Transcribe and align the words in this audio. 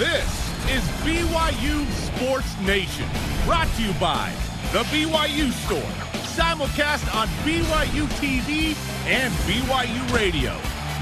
This 0.00 0.24
is 0.70 0.82
BYU 1.04 1.84
Sports 1.92 2.58
Nation, 2.62 3.06
brought 3.44 3.68
to 3.76 3.82
you 3.82 3.92
by 4.00 4.32
The 4.72 4.78
BYU 4.84 5.52
Store, 5.52 5.92
simulcast 6.24 7.14
on 7.14 7.28
BYU 7.44 8.06
TV 8.16 8.74
and 9.04 9.30
BYU 9.44 10.16
Radio. 10.16 10.56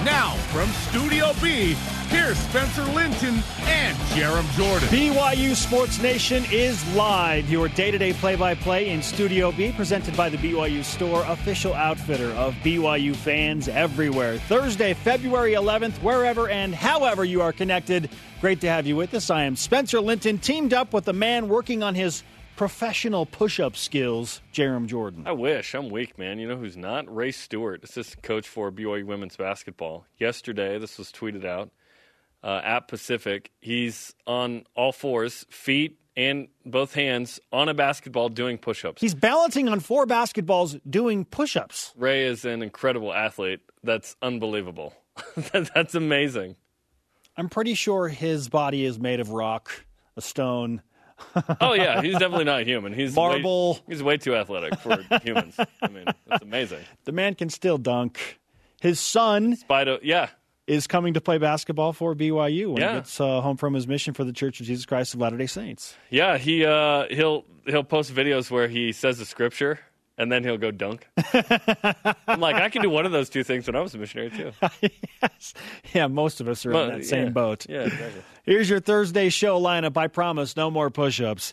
Now, 0.05 0.35
from 0.53 0.69
Studio 0.69 1.33
B, 1.43 1.75
here's 2.09 2.39
Spencer 2.39 2.85
Linton 2.85 3.43
and 3.63 3.97
Jarom 4.15 4.49
Jordan. 4.57 4.89
BYU 4.91 5.57
Sports 5.57 6.01
Nation 6.01 6.45
is 6.53 6.87
live, 6.95 7.51
your 7.51 7.67
day 7.67 7.91
to 7.91 7.99
day 7.99 8.13
play 8.13 8.37
by 8.37 8.55
play 8.55 8.91
in 8.91 9.03
Studio 9.03 9.51
B, 9.51 9.73
presented 9.73 10.17
by 10.17 10.29
the 10.29 10.37
BYU 10.37 10.85
Store, 10.85 11.25
official 11.27 11.75
outfitter 11.75 12.31
of 12.31 12.55
BYU 12.63 13.17
fans 13.17 13.67
everywhere. 13.67 14.39
Thursday, 14.39 14.95
February 14.95 15.55
11th, 15.55 16.01
wherever 16.01 16.49
and 16.49 16.73
however 16.73 17.25
you 17.25 17.43
are 17.43 17.53
connected. 17.53 18.09
Great 18.41 18.61
to 18.61 18.69
have 18.69 18.87
you 18.87 18.95
with 18.95 19.15
us. 19.15 19.31
I 19.31 19.43
am 19.43 19.57
Spencer 19.57 20.01
Linton, 20.01 20.39
teamed 20.39 20.73
up 20.73 20.93
with 20.93 21.09
a 21.09 21.13
man 21.13 21.49
working 21.49 21.83
on 21.83 21.97
his 21.97 22.23
professional 22.59 23.25
push 23.25 23.61
up 23.61 23.77
skills, 23.77 24.43
Jarom 24.53 24.87
Jordan. 24.87 25.23
I 25.27 25.33
wish. 25.33 25.75
I'm 25.75 25.89
weak, 25.91 26.19
man. 26.19 26.41
You 26.41 26.49
know 26.49 26.57
who's 26.57 26.77
not? 26.77 27.13
Ray 27.15 27.31
Stewart, 27.31 27.85
assistant 27.85 28.23
coach 28.25 28.49
for 28.49 28.73
BYU 28.73 29.07
women's 29.07 29.37
basketball. 29.37 30.05
Yesterday, 30.19 30.77
this 30.79 30.99
was 30.99 31.13
tweeted 31.13 31.45
out 31.45 31.71
uh, 32.43 32.61
at 32.65 32.89
Pacific. 32.89 33.53
He's 33.61 34.13
on 34.27 34.65
all 34.75 34.91
fours, 34.91 35.47
feet 35.49 35.99
and 36.17 36.49
both 36.67 36.95
hands 36.95 37.39
on 37.53 37.69
a 37.69 37.75
basketball 37.75 38.29
doing 38.29 38.59
push 38.59 38.85
ups. 38.85 39.01
He's 39.01 39.15
balancing 39.15 39.69
on 39.69 39.79
four 39.79 40.05
basketballs 40.05 40.81
doing 40.91 41.25
push 41.25 41.57
ups. 41.57 41.93
Ray 41.97 42.25
is 42.25 42.45
an 42.45 42.61
incredible 42.65 43.15
athlete. 43.15 43.61
That's 43.85 44.17
unbelievable. 44.21 44.95
That's 45.53 45.95
amazing. 45.95 46.57
I'm 47.37 47.49
pretty 47.49 47.75
sure 47.75 48.09
his 48.09 48.49
body 48.49 48.85
is 48.85 48.99
made 48.99 49.21
of 49.21 49.31
rock, 49.31 49.71
a 50.17 50.21
stone, 50.21 50.83
oh 51.61 51.73
yeah, 51.73 52.03
he's 52.03 52.15
definitely 52.15 52.45
not 52.45 52.65
human. 52.65 52.93
He's 52.93 53.15
marble. 53.15 53.75
Way, 53.75 53.81
he's 53.89 54.03
way 54.03 54.17
too 54.17 54.35
athletic 54.35 54.79
for 54.81 55.05
humans. 55.23 55.57
I 55.83 55.89
mean, 55.89 56.05
it's 56.31 56.43
amazing. 56.43 56.85
The 57.05 57.13
man 57.13 57.35
can 57.35 57.51
still 57.51 57.79
dunk. 57.79 58.39
His 58.81 59.01
son, 59.01 59.57
Spido, 59.57 59.99
yeah, 60.03 60.29
is 60.67 60.87
coming 60.87 61.15
to 61.15 61.21
play 61.21 61.39
basketball 61.39 61.93
for 61.93 62.15
BYU 62.15 62.73
when 62.73 62.83
yeah. 62.83 62.93
he 62.93 62.99
gets 62.99 63.21
uh, 63.21 63.41
home 63.41 63.57
from 63.57 63.75
his 63.75 63.89
mission 63.89 64.15
for 64.15 64.25
the 64.25 64.33
Church 64.33 64.61
of 64.61 64.67
Jesus 64.67 64.87
Christ 64.87 65.15
of 65.15 65.21
Latter 65.21 65.37
Day 65.37 65.47
Saints. 65.47 65.97
Yeah, 66.11 66.39
he 66.39 66.65
uh, 66.65 67.07
he'll 67.11 67.45
he'll 67.67 67.85
post 67.85 68.15
videos 68.15 68.51
where 68.51 68.69
he 68.69 68.93
says 68.93 69.19
the 69.19 69.25
scripture 69.25 69.81
and 70.19 70.31
then 70.31 70.45
he'll 70.45 70.59
go 70.59 70.71
dunk. 70.71 71.09
I'm 72.27 72.41
like, 72.41 72.57
I 72.57 72.69
can 72.69 72.83
do 72.83 72.91
one 72.91 73.07
of 73.07 73.13
those 73.13 73.31
two 73.31 73.45
things 73.45 73.67
when 73.67 73.77
I 73.77 73.81
was 73.81 73.95
a 73.95 73.99
missionary 73.99 74.31
too. 74.31 74.53
yes. 75.23 75.55
Yeah, 75.95 76.09
most 76.09 76.41
of 76.41 76.49
us 76.49 76.67
are 76.67 76.73
in 76.73 76.89
that 76.89 77.05
same 77.07 77.25
yeah. 77.27 77.31
boat. 77.31 77.67
Yeah, 77.69 77.83
exactly. 77.83 78.23
Here's 78.43 78.69
your 78.69 78.81
Thursday 78.81 79.29
show 79.29 79.61
lineup. 79.61 79.97
I 79.97 80.09
promise, 80.09 80.57
no 80.57 80.71
more 80.71 80.91
push-ups. 80.91 81.53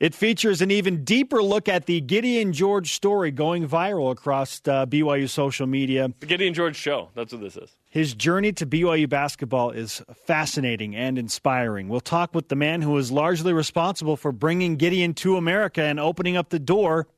It 0.00 0.14
features 0.14 0.62
an 0.62 0.70
even 0.70 1.02
deeper 1.02 1.42
look 1.42 1.68
at 1.68 1.86
the 1.86 2.00
Gideon 2.00 2.52
George 2.52 2.92
story 2.92 3.32
going 3.32 3.68
viral 3.68 4.12
across 4.12 4.60
uh, 4.68 4.86
BYU 4.86 5.28
social 5.28 5.66
media. 5.66 6.12
The 6.20 6.26
Gideon 6.26 6.54
George 6.54 6.76
show. 6.76 7.08
That's 7.16 7.32
what 7.32 7.42
this 7.42 7.56
is. 7.56 7.74
His 7.90 8.14
journey 8.14 8.52
to 8.52 8.66
BYU 8.66 9.08
basketball 9.08 9.72
is 9.72 10.00
fascinating 10.24 10.94
and 10.94 11.18
inspiring. 11.18 11.88
We'll 11.88 12.00
talk 12.00 12.32
with 12.32 12.48
the 12.48 12.54
man 12.54 12.80
who 12.80 12.96
is 12.96 13.10
largely 13.10 13.52
responsible 13.52 14.16
for 14.16 14.30
bringing 14.30 14.76
Gideon 14.76 15.14
to 15.14 15.36
America 15.36 15.82
and 15.82 15.98
opening 15.98 16.36
up 16.36 16.50
the 16.50 16.60
door 16.60 17.08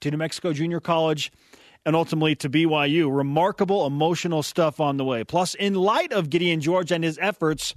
to 0.00 0.10
New 0.10 0.16
Mexico 0.16 0.52
Junior 0.52 0.80
College 0.80 1.32
and 1.84 1.96
ultimately 1.96 2.34
to 2.36 2.50
BYU. 2.50 3.14
Remarkable 3.14 3.86
emotional 3.86 4.42
stuff 4.42 4.80
on 4.80 4.96
the 4.96 5.04
way. 5.04 5.24
Plus, 5.24 5.54
in 5.54 5.74
light 5.74 6.12
of 6.12 6.30
Gideon 6.30 6.60
George 6.60 6.92
and 6.92 7.02
his 7.02 7.18
efforts 7.20 7.74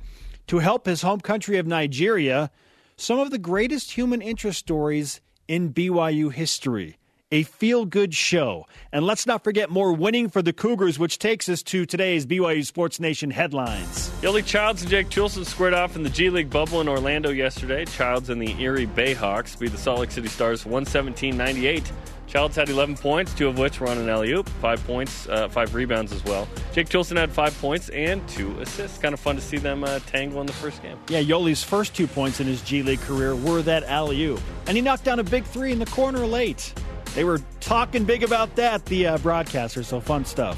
to 0.48 0.60
help 0.60 0.86
his 0.86 1.02
home 1.02 1.22
country 1.22 1.58
of 1.58 1.68
Nigeria, 1.68 2.52
some 2.98 3.20
of 3.20 3.32
the 3.32 3.38
greatest 3.38 3.92
human 3.92 4.22
interest 4.22 4.60
stories 4.60 5.22
in 5.48 5.74
BYU 5.74 6.32
history. 6.32 6.98
A 7.34 7.44
feel 7.44 7.86
good 7.86 8.14
show. 8.14 8.66
And 8.92 9.06
let's 9.06 9.26
not 9.26 9.42
forget 9.42 9.70
more 9.70 9.94
winning 9.94 10.28
for 10.28 10.42
the 10.42 10.52
Cougars, 10.52 11.00
which 11.00 11.18
takes 11.18 11.48
us 11.48 11.64
to 11.64 11.86
today's 11.86 12.26
BYU 12.26 12.66
Sports 12.66 13.00
Nation 13.00 13.32
headlines. 13.32 14.10
Yoeli 14.22 14.46
Childs 14.46 14.82
and 14.82 14.92
Jake 14.92 15.08
Toolson 15.08 15.46
squared 15.46 15.74
off 15.74 15.96
in 15.96 16.04
the 16.04 16.10
G 16.10 16.30
League 16.30 16.50
bubble 16.50 16.82
in 16.82 16.90
Orlando 16.90 17.30
yesterday. 17.30 17.86
Childs 17.86 18.30
and 18.30 18.42
the 18.42 18.62
Erie 18.62 18.86
Bayhawks 18.86 19.58
beat 19.58 19.72
the 19.72 19.78
Salt 19.78 20.02
Lake 20.02 20.12
City 20.12 20.28
Stars 20.28 20.66
117 20.66 21.38
98. 21.38 21.90
Childs 22.32 22.56
had 22.56 22.70
11 22.70 22.96
points, 22.96 23.34
two 23.34 23.50
of 23.50 23.58
which 23.58 23.82
were 23.82 23.90
on 23.90 23.98
an 23.98 24.08
alley 24.08 24.32
oop, 24.32 24.48
five 24.62 24.82
points, 24.88 25.28
uh, 25.28 25.50
five 25.50 25.76
rebounds 25.76 26.14
as 26.14 26.24
well. 26.24 26.48
Jake 26.72 26.88
Toolson 26.88 27.18
had 27.18 27.30
five 27.30 27.54
points 27.60 27.90
and 27.90 28.26
two 28.30 28.58
assists. 28.62 28.98
Kind 28.98 29.14
of 29.14 29.20
fun 29.20 29.36
to 29.36 29.42
see 29.42 29.58
them 29.58 29.84
uh, 29.84 30.00
tangle 30.08 30.40
in 30.40 30.48
the 30.48 30.54
first 30.54 30.82
game. 30.82 30.98
Yeah, 31.10 31.22
Yoeli's 31.22 31.62
first 31.62 31.94
two 31.94 32.08
points 32.08 32.40
in 32.40 32.48
his 32.48 32.62
G 32.62 32.84
League 32.84 33.02
career 33.02 33.36
were 33.36 33.62
that 33.64 33.84
alley 33.84 34.24
oop. 34.24 34.40
And 34.68 34.78
he 34.78 34.82
knocked 34.82 35.04
down 35.04 35.20
a 35.20 35.26
big 35.26 35.44
three 35.44 35.74
in 35.74 35.80
the 35.80 35.86
corner 35.88 36.26
late. 36.26 36.74
They 37.16 37.26
were 37.26 37.42
talking 37.60 38.06
big 38.06 38.24
about 38.24 38.56
that, 38.56 38.86
the 38.86 39.08
uh, 39.08 39.18
broadcasters, 39.18 39.86
so 39.86 40.00
fun 40.00 40.24
stuff. 40.24 40.58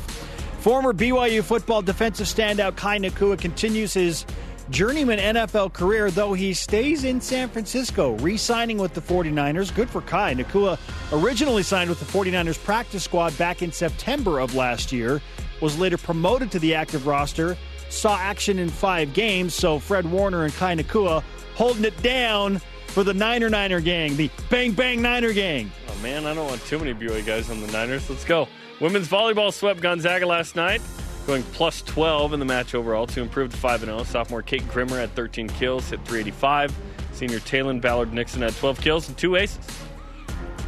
Former 0.60 0.94
BYU 0.94 1.44
football 1.44 1.82
defensive 1.82 2.28
standout 2.28 2.76
Kai 2.76 3.00
Nacua 3.00 3.40
continues 3.40 3.96
his 3.96 4.28
journeyman 4.70 5.36
NFL 5.36 5.74
career, 5.74 6.12
though 6.12 6.34
he 6.34 6.54
stays 6.54 7.04
in 7.04 7.20
San 7.22 7.50
Francisco, 7.50 8.14
re 8.18 8.38
signing 8.38 8.78
with 8.78 8.94
the 8.94 9.02
49ers. 9.02 9.74
Good 9.74 9.90
for 9.90 10.02
Kai. 10.02 10.36
Nacua 10.36 10.78
originally 11.12 11.64
signed 11.64 11.90
with 11.90 12.00
the 12.00 12.06
49ers 12.06 12.64
practice 12.64 13.04
squad 13.04 13.38
back 13.38 13.62
in 13.62 13.72
September 13.72 14.40
of 14.40 14.56
last 14.56 14.92
year, 14.92 15.22
was 15.62 15.78
later 15.78 15.98
promoted 15.98 16.52
to 16.52 16.60
the 16.60 16.76
active 16.76 17.08
roster, 17.08 17.58
saw 17.90 18.18
action 18.18 18.60
in 18.60 18.70
five 18.70 19.14
games, 19.14 19.54
so 19.54 19.80
Fred 19.80 20.10
Warner 20.10 20.44
and 20.44 20.54
Kai 20.54 20.76
Nacua 20.76 21.24
holding 21.56 21.86
it 21.86 22.02
down 22.02 22.60
for 22.88 23.04
the 23.04 23.14
Niner 23.14 23.50
Niner 23.50 23.80
gang, 23.80 24.16
the 24.16 24.30
Bang 24.50 24.72
Bang 24.72 25.02
Niner 25.02 25.34
gang. 25.34 25.72
Oh, 25.90 25.96
man, 26.02 26.26
I 26.26 26.34
don't 26.34 26.48
want 26.48 26.64
too 26.66 26.80
many 26.80 26.94
BYU 26.94 27.26
guys 27.26 27.50
on 27.50 27.62
the 27.62 27.72
Niners. 27.72 28.10
Let's 28.10 28.26
go. 28.26 28.48
Women's 28.80 29.08
volleyball 29.08 29.54
swept 29.54 29.82
Gonzaga 29.82 30.26
last 30.26 30.56
night 30.56 30.82
going 31.24 31.44
plus 31.44 31.82
12 31.82 32.34
in 32.34 32.40
the 32.40 32.46
match 32.46 32.76
overall 32.76 33.08
to 33.08 33.22
improve 33.22 33.52
to 33.52 33.58
5 33.58 33.82
0. 33.82 34.04
Sophomore 34.04 34.42
Kate 34.42 34.68
Grimmer 34.68 34.98
had 34.98 35.14
13 35.16 35.50
kills, 35.50 35.90
hit 35.90 36.00
385. 36.06 36.76
Senior 37.14 37.40
Taylor 37.40 37.74
Ballard 37.76 38.14
Nixon 38.14 38.42
had 38.42 38.56
12 38.56 38.82
kills 38.82 39.08
and 39.08 39.18
two 39.18 39.36
aces. 39.36 39.60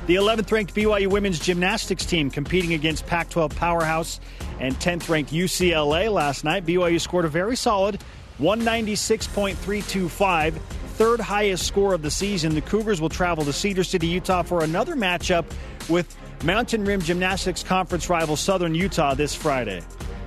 The 0.07 0.15
11th 0.15 0.51
ranked 0.51 0.75
BYU 0.75 1.07
women's 1.07 1.39
gymnastics 1.39 2.05
team 2.05 2.29
competing 2.29 2.73
against 2.73 3.07
Pac 3.07 3.29
12 3.29 3.55
powerhouse 3.55 4.19
and 4.59 4.75
10th 4.75 5.09
ranked 5.09 5.33
UCLA 5.33 6.13
last 6.13 6.43
night. 6.43 6.63
BYU 6.65 7.01
scored 7.01 7.25
a 7.25 7.29
very 7.29 7.55
solid 7.55 7.99
196.325, 8.39 10.53
third 10.53 11.19
highest 11.19 11.65
score 11.65 11.93
of 11.93 12.03
the 12.03 12.11
season. 12.11 12.53
The 12.53 12.61
Cougars 12.61 13.01
will 13.01 13.09
travel 13.09 13.43
to 13.45 13.53
Cedar 13.53 13.83
City, 13.83 14.07
Utah 14.07 14.43
for 14.43 14.63
another 14.63 14.95
matchup 14.95 15.45
with 15.89 16.15
Mountain 16.43 16.85
Rim 16.85 17.01
Gymnastics 17.01 17.63
Conference 17.63 18.07
rival 18.09 18.35
Southern 18.35 18.75
Utah 18.75 19.15
this 19.15 19.33
Friday. 19.33 19.81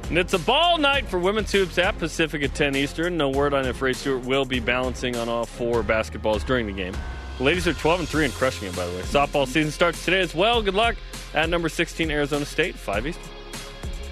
And 0.08 0.16
it's 0.16 0.32
a 0.32 0.38
ball 0.38 0.78
night 0.78 1.06
for 1.06 1.18
women's 1.18 1.52
hoops 1.52 1.76
at 1.76 1.98
Pacific 1.98 2.42
at 2.42 2.54
10 2.54 2.76
Eastern. 2.76 3.18
No 3.18 3.28
word 3.28 3.52
on 3.52 3.66
if 3.66 3.82
Ray 3.82 3.92
Stewart 3.92 4.24
will 4.24 4.46
be 4.46 4.58
balancing 4.58 5.16
on 5.16 5.28
all 5.28 5.44
four 5.44 5.82
basketballs 5.82 6.46
during 6.46 6.66
the 6.66 6.72
game. 6.72 6.94
The 7.36 7.44
ladies 7.44 7.68
are 7.68 7.74
12 7.74 8.00
and 8.00 8.08
3 8.08 8.24
and 8.24 8.34
crushing 8.34 8.68
it, 8.68 8.74
by 8.74 8.86
the 8.86 8.96
way. 8.96 9.02
Softball 9.02 9.46
season 9.46 9.70
starts 9.70 10.04
today 10.04 10.20
as 10.20 10.34
well. 10.34 10.62
Good 10.62 10.74
luck 10.74 10.96
at 11.34 11.50
number 11.50 11.68
16 11.68 12.10
Arizona 12.10 12.46
State, 12.46 12.74
5 12.74 13.06
Eastern. 13.06 13.24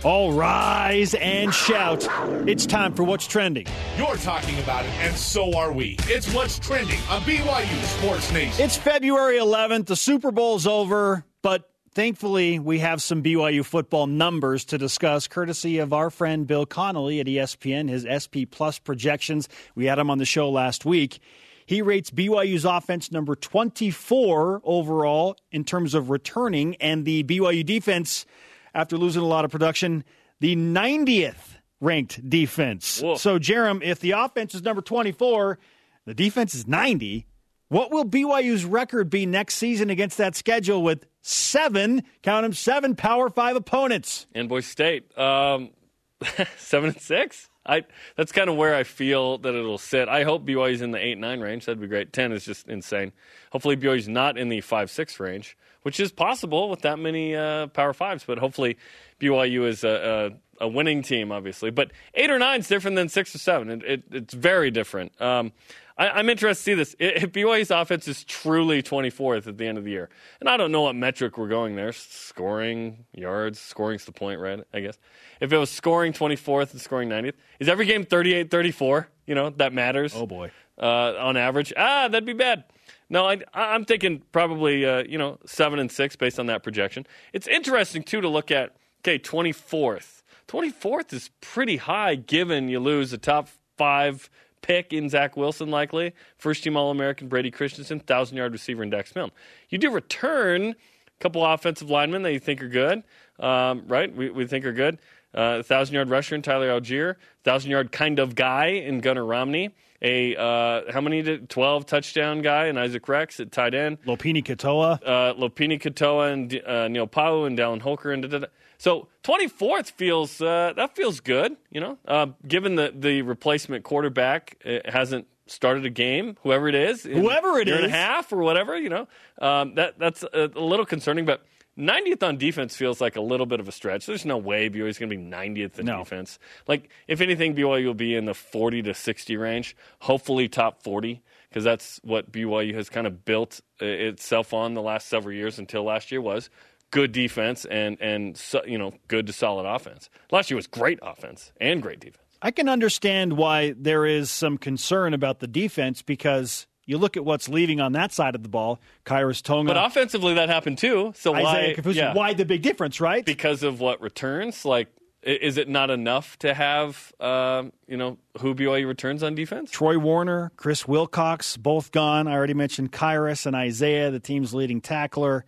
All 0.05 0.35
rise 0.35 1.15
and 1.15 1.53
shout. 1.53 2.07
It's 2.47 2.67
time 2.67 2.93
for 2.93 3.03
What's 3.03 3.27
Trending. 3.27 3.67
You're 3.97 4.17
talking 4.17 4.59
about 4.61 4.85
it, 4.85 4.91
and 5.01 5.17
so 5.17 5.57
are 5.57 5.73
we. 5.73 5.97
It's 6.03 6.33
What's 6.33 6.59
Trending 6.59 7.01
on 7.11 7.23
BYU 7.23 7.85
Sports 7.99 8.31
Nation. 8.33 8.65
It's 8.65 8.77
February 8.77 9.39
11th. 9.39 9.87
The 9.87 9.97
Super 9.97 10.31
Bowl's 10.31 10.67
over, 10.67 11.25
but 11.43 11.69
Thankfully, 11.97 12.59
we 12.59 12.81
have 12.81 13.01
some 13.01 13.23
BYU 13.23 13.65
football 13.65 14.07
numbers 14.07 14.67
to 14.67 14.77
discuss, 14.77 15.27
courtesy 15.29 15.79
of 15.79 15.95
our 15.95 16.11
friend 16.11 16.47
Bill 16.47 16.67
Connelly 16.67 17.21
at 17.21 17.27
ESPN, 17.27 17.89
his 17.89 18.05
SP 18.05 18.45
Plus 18.51 18.79
projections. 18.79 19.49
We 19.75 19.87
had 19.87 19.99
him 19.99 20.11
on 20.11 20.19
the 20.19 20.27
show 20.27 20.51
last 20.51 20.85
week. 20.85 21.21
He 21.65 21.81
rates 21.81 22.11
BYU's 22.11 22.67
offense 22.67 23.11
number 23.11 23.35
24 23.35 24.61
overall 24.63 25.39
in 25.51 25.65
terms 25.65 25.95
of 25.95 26.11
returning, 26.11 26.77
and 26.83 27.07
the 27.07 27.25
BYU 27.25 27.65
defense, 27.65 28.27
after 28.75 28.99
losing 28.99 29.23
a 29.23 29.27
lot 29.27 29.47
of 29.47 29.51
production, 29.51 30.05
the 30.41 30.55
90th 30.55 31.57
ranked 31.81 32.29
defense. 32.29 33.01
Whoa. 33.01 33.15
So, 33.15 33.39
Jarom, 33.39 33.83
if 33.83 34.01
the 34.01 34.11
offense 34.11 34.55
is 34.55 34.61
number 34.63 34.83
24, 34.83 35.59
the 36.05 36.13
defense 36.13 36.55
is 36.55 36.67
90. 36.67 37.27
What 37.69 37.91
will 37.91 38.05
BYU's 38.05 38.67
record 38.67 39.09
be 39.09 39.25
next 39.25 39.55
season 39.55 39.89
against 39.89 40.19
that 40.19 40.37
schedule 40.37 40.83
with 40.83 41.07
seven, 41.27 42.05
count 42.23 42.45
them, 42.45 42.53
seven 42.53 42.95
Power 42.95 43.29
Five 43.29 43.57
opponents? 43.57 44.27
And 44.35 44.49
Boise 44.49 44.67
State, 44.67 45.19
um, 45.19 45.71
seven 46.57 46.91
and 46.91 47.01
six. 47.01 47.51
I 47.69 47.83
that's 48.17 48.31
kind 48.31 48.49
of 48.49 48.57
where 48.57 48.77
I 48.77 48.85
feel 48.85 49.39
that 49.39 49.55
it'll 49.55 49.79
sit. 49.79 50.09
I 50.09 50.23
hope 50.23 50.47
BYU's 50.47 50.83
in 50.83 50.93
the 50.93 51.05
eight 51.05 51.19
nine 51.19 51.41
range. 51.41 51.67
That'd 51.67 51.81
be 51.81 51.89
great. 51.89 52.13
Ten 52.13 52.31
is 52.31 52.45
just 52.45 52.69
insane. 52.69 53.13
Hopefully 53.51 53.77
BYU's 53.77 54.09
not 54.09 54.39
in 54.39 54.49
the 54.49 54.61
five 54.61 54.89
six 54.89 55.19
range, 55.19 55.57
which 55.83 55.99
is 55.99 56.13
possible 56.13 56.71
with 56.71 56.83
that 56.83 56.99
many 57.01 57.35
uh, 57.35 57.67
Power 57.69 57.93
Fives. 57.93 58.25
But 58.25 58.39
hopefully 58.39 58.77
BYU 59.21 59.67
is 59.67 59.83
uh, 59.83 60.31
a 60.61 60.69
winning 60.69 61.03
team, 61.03 61.33
obviously. 61.33 61.71
But 61.71 61.93
eight 62.15 62.31
or 62.31 62.39
nine 62.39 62.61
is 62.61 62.69
different 62.69 62.97
than 62.97 63.09
six 63.09 63.35
or 63.35 63.39
seven. 63.39 63.71
It, 63.71 63.85
it, 63.85 64.03
it's 64.11 64.35
very 64.35 64.71
different. 64.71 65.21
Um, 65.21 65.53
I, 65.99 66.21
am 66.21 66.29
interested 66.29 66.77
to 66.77 66.85
see 66.85 66.95
this. 66.95 66.97
If 66.99 67.33
BYU's 67.33 67.71
offense 67.71 68.07
is 68.07 68.23
truly 68.25 68.83
24th 68.83 69.47
at 69.47 69.57
the 69.57 69.67
end 69.67 69.79
of 69.79 69.85
the 69.85 69.91
year, 69.91 70.11
and 70.41 70.49
I 70.49 70.57
don't 70.57 70.71
know 70.71 70.83
what 70.83 70.95
metric 70.95 71.39
we're 71.39 71.49
going 71.49 71.77
there 71.77 71.93
scoring, 71.93 73.07
yards, 73.15 73.59
scoring's 73.59 74.05
the 74.05 74.13
point, 74.13 74.41
right? 74.41 74.61
I 74.75 74.81
guess. 74.81 74.99
If 75.41 75.53
it 75.53 75.59
was 75.59 75.71
scoring 75.71 76.13
24th 76.13 76.73
and 76.73 76.81
scoring 76.81 77.09
90th, 77.09 77.35
is 77.61 77.69
every 77.69 77.87
game 77.87 78.05
38 78.05 78.51
34? 78.51 79.09
You 79.27 79.35
know, 79.35 79.51
that 79.51 79.73
matters. 79.73 80.13
Oh, 80.15 80.27
boy. 80.27 80.51
Uh, 80.79 81.15
on 81.19 81.37
average. 81.37 81.73
Ah, 81.77 82.09
that'd 82.09 82.27
be 82.27 82.35
bad. 82.35 82.65
No, 83.09 83.25
I, 83.27 83.41
am 83.55 83.85
thinking 83.85 84.23
probably, 84.33 84.85
uh, 84.85 85.05
you 85.05 85.17
know, 85.17 85.39
7 85.47 85.79
and 85.79 85.91
6 85.91 86.17
based 86.17 86.39
on 86.39 86.47
that 86.47 86.63
projection. 86.63 87.07
It's 87.33 87.47
interesting, 87.47 88.03
too, 88.03 88.21
to 88.21 88.29
look 88.29 88.51
at, 88.51 88.77
okay, 89.01 89.19
24th. 89.19 90.16
24th 90.49 91.13
is 91.13 91.31
pretty 91.41 91.77
high 91.77 92.15
given 92.15 92.69
you 92.69 92.81
lose 92.81 93.13
a 93.13 93.19
top 93.19 93.49
five 93.77 94.31
pick 94.63 94.93
in 94.93 95.09
Zach 95.09 95.37
Wilson, 95.37 95.71
likely. 95.71 96.13
First 96.39 96.65
team 96.65 96.77
All 96.77 96.91
American 96.91 97.29
Brady 97.29 97.51
Christensen, 97.51 97.99
1,000 97.99 98.37
yard 98.37 98.53
receiver 98.53 98.83
in 98.83 98.91
Dax 98.91 99.15
Milne. 99.15 99.31
You 99.69 99.79
do 99.79 99.91
return 99.91 100.71
a 100.71 100.75
couple 101.21 101.45
offensive 101.45 101.91
linemen 101.91 102.23
that 102.23 102.33
you 102.33 102.41
think 102.41 102.63
are 102.63 102.69
good, 102.69 103.03
um, 103.39 103.85
right? 103.87 104.15
We, 104.15 104.31
we 104.31 104.47
think 104.47 104.65
are 104.65 104.73
good. 104.73 104.99
Uh, 105.35 105.63
1,000 105.67 105.95
yard 105.95 106.11
rusher 106.11 106.35
in 106.35 106.43
Tyler 106.43 106.69
Allgeier, 106.69 107.17
1,000 107.45 107.71
yard 107.71 107.93
kind 107.93 108.19
of 108.19 108.35
guy 108.35 108.67
in 108.67 109.01
Gunner 109.01 109.25
Romney. 109.25 109.75
A 110.03 110.37
uh, 110.37 110.93
how 110.93 111.01
many 111.01 111.23
did 111.23 111.49
12 111.49 111.87
touchdown 111.87 112.43
guy 112.43 112.67
in 112.67 112.77
Isaac 112.77 113.09
Rex 113.09 113.41
at 113.41 113.51
tight 113.51 113.75
end. 113.75 114.03
Lopini 114.03 114.45
Katoa. 114.45 115.01
Uh, 115.03 115.35
Lopini 115.35 115.81
Katoa 115.81 116.33
and 116.33 116.63
uh, 116.67 116.87
Neil 116.89 117.07
Pau'u 117.07 117.47
and 117.47 117.59
Dallin 117.59 117.81
Holker 117.81 118.13
and 118.13 118.23
da, 118.23 118.29
da, 118.29 118.39
da. 118.41 118.47
So 118.79 119.09
24th 119.25 119.93
feels 119.93 120.41
uh, 120.41 120.73
that 120.77 120.97
feels 120.97 121.21
good, 121.21 121.57
you 121.71 121.81
know. 121.81 121.99
Uh, 122.07 122.29
given 122.47 122.77
the 122.77 122.93
the 122.95 123.23
replacement 123.23 123.85
quarterback 123.85 124.63
hasn't 124.85 125.27
started 125.47 125.85
a 125.87 125.91
game, 125.91 126.37
whoever 126.43 126.69
it 126.69 126.75
is, 126.75 127.05
whoever 127.05 127.59
it 127.59 127.69
year 127.69 127.77
is, 127.77 127.85
and 127.85 127.93
a 127.93 127.97
half 127.97 128.33
or 128.33 128.39
whatever, 128.39 128.77
you 128.77 128.89
know, 128.89 129.09
um, 129.41 129.75
that 129.77 129.99
that's 129.99 130.23
a, 130.23 130.51
a, 130.55 130.61
little 130.61 130.87
concerning. 130.87 131.25
But 131.25 131.45
90th 131.79 132.23
on 132.23 132.37
defense 132.37 132.75
feels 132.75 133.01
like 133.01 133.17
a 133.17 133.21
little 133.21 133.47
bit 133.47 133.61
of 133.61 133.69
a 133.69 133.73
stretch. 133.73 134.07
There's 134.07 134.25
no 134.25 134.39
way 134.39 134.69
BYU's 134.69 134.99
going 134.99 135.11
to 135.11 135.17
be 135.17 135.23
90th 135.23 135.79
in 135.79 135.87
no. 135.87 135.99
defense. 135.99 136.39
Like 136.67 136.91
if 137.07 137.21
anything, 137.21 137.55
BYU 137.55 137.87
will 137.87 137.95
be 137.95 138.15
in 138.15 138.25
the 138.25 138.35
40 138.35 138.83
to 138.83 138.95
60 138.95 139.37
range. 139.37 139.77
Hopefully, 140.01 140.49
top 140.49 140.83
40 140.83 141.23
because 141.49 141.65
that's 141.65 142.01
what 142.03 142.31
BYU 142.31 142.75
has 142.75 142.89
kind 142.89 143.07
of 143.07 143.25
built 143.25 143.61
uh, 143.81 143.87
itself 143.87 144.53
on 144.53 144.75
the 144.75 144.83
last 144.83 145.09
several 145.09 145.35
years 145.35 145.59
until 145.59 145.85
last 145.85 146.11
year 146.11 146.21
was 146.21 146.51
good 146.97 147.13
defense 147.13 147.67
and 147.67 148.01
and 148.01 148.43
you 148.67 148.79
know 148.79 148.95
good 149.07 149.27
to 149.27 149.33
solid 149.33 149.67
offense. 149.67 150.09
Last 150.31 150.51
year 150.51 150.57
was 150.57 150.67
great 150.67 150.99
offense 151.03 151.53
and 151.61 151.83
great 151.83 152.01
defense. 152.01 152.25
I 152.41 152.51
can 152.51 152.71
understand 152.71 153.35
why 153.35 153.75
there 153.77 154.07
is 154.07 154.31
some 154.31 154.57
concern 154.57 155.13
about 155.13 155.41
the 155.41 155.47
defense 155.47 156.01
because 156.01 156.67
you 156.87 156.97
look 156.97 157.19
at 157.19 157.25
what's 157.25 157.51
leaving 157.51 157.81
on 157.81 157.93
that 157.93 158.13
side 158.13 158.35
of 158.35 158.43
the 158.43 158.49
ball, 158.49 158.81
Khyiris 159.05 159.43
Tonga. 159.43 159.75
But 159.75 159.85
offensively, 159.85 160.35
that 160.35 160.49
happened 160.49 160.79
too. 160.79 161.13
So 161.17 161.35
Isaiah 161.35 161.77
why? 161.83 161.93
yeah. 161.93 162.15
Why 162.15 162.33
the 162.33 162.47
big 162.47 162.63
difference, 162.63 162.99
right? 162.99 163.25
Because 163.25 163.63
of 163.63 163.79
what 163.79 164.01
returns. 164.01 164.65
Like, 164.65 164.89
is 165.23 165.59
it 165.59 165.69
not 165.69 165.91
enough 165.91 166.39
to 166.39 166.55
have 166.55 167.13
um, 167.21 167.73
you 167.87 167.99
know 167.99 168.17
who 168.41 168.55
BYU 168.55 168.87
returns 168.87 169.23
on 169.23 169.35
defense? 169.35 169.71
Troy 169.71 169.99
Warner, 169.99 170.51
Chris 170.57 170.89
Wilcox, 170.89 171.59
both 171.59 171.93
gone. 171.93 172.27
I 172.27 172.33
already 172.33 172.55
mentioned 172.55 172.91
Khyiris 172.93 173.45
and 173.45 173.55
Isaiah, 173.55 174.11
the 174.11 174.21
team's 174.21 174.55
leading 174.55 174.81
tackler. 174.81 175.45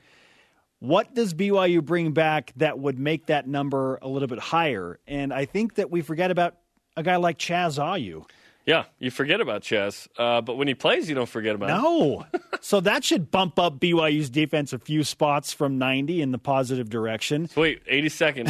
What 0.80 1.12
does 1.12 1.34
BYU 1.34 1.84
bring 1.84 2.12
back 2.12 2.52
that 2.56 2.78
would 2.78 2.98
make 2.98 3.26
that 3.26 3.48
number 3.48 3.98
a 4.00 4.08
little 4.08 4.28
bit 4.28 4.38
higher? 4.38 5.00
And 5.08 5.32
I 5.32 5.44
think 5.44 5.75
that 5.75 5.90
we 5.90 6.02
forget 6.02 6.30
about 6.30 6.56
a 6.96 7.02
guy 7.02 7.16
like 7.16 7.38
Chaz 7.38 7.78
Ayu. 7.78 8.28
Yeah, 8.69 8.85
you 8.99 9.11
forget 9.11 9.41
about 9.41 9.62
Chess, 9.62 10.11
uh, 10.19 10.43
but 10.43 10.59
when 10.59 10.69
he 10.69 10.75
plays, 10.75 11.09
you 11.09 11.15
don't 11.15 11.29
forget 11.29 11.55
about 11.55 11.69
no. 11.70 12.20
him. 12.20 12.26
No, 12.53 12.59
so 12.61 12.81
that 12.81 13.03
should 13.03 13.31
bump 13.31 13.59
up 13.59 13.79
BYU's 13.79 14.29
defense 14.29 14.75
a 14.75 14.79
few 14.79 15.05
spots 15.05 15.55
from 15.55 15.79
90 15.79 16.20
in 16.20 16.32
the 16.32 16.38
positive 16.38 16.91
direction. 16.91 17.49
Wait, 17.56 17.82
82nd 17.87 18.44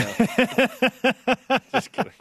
now. 1.49 1.59
Just 1.73 1.93
kidding. 1.93 2.13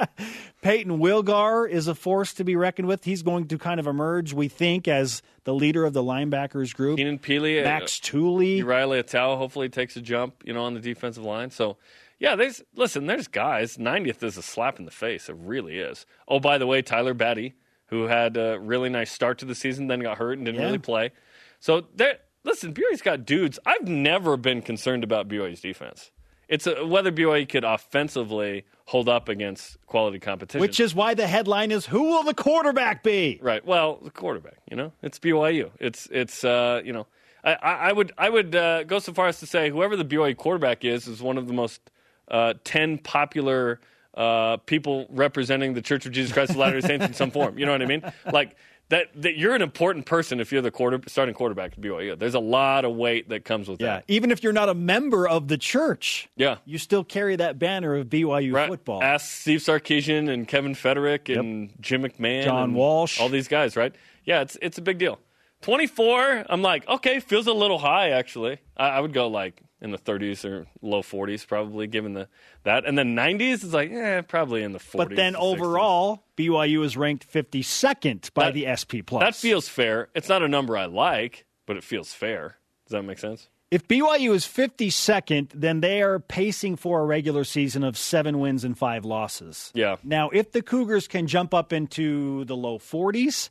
Payton 0.62 1.00
Wilgar 1.00 1.68
is 1.68 1.88
a 1.88 1.96
force 1.96 2.34
to 2.36 2.44
be 2.44 2.56
reckoned 2.56 2.88
with. 2.88 3.04
He's 3.06 3.24
going 3.24 3.48
to 3.48 3.58
kind 3.58 3.80
of 3.80 3.88
emerge, 3.88 4.32
we 4.34 4.48
think, 4.48 4.88
as 4.88 5.24
the 5.46 5.54
leader 5.54 5.86
of 5.86 5.94
the 5.94 6.04
linebackers 6.04 6.76
group. 6.76 6.98
Keenan 6.98 7.18
Pili, 7.18 7.64
Max 7.64 8.00
uh, 8.00 8.04
Tooley, 8.04 8.62
Riley 8.62 9.02
Atao 9.02 9.38
hopefully 9.38 9.70
takes 9.70 9.96
a 9.96 10.02
jump, 10.02 10.44
you 10.46 10.54
know, 10.54 10.66
on 10.66 10.76
the 10.76 10.82
defensive 10.82 11.24
line. 11.24 11.50
So. 11.50 11.78
Yeah, 12.20 12.36
there's 12.36 12.64
listen. 12.76 13.06
There's 13.06 13.28
guys. 13.28 13.78
90th 13.78 14.24
is 14.24 14.38
a 14.38 14.42
slap 14.42 14.80
in 14.80 14.86
the 14.86 14.92
face. 14.92 15.30
It 15.30 15.36
really 15.40 15.78
is. 15.78 16.08
Oh, 16.28 16.40
by 16.40 16.58
the 16.58 16.66
way, 16.66 16.82
Tyler 16.82 17.14
Batty, 17.14 17.54
who 17.88 18.04
had 18.04 18.38
a 18.38 18.60
really 18.60 18.90
nice 18.90 19.12
start 19.12 19.40
to 19.40 19.46
the 19.46 19.56
season, 19.56 19.88
then 19.88 20.00
got 20.00 20.18
hurt 20.18 20.38
and 20.38 20.46
didn't 20.46 20.60
yeah. 20.60 20.68
really 20.68 20.78
play. 20.78 21.12
So 21.60 21.86
there, 21.96 22.18
listen, 22.44 22.74
BYU's 22.74 23.02
got 23.02 23.26
dudes. 23.26 23.60
I've 23.66 23.88
never 23.88 24.38
been 24.38 24.62
concerned 24.62 25.04
about 25.04 25.28
BYU's 25.28 25.62
defense. 25.62 26.12
It's 26.48 26.66
a, 26.66 26.86
whether 26.86 27.12
BYU 27.12 27.48
could 27.48 27.64
offensively 27.64 28.66
hold 28.86 29.10
up 29.10 29.28
against 29.28 29.78
quality 29.86 30.20
competition. 30.20 30.62
Which 30.62 30.80
is 30.80 30.96
why 30.96 31.14
the 31.14 31.28
headline 31.28 31.72
is 31.72 31.86
"Who 31.88 32.04
will 32.04 32.24
the 32.24 32.34
quarterback 32.34 33.04
be?" 33.04 33.40
Right. 33.42 33.66
Well, 33.66 34.00
the 34.02 34.12
quarterback. 34.12 34.60
You 34.70 34.78
know, 34.78 34.94
it's 35.02 35.20
BYU. 35.20 35.72
It's 35.80 36.08
it's 36.10 36.46
uh, 36.46 36.82
you 36.86 36.94
know, 36.94 37.06
I, 37.44 37.54
I 37.54 37.92
would 37.92 38.14
I 38.18 38.30
would 38.30 38.56
uh, 38.56 38.84
go 38.84 39.00
so 39.00 39.14
far 39.14 39.28
as 39.28 39.40
to 39.40 39.46
say 39.46 39.70
whoever 39.70 39.98
the 39.98 40.06
BYU 40.06 40.38
quarterback 40.38 40.86
is 40.86 41.08
is 41.08 41.22
one 41.22 41.38
of 41.38 41.48
the 41.48 41.54
most 41.54 41.82
uh, 42.30 42.54
ten 42.64 42.98
popular 42.98 43.82
uh, 44.18 44.58
people 44.58 45.06
representing 45.10 45.76
the 45.76 45.82
Church 45.82 46.06
of 46.06 46.12
Jesus 46.12 46.34
Christ 46.34 46.52
of 46.52 46.58
Latter-day 46.58 46.86
Saints 46.86 47.06
in 47.06 47.14
some 47.14 47.32
form. 47.32 47.58
You 47.58 47.66
know 47.66 47.72
what 47.72 47.82
I 47.82 47.86
mean? 47.86 48.04
Like 48.32 48.58
that, 48.90 49.10
that 49.22 49.38
you're 49.38 49.54
an 49.54 49.62
important 49.62 50.06
person 50.06 50.40
if 50.40 50.52
you're 50.52 50.62
the 50.62 50.72
quarter, 50.72 51.00
starting 51.08 51.36
quarterback 51.36 51.74
at 51.74 51.82
BYU. 51.82 52.18
There's 52.18 52.34
a 52.34 52.40
lot 52.40 52.84
of 52.84 52.96
weight 52.96 53.30
that 53.30 53.46
comes 53.46 53.68
with 53.68 53.80
yeah. 53.80 53.88
that. 53.88 54.06
Even 54.08 54.32
if 54.32 54.44
you're 54.44 54.54
not 54.54 54.70
a 54.70 54.74
member 54.74 55.28
of 55.28 55.48
the 55.48 55.58
church, 55.58 56.30
yeah, 56.36 56.58
you 56.66 56.78
still 56.80 57.04
carry 57.04 57.36
that 57.36 57.60
banner 57.60 57.96
of 57.96 58.08
BYU 58.08 58.54
right. 58.54 58.70
football. 58.70 59.04
Ask 59.04 59.30
Steve 59.30 59.60
Sarkisian 59.60 60.30
and 60.30 60.48
Kevin 60.48 60.74
Feterik 60.74 61.34
and 61.38 61.70
yep. 61.70 61.80
Jim 61.80 62.04
McMahon, 62.04 62.44
John 62.44 62.74
Walsh, 62.74 63.20
all 63.20 63.30
these 63.30 63.48
guys, 63.48 63.76
right? 63.76 63.94
Yeah, 64.26 64.42
it's 64.42 64.58
it's 64.62 64.78
a 64.78 64.82
big 64.82 64.98
deal. 64.98 65.20
24, 65.62 66.46
I'm 66.50 66.62
like, 66.62 66.88
okay, 66.88 67.20
feels 67.20 67.48
a 67.48 67.54
little 67.54 67.80
high 67.80 68.12
actually. 68.12 68.60
I, 68.76 68.90
I 68.90 69.00
would 69.00 69.14
go 69.14 69.28
like 69.28 69.62
in 69.82 69.92
the 69.92 69.98
30s 69.98 70.44
or 70.46 70.68
low 70.82 71.02
40s, 71.02 71.48
probably 71.48 71.88
given 71.88 72.14
the 72.14 72.28
that. 72.64 72.86
And 72.86 72.98
then 72.98 73.16
90s 73.16 73.64
is 73.64 73.74
like, 73.74 73.92
eh, 73.92 74.22
probably 74.22 74.64
in 74.64 74.72
the 74.72 74.80
40s. 74.80 74.98
But 74.98 75.16
then 75.16 75.36
overall, 75.36 76.24
60s. 76.38 76.48
BYU 76.48 76.84
is 76.84 76.98
ranked 76.98 77.32
52nd 77.32 78.34
by 78.34 78.52
that, 78.52 78.54
the 78.54 78.76
SP 78.76 79.06
Plus. 79.06 79.22
That 79.22 79.36
feels 79.36 79.68
fair. 79.68 80.10
It's 80.16 80.30
not 80.30 80.42
a 80.42 80.48
number 80.48 80.78
I 80.78 80.86
like, 80.86 81.46
but 81.66 81.78
it 81.78 81.84
feels 81.84 82.14
fair. 82.14 82.58
Does 82.86 82.94
that 82.94 83.04
make 83.04 83.20
sense? 83.20 83.50
If 83.70 83.86
BYU 83.88 84.34
is 84.34 84.46
52nd, 84.46 85.50
then 85.54 85.82
they 85.82 86.02
are 86.02 86.20
pacing 86.20 86.78
for 86.78 87.02
a 87.02 87.06
regular 87.06 87.44
season 87.44 87.84
of 87.84 87.98
seven 87.98 88.40
wins 88.40 88.64
and 88.64 88.78
five 88.78 89.04
losses. 89.04 89.72
Yeah. 89.76 89.98
Now, 90.06 90.30
if 90.30 90.54
the 90.54 90.62
Cougars 90.62 91.10
can 91.10 91.28
jump 91.28 91.54
up 91.54 91.74
into 91.74 92.46
the 92.46 92.56
low 92.56 92.80
40s, 92.80 93.50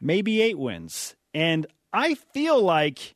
maybe 0.00 0.40
eight 0.40 0.58
wins. 0.58 1.15
And 1.36 1.66
I 1.92 2.14
feel 2.14 2.62
like 2.62 3.14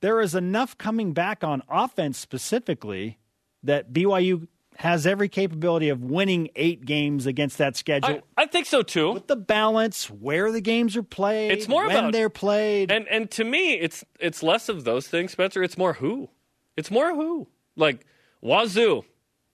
there 0.00 0.20
is 0.20 0.34
enough 0.34 0.76
coming 0.76 1.14
back 1.14 1.42
on 1.42 1.62
offense 1.70 2.18
specifically 2.18 3.18
that 3.62 3.94
BYU 3.94 4.46
has 4.76 5.06
every 5.06 5.30
capability 5.30 5.88
of 5.88 6.02
winning 6.02 6.50
eight 6.54 6.84
games 6.84 7.24
against 7.24 7.56
that 7.56 7.76
schedule. 7.76 8.20
I, 8.36 8.42
I, 8.42 8.46
think 8.46 8.66
so 8.66 8.82
too. 8.82 9.12
With 9.12 9.26
the 9.26 9.36
balance, 9.36 10.10
where 10.10 10.52
the 10.52 10.60
games 10.60 10.98
are 10.98 11.02
played, 11.02 11.52
it's 11.52 11.66
more 11.66 11.86
when 11.86 11.96
about, 11.96 12.12
they're 12.12 12.28
played, 12.28 12.90
and 12.90 13.08
and 13.08 13.30
to 13.32 13.44
me, 13.44 13.72
it's 13.72 14.04
it's 14.18 14.42
less 14.42 14.68
of 14.68 14.84
those 14.84 15.08
things, 15.08 15.32
Spencer. 15.32 15.62
It's 15.62 15.78
more 15.78 15.94
who. 15.94 16.28
It's 16.76 16.90
more 16.90 17.14
who. 17.14 17.48
Like 17.74 18.04
Wazoo, 18.42 19.04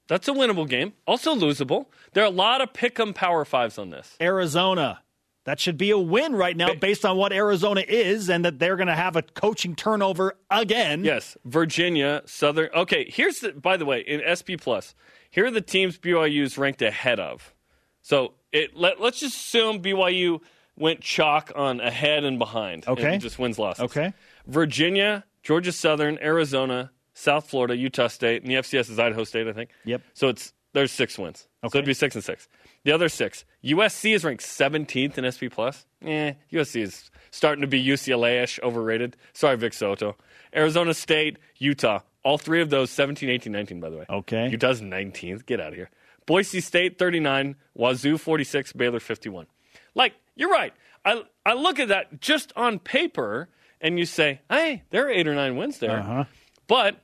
that's 0.09 0.27
a 0.27 0.33
winnable 0.33 0.69
game. 0.69 0.93
Also 1.07 1.37
losable. 1.37 1.87
There 2.15 2.25
are 2.25 2.29
a 2.29 2.31
lot 2.31 2.61
of 2.61 2.73
pick'em 2.73 3.15
power 3.15 3.45
fives 3.45 3.79
on 3.79 3.91
this. 3.91 4.17
Arizona, 4.21 5.03
that 5.47 5.61
should 5.61 5.79
be 5.79 5.93
a 5.93 5.99
win 5.99 6.35
right 6.35 6.57
now 6.57 6.75
based 6.75 7.05
on 7.05 7.17
what 7.17 7.33
Arizona 7.33 7.85
is 7.87 8.29
and 8.29 8.45
that 8.45 8.59
they're 8.59 8.75
going 8.75 8.89
to 8.89 8.97
have 8.97 9.15
a 9.15 9.23
coaching 9.23 9.77
turnover 9.77 10.37
again. 10.51 11.05
Yes, 11.05 11.37
Virginia, 11.45 12.23
Southern. 12.27 12.69
Okay, 12.75 13.09
here's 13.09 13.39
the, 13.39 13.53
by 13.53 13.77
the 13.77 13.85
way, 13.85 14.01
in 14.01 14.21
SP 14.27 14.59
Plus, 14.61 14.97
here 15.31 15.47
are 15.47 15.51
the 15.53 15.61
teams 15.61 15.99
BYU 15.99 16.43
is 16.43 16.59
ranked 16.59 16.83
ahead 16.83 17.21
of. 17.21 17.55
So 18.03 18.35
it 18.53 18.77
let, 18.77 19.01
let's 19.01 19.21
just 19.21 19.37
assume 19.37 19.81
BYU 19.81 20.41
went 20.77 21.01
chalk 21.01 21.53
on 21.55 21.81
ahead 21.81 22.25
and 22.25 22.41
behind. 22.41 22.87
Okay. 22.89 23.15
And 23.15 23.23
just 23.23 23.39
wins 23.39 23.57
losses. 23.57 23.85
Okay. 23.85 24.15
Virginia, 24.49 25.25
Georgia 25.45 25.73
Southern, 25.73 26.19
Arizona, 26.19 26.91
South 27.15 27.49
Florida, 27.49 27.77
Utah 27.77 28.09
State, 28.09 28.43
and 28.43 28.51
the 28.51 28.57
FCS 28.57 28.91
is 28.91 28.99
Idaho 28.99 29.23
State, 29.23 29.47
I 29.47 29.53
think. 29.53 29.71
Yep. 29.85 30.03
So 30.13 30.29
it's 30.29 30.53
there's 30.73 30.91
six 30.91 31.17
wins. 31.17 31.47
Okay. 31.63 31.73
So 31.73 31.79
it'd 31.79 31.87
be 31.87 31.95
six 31.95 32.17
and 32.17 32.25
six. 32.25 32.49
The 32.87 32.93
other 32.93 33.09
six. 33.09 33.45
USC 33.65 34.15
is 34.15 34.25
ranked 34.25 34.45
17th 34.45 35.19
in 35.19 35.27
SP 35.27 35.51
Plus. 35.51 35.85
Eh, 36.03 36.35
USC 36.53 36.83
is 36.83 37.11
starting 37.33 37.63
to 37.63 37.67
be 37.67 37.85
UCLA-ish, 37.85 38.61
overrated. 38.63 39.17
Sorry, 39.33 39.57
Vic 39.57 39.75
Soto. 39.75 40.15
Arizona 40.55 40.95
State, 40.95 41.37
Utah. 41.57 42.03
All 42.23 42.39
three 42.39 42.61
of 42.61 42.71
those 42.71 42.93
17, 42.93 43.29
18, 43.29 43.53
19, 43.53 43.81
by 43.81 43.91
the 43.91 43.97
way. 43.97 44.07
Okay. 44.09 44.51
Utah's 44.51 44.83
19th. 44.83 45.47
Get 45.47 45.61
out 45.61 45.71
of 45.71 45.75
here. 45.75 45.91
Boise 46.27 46.61
State 46.61 46.97
39, 46.97 47.57
Wazoo 47.75 48.19
46, 48.19 48.73
Baylor 48.75 49.01
51. 49.01 49.49
Like, 49.97 50.15
you're 50.37 50.53
right. 50.53 50.73
I, 51.05 51.25
I 51.45 51.55
look 51.55 51.81
at 51.81 51.89
that 51.89 52.21
just 52.21 52.53
on 52.55 52.79
paper 52.79 53.49
and 53.81 53.99
you 53.99 54.07
say, 54.07 54.43
hey, 54.49 54.85
there 54.91 55.09
are 55.09 55.11
eight 55.11 55.27
or 55.27 55.35
nine 55.35 55.57
wins 55.57 55.81
there. 55.81 55.99
Uh-huh. 55.99 56.25
But, 56.69 57.01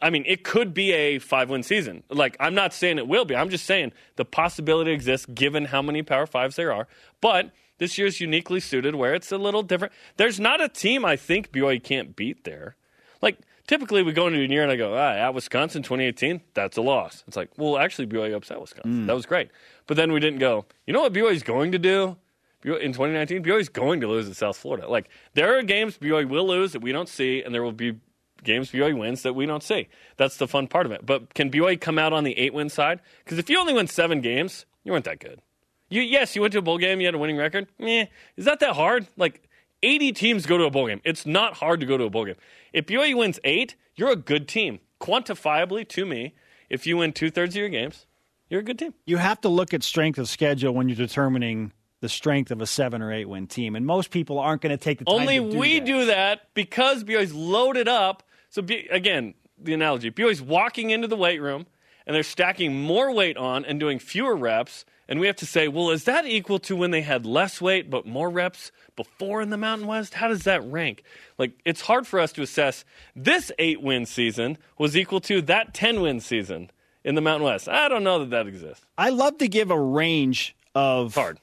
I 0.00 0.10
mean, 0.10 0.24
it 0.26 0.42
could 0.42 0.74
be 0.74 0.92
a 0.92 1.18
five 1.20 1.48
win 1.48 1.62
season. 1.62 2.02
Like, 2.08 2.36
I'm 2.40 2.54
not 2.54 2.72
saying 2.74 2.98
it 2.98 3.06
will 3.06 3.24
be. 3.24 3.36
I'm 3.36 3.48
just 3.48 3.64
saying 3.64 3.92
the 4.16 4.24
possibility 4.24 4.90
exists 4.92 5.26
given 5.26 5.66
how 5.66 5.80
many 5.82 6.02
Power 6.02 6.26
Fives 6.26 6.56
there 6.56 6.72
are. 6.72 6.88
But 7.20 7.52
this 7.78 7.96
year's 7.96 8.20
uniquely 8.20 8.58
suited 8.58 8.96
where 8.96 9.14
it's 9.14 9.30
a 9.30 9.38
little 9.38 9.62
different. 9.62 9.92
There's 10.16 10.40
not 10.40 10.60
a 10.60 10.68
team 10.68 11.04
I 11.04 11.16
think 11.16 11.52
BYU 11.52 11.82
can't 11.82 12.16
beat 12.16 12.42
there. 12.44 12.76
Like, 13.20 13.38
typically 13.68 14.02
we 14.02 14.12
go 14.12 14.26
into 14.26 14.40
a 14.40 14.46
year 14.46 14.64
and 14.64 14.72
I 14.72 14.76
go, 14.76 14.94
ah, 14.94 15.12
at 15.12 15.34
Wisconsin 15.34 15.82
2018, 15.82 16.40
that's 16.54 16.76
a 16.76 16.82
loss. 16.82 17.22
It's 17.28 17.36
like, 17.36 17.50
well, 17.56 17.78
actually, 17.78 18.08
BYU 18.08 18.34
upset 18.34 18.60
Wisconsin. 18.60 19.06
That 19.06 19.14
was 19.14 19.26
great. 19.26 19.50
But 19.86 19.96
then 19.96 20.12
we 20.12 20.18
didn't 20.18 20.40
go, 20.40 20.64
you 20.86 20.92
know 20.92 21.02
what 21.02 21.12
BYU's 21.12 21.42
going 21.44 21.70
to 21.72 21.78
do? 21.78 22.16
In 22.64 22.92
2019, 22.92 23.42
BYU's 23.44 23.68
going 23.68 24.00
to 24.00 24.06
lose 24.06 24.28
at 24.28 24.36
South 24.36 24.56
Florida. 24.56 24.88
Like, 24.88 25.08
there 25.34 25.58
are 25.58 25.62
games 25.62 25.98
BYU 25.98 26.28
will 26.28 26.46
lose 26.46 26.72
that 26.72 26.82
we 26.82 26.92
don't 26.92 27.08
see, 27.08 27.42
and 27.42 27.52
there 27.52 27.62
will 27.62 27.72
be 27.72 27.94
games 28.42 28.70
BYU 28.70 28.98
wins 28.98 29.22
that 29.22 29.34
we 29.34 29.46
don't 29.46 29.62
see. 29.62 29.88
That's 30.16 30.36
the 30.36 30.48
fun 30.48 30.68
part 30.68 30.86
of 30.86 30.92
it. 30.92 31.04
But 31.04 31.34
can 31.34 31.50
BYU 31.50 31.80
come 31.80 31.98
out 31.98 32.12
on 32.12 32.24
the 32.24 32.36
eight 32.38 32.54
win 32.54 32.68
side? 32.68 33.00
Because 33.24 33.38
if 33.38 33.48
you 33.48 33.58
only 33.58 33.72
win 33.72 33.86
seven 33.86 34.20
games, 34.20 34.66
you 34.84 34.92
weren't 34.92 35.04
that 35.04 35.20
good. 35.20 35.40
You, 35.88 36.00
yes, 36.02 36.34
you 36.34 36.40
went 36.40 36.52
to 36.52 36.58
a 36.58 36.62
bowl 36.62 36.78
game, 36.78 37.00
you 37.00 37.06
had 37.06 37.14
a 37.14 37.18
winning 37.18 37.36
record. 37.36 37.68
Meh, 37.78 38.06
is 38.36 38.44
that 38.46 38.60
that 38.60 38.74
hard? 38.74 39.06
Like, 39.16 39.48
80 39.82 40.12
teams 40.12 40.46
go 40.46 40.56
to 40.56 40.64
a 40.64 40.70
bowl 40.70 40.86
game. 40.86 41.00
It's 41.04 41.26
not 41.26 41.54
hard 41.54 41.80
to 41.80 41.86
go 41.86 41.96
to 41.98 42.04
a 42.04 42.10
bowl 42.10 42.24
game. 42.24 42.36
If 42.72 42.86
BYU 42.86 43.18
wins 43.18 43.38
eight, 43.44 43.76
you're 43.94 44.10
a 44.10 44.16
good 44.16 44.48
team. 44.48 44.80
Quantifiably, 45.00 45.86
to 45.88 46.06
me, 46.06 46.34
if 46.70 46.86
you 46.86 46.96
win 46.96 47.12
two 47.12 47.30
thirds 47.30 47.54
of 47.54 47.60
your 47.60 47.68
games, 47.68 48.06
you're 48.48 48.60
a 48.60 48.64
good 48.64 48.78
team. 48.78 48.94
You 49.04 49.16
have 49.18 49.40
to 49.42 49.48
look 49.48 49.74
at 49.74 49.82
strength 49.82 50.18
of 50.18 50.28
schedule 50.28 50.72
when 50.72 50.88
you're 50.88 50.96
determining 50.96 51.72
the 52.00 52.08
strength 52.08 52.50
of 52.50 52.60
a 52.60 52.66
seven 52.66 53.00
or 53.02 53.12
eight 53.12 53.28
win 53.28 53.46
team, 53.46 53.76
and 53.76 53.86
most 53.86 54.10
people 54.10 54.38
aren't 54.38 54.62
going 54.62 54.76
to 54.76 54.82
take 54.82 54.98
the 54.98 55.04
time. 55.04 55.14
Only 55.14 55.38
to 55.38 55.50
do 55.50 55.58
we 55.58 55.78
that. 55.78 55.86
do 55.86 56.04
that 56.06 56.40
because 56.54 57.04
BYU's 57.04 57.32
loaded 57.32 57.88
up. 57.88 58.22
So 58.52 58.62
again, 58.90 59.34
the 59.58 59.72
analogy: 59.72 60.10
BYU's 60.10 60.40
walking 60.40 60.90
into 60.90 61.08
the 61.08 61.16
weight 61.16 61.40
room 61.40 61.66
and 62.06 62.14
they're 62.14 62.22
stacking 62.22 62.80
more 62.80 63.12
weight 63.12 63.36
on 63.36 63.64
and 63.64 63.80
doing 63.80 63.98
fewer 63.98 64.36
reps, 64.36 64.84
and 65.08 65.20
we 65.20 65.26
have 65.26 65.36
to 65.36 65.46
say, 65.46 65.68
well, 65.68 65.90
is 65.90 66.04
that 66.04 66.26
equal 66.26 66.58
to 66.58 66.76
when 66.76 66.90
they 66.90 67.00
had 67.02 67.24
less 67.24 67.60
weight 67.60 67.88
but 67.88 68.06
more 68.06 68.28
reps 68.28 68.72
before 68.96 69.40
in 69.40 69.50
the 69.50 69.56
Mountain 69.56 69.86
West? 69.86 70.14
How 70.14 70.28
does 70.28 70.42
that 70.42 70.64
rank? 70.68 71.04
Like, 71.38 71.52
it's 71.64 71.80
hard 71.80 72.06
for 72.06 72.18
us 72.18 72.32
to 72.32 72.42
assess. 72.42 72.84
This 73.14 73.52
eight-win 73.58 74.06
season 74.06 74.58
was 74.78 74.96
equal 74.96 75.20
to 75.22 75.40
that 75.42 75.74
ten-win 75.74 76.20
season 76.20 76.70
in 77.04 77.14
the 77.14 77.20
Mountain 77.20 77.46
West. 77.46 77.68
I 77.68 77.88
don't 77.88 78.04
know 78.04 78.18
that 78.18 78.30
that 78.30 78.46
exists. 78.46 78.84
I 78.98 79.10
love 79.10 79.38
to 79.38 79.48
give 79.48 79.70
a 79.70 79.80
range 79.80 80.56
of 80.74 81.14
Hard. 81.14 81.38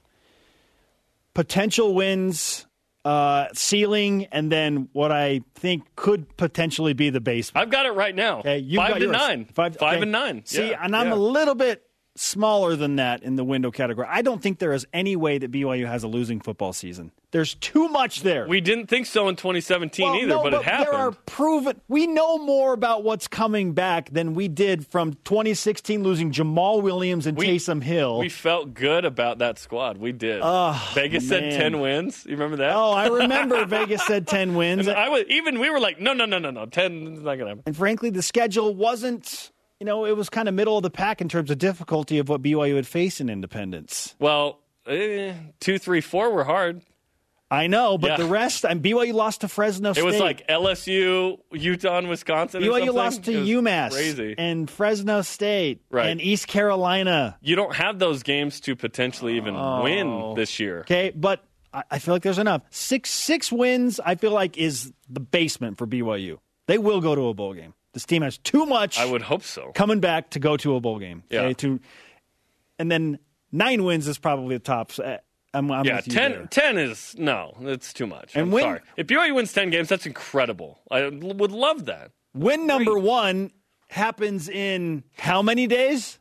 potential 1.34 1.94
wins, 1.94 2.66
uh, 3.10 3.48
ceiling, 3.54 4.26
and 4.32 4.52
then 4.52 4.88
what 4.94 5.12
I 5.12 5.42
think 5.56 5.84
could 5.96 6.38
potentially 6.38 6.94
be 6.94 7.10
the 7.10 7.20
basement. 7.20 7.64
I've 7.66 7.72
got 7.72 7.88
it 7.88 7.92
right 7.92 8.14
now. 8.14 8.40
Okay, 8.42 8.60
you've 8.60 8.78
Five 8.78 8.90
got 8.90 8.96
to 9.00 9.06
yours. 9.06 9.12
nine. 9.18 9.46
Five, 9.46 9.78
Five 9.78 9.94
okay. 9.96 10.02
and 10.04 10.12
nine. 10.12 10.46
See, 10.46 10.70
Yeah, 10.70 10.80
and 10.84 10.96
I'm 10.96 11.08
yeah. 11.08 11.16
a 11.16 11.16
little 11.16 11.56
bit 11.56 11.84
smaller 12.16 12.76
than 12.76 12.98
that 12.98 13.24
in 13.24 13.36
the 13.36 13.44
window 13.44 13.72
category. 13.72 14.06
I 14.08 14.22
don't 14.22 14.44
think 14.44 14.60
there 14.60 14.74
is 14.74 14.86
any 14.94 15.16
way 15.16 15.40
that 15.40 15.52
BYU 15.52 15.88
has 15.88 16.04
a 16.04 16.08
losing 16.08 16.40
football 16.40 16.72
season. 16.72 17.12
There's 17.32 17.54
too 17.54 17.88
much 17.90 18.22
there. 18.22 18.48
We 18.48 18.60
didn't 18.60 18.88
think 18.88 19.06
so 19.06 19.28
in 19.30 19.36
2017 19.36 20.04
Well, 20.04 20.16
either, 20.16 20.28
no, 20.28 20.42
but, 20.44 20.54
it 20.56 20.64
happened. 20.64 20.88
There 20.88 20.94
are 21.00 21.12
proven. 21.12 21.80
We 21.88 22.08
know 22.08 22.40
more 22.40 22.74
about 22.74 23.04
what's 23.04 23.28
coming 23.28 23.74
back 23.74 24.10
than 24.10 24.34
we 24.34 24.48
did 24.48 24.88
from 24.88 25.14
2016 25.26 26.02
losing 26.02 26.32
Jamaal 26.32 26.82
Williams 26.82 27.28
and 27.28 27.38
We- 27.38 27.48
Taysom 27.48 27.84
Hill. 27.84 28.18
We 28.18 28.30
felt 28.30 28.74
good 28.74 29.06
about 29.06 29.38
that 29.40 29.60
squad. 29.60 29.98
We 29.98 30.12
did. 30.12 30.42
Vegas 30.96 31.28
said 31.28 31.52
10 31.52 31.80
wins. 31.80 32.26
You 32.26 32.32
remember 32.32 32.58
that? 32.58 32.74
oh, 32.76 32.94
I 32.94 33.08
remember 33.08 33.64
Vegas 33.68 34.04
said 34.08 34.26
10 34.26 34.56
wins. 34.56 34.88
And 34.88 34.98
I 34.98 35.10
was 35.10 35.26
even 35.30 35.60
we 35.60 35.70
were 35.70 35.80
like, 35.80 36.00
no, 36.02 36.14
no, 36.14 36.26
no, 36.26 36.40
no, 36.40 36.50
no. 36.50 36.66
10 36.66 37.08
is 37.14 37.22
not 37.22 37.36
gonna 37.36 37.50
happen. 37.50 37.64
And 37.68 37.78
frankly, 37.78 38.10
the 38.10 38.24
schedule 38.24 38.74
wasn't, 38.74 39.52
you 39.80 39.86
know, 39.86 40.06
it 40.06 40.18
was 40.18 40.30
kind 40.32 40.48
of 40.48 40.56
middle 40.56 40.78
of 40.78 40.84
the 40.84 40.90
pack 40.90 41.22
in 41.22 41.30
terms 41.30 41.52
of 41.52 41.60
difficulty 41.60 42.18
of 42.18 42.28
what 42.28 42.42
BYU 42.42 42.74
would 42.74 42.88
face 42.88 43.22
in 43.22 43.30
Independence. 43.30 44.16
Well, 44.18 44.62
eh, 44.88 45.34
two, 45.60 45.78
three, 45.78 46.02
four 46.02 46.32
were 46.32 46.44
hard. 46.46 46.82
I 47.52 47.66
know, 47.68 47.98
but 47.98 48.12
Yeah. 48.12 48.18
the 48.18 48.26
rest, 48.26 48.64
and 48.64 48.82
BYU 48.82 49.12
lost 49.14 49.42
to 49.42 49.48
Fresno 49.48 49.94
State. 49.94 50.02
It 50.02 50.06
was 50.06 50.20
like 50.20 50.48
LSU, 50.48 51.40
Utah, 51.52 51.98
and 51.98 52.08
Wisconsin. 52.08 52.62
BYU 52.62 52.94
lost 52.94 53.24
to 53.24 53.32
UMass 53.32 53.92
Crazy. 53.92 54.36
and 54.38 54.70
Fresno 54.70 55.22
State 55.24 55.82
Right. 55.90 56.10
and 56.10 56.22
East 56.22 56.48
Carolina. 56.48 57.38
you 57.42 57.56
don't 57.56 57.76
have 57.76 57.98
those 57.98 58.22
games 58.22 58.60
to 58.62 58.76
potentially 58.76 59.36
even 59.38 59.56
Oh. 59.56 59.82
win 59.84 60.36
this 60.36 60.60
year. 60.60 60.82
Okay, 60.82 61.12
but 61.16 61.44
I, 61.74 62.00
feel 62.00 62.14
like 62.16 62.24
there's 62.24 62.38
enough. 62.40 62.62
Six 62.72 63.10
six 63.12 63.52
wins, 63.52 64.00
I 64.04 64.16
feel 64.16 64.32
like 64.32 64.58
is 64.58 64.92
the 65.10 65.20
basement 65.20 65.78
for 65.78 65.86
BYU. 65.88 66.40
They 66.68 66.78
will 66.78 67.00
go 67.02 67.14
to 67.16 67.28
a 67.30 67.34
bowl 67.34 67.54
game. 67.54 67.74
This 67.94 68.06
team 68.06 68.22
has 68.22 68.38
too 68.38 68.66
much 68.68 69.00
I 69.00 69.06
would 69.06 69.22
hope 69.24 69.42
so. 69.44 69.72
coming 69.74 70.00
back 70.00 70.30
to 70.32 70.40
go 70.40 70.56
to 70.58 70.76
a 70.76 70.80
bowl 70.80 71.00
game. 71.00 71.24
Okay, 71.32 71.48
Yeah. 71.48 71.54
to 71.54 71.80
and 72.78 72.92
then 72.92 73.18
nine 73.52 73.84
wins 73.84 74.08
is 74.08 74.18
probably 74.20 74.56
the 74.56 74.64
top. 74.64 74.92
I'm, 75.54 75.72
I'm 75.72 75.86
Yeah, 75.86 76.02
10, 76.02 76.48
10 76.50 76.78
is 76.78 77.16
no, 77.18 77.56
it's 77.62 77.92
too 77.94 78.06
much. 78.08 78.36
And 78.36 78.44
I'm 78.44 78.52
when- 78.52 78.64
sorry. 78.64 78.80
If 78.98 79.08
BYU 79.08 79.36
wins 79.36 79.52
10 79.54 79.70
games, 79.72 79.90
that's 79.90 80.06
incredible. 80.06 80.80
I 80.92 81.04
would 81.08 81.52
love 81.52 81.86
that. 81.86 82.12
Win 82.34 82.68
number 82.68 82.98
one 83.00 83.52
happens 83.90 84.48
in 84.48 85.04
how 85.18 85.42
many 85.42 85.66
days? 85.66 86.20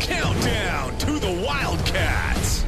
Countdown 0.00 0.96
to 0.98 1.18
the 1.18 1.42
Wildcats. 1.44 2.62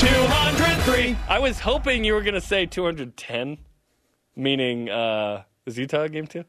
203. 0.00 1.16
I 1.28 1.38
was 1.38 1.60
hoping 1.60 2.04
you 2.04 2.14
were 2.14 2.22
going 2.22 2.34
to 2.34 2.40
say 2.40 2.66
210, 2.66 3.58
meaning 4.36 4.88
uh, 4.88 5.42
is 5.66 5.78
Utah 5.78 6.02
a 6.02 6.08
game 6.08 6.26
two? 6.26 6.44